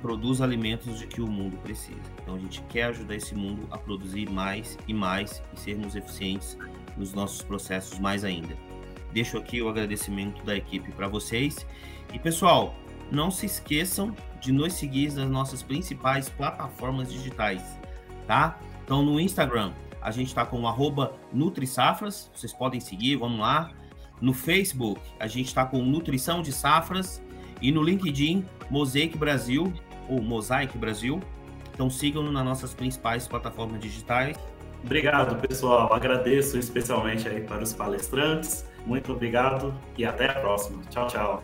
produz 0.00 0.40
alimentos 0.40 0.98
de 0.98 1.06
que 1.06 1.20
o 1.20 1.26
mundo 1.26 1.56
precisa. 1.58 2.00
Então 2.22 2.34
a 2.34 2.38
gente 2.38 2.62
quer 2.62 2.84
ajudar 2.84 3.14
esse 3.14 3.34
mundo 3.34 3.66
a 3.70 3.78
produzir 3.78 4.30
mais 4.30 4.78
e 4.86 4.94
mais 4.94 5.42
e 5.54 5.60
sermos 5.60 5.94
eficientes 5.94 6.56
nos 6.96 7.12
nossos 7.12 7.42
processos 7.42 7.98
mais 7.98 8.24
ainda. 8.24 8.56
Deixo 9.12 9.38
aqui 9.38 9.62
o 9.62 9.68
agradecimento 9.68 10.44
da 10.44 10.56
equipe 10.56 10.92
para 10.92 11.08
vocês. 11.08 11.66
E 12.12 12.18
pessoal, 12.18 12.74
não 13.10 13.30
se 13.30 13.46
esqueçam 13.46 14.14
de 14.40 14.52
nos 14.52 14.74
seguir 14.74 15.12
nas 15.12 15.28
nossas 15.28 15.62
principais 15.62 16.28
plataformas 16.28 17.10
digitais, 17.12 17.62
tá? 18.26 18.58
Então 18.84 19.02
no 19.02 19.18
Instagram 19.18 19.72
a 20.00 20.10
gente 20.10 20.28
está 20.28 20.46
com 20.46 20.62
NutriSafras, 21.32 22.30
vocês 22.34 22.52
podem 22.52 22.80
seguir, 22.80 23.16
vamos 23.16 23.40
lá. 23.40 23.72
No 24.20 24.32
Facebook 24.32 25.00
a 25.18 25.26
gente 25.26 25.46
está 25.46 25.64
com 25.64 25.78
Nutrição 25.82 26.42
de 26.42 26.52
Safras 26.52 27.22
e 27.60 27.72
no 27.72 27.82
LinkedIn 27.82 28.44
Mosaic 28.70 29.16
Brasil, 29.16 29.72
ou 30.08 30.20
Mosaic 30.22 30.76
Brasil. 30.76 31.20
Então 31.74 31.88
sigam-nos 31.88 32.32
nas 32.32 32.44
nossas 32.44 32.74
principais 32.74 33.28
plataformas 33.28 33.80
digitais. 33.80 34.36
Obrigado, 34.84 35.36
pessoal. 35.46 35.92
Agradeço 35.92 36.58
especialmente 36.58 37.28
aí 37.28 37.40
para 37.40 37.62
os 37.62 37.72
palestrantes. 37.72 38.66
Muito 38.86 39.12
obrigado 39.12 39.74
e 39.96 40.04
até 40.04 40.30
a 40.30 40.34
próxima. 40.34 40.82
Tchau, 40.90 41.06
tchau. 41.08 41.42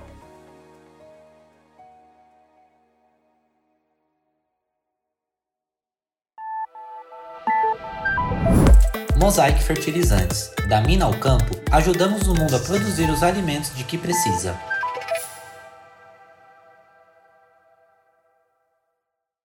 Mosaic 9.24 9.62
Fertilizantes. 9.62 10.52
Da 10.68 10.80
mina 10.82 11.06
ao 11.06 11.14
campo, 11.14 11.58
ajudamos 11.70 12.28
o 12.28 12.34
mundo 12.34 12.56
a 12.56 12.58
produzir 12.58 13.08
os 13.10 13.22
alimentos 13.22 13.74
de 13.74 13.82
que 13.82 13.96
precisa. 13.96 14.54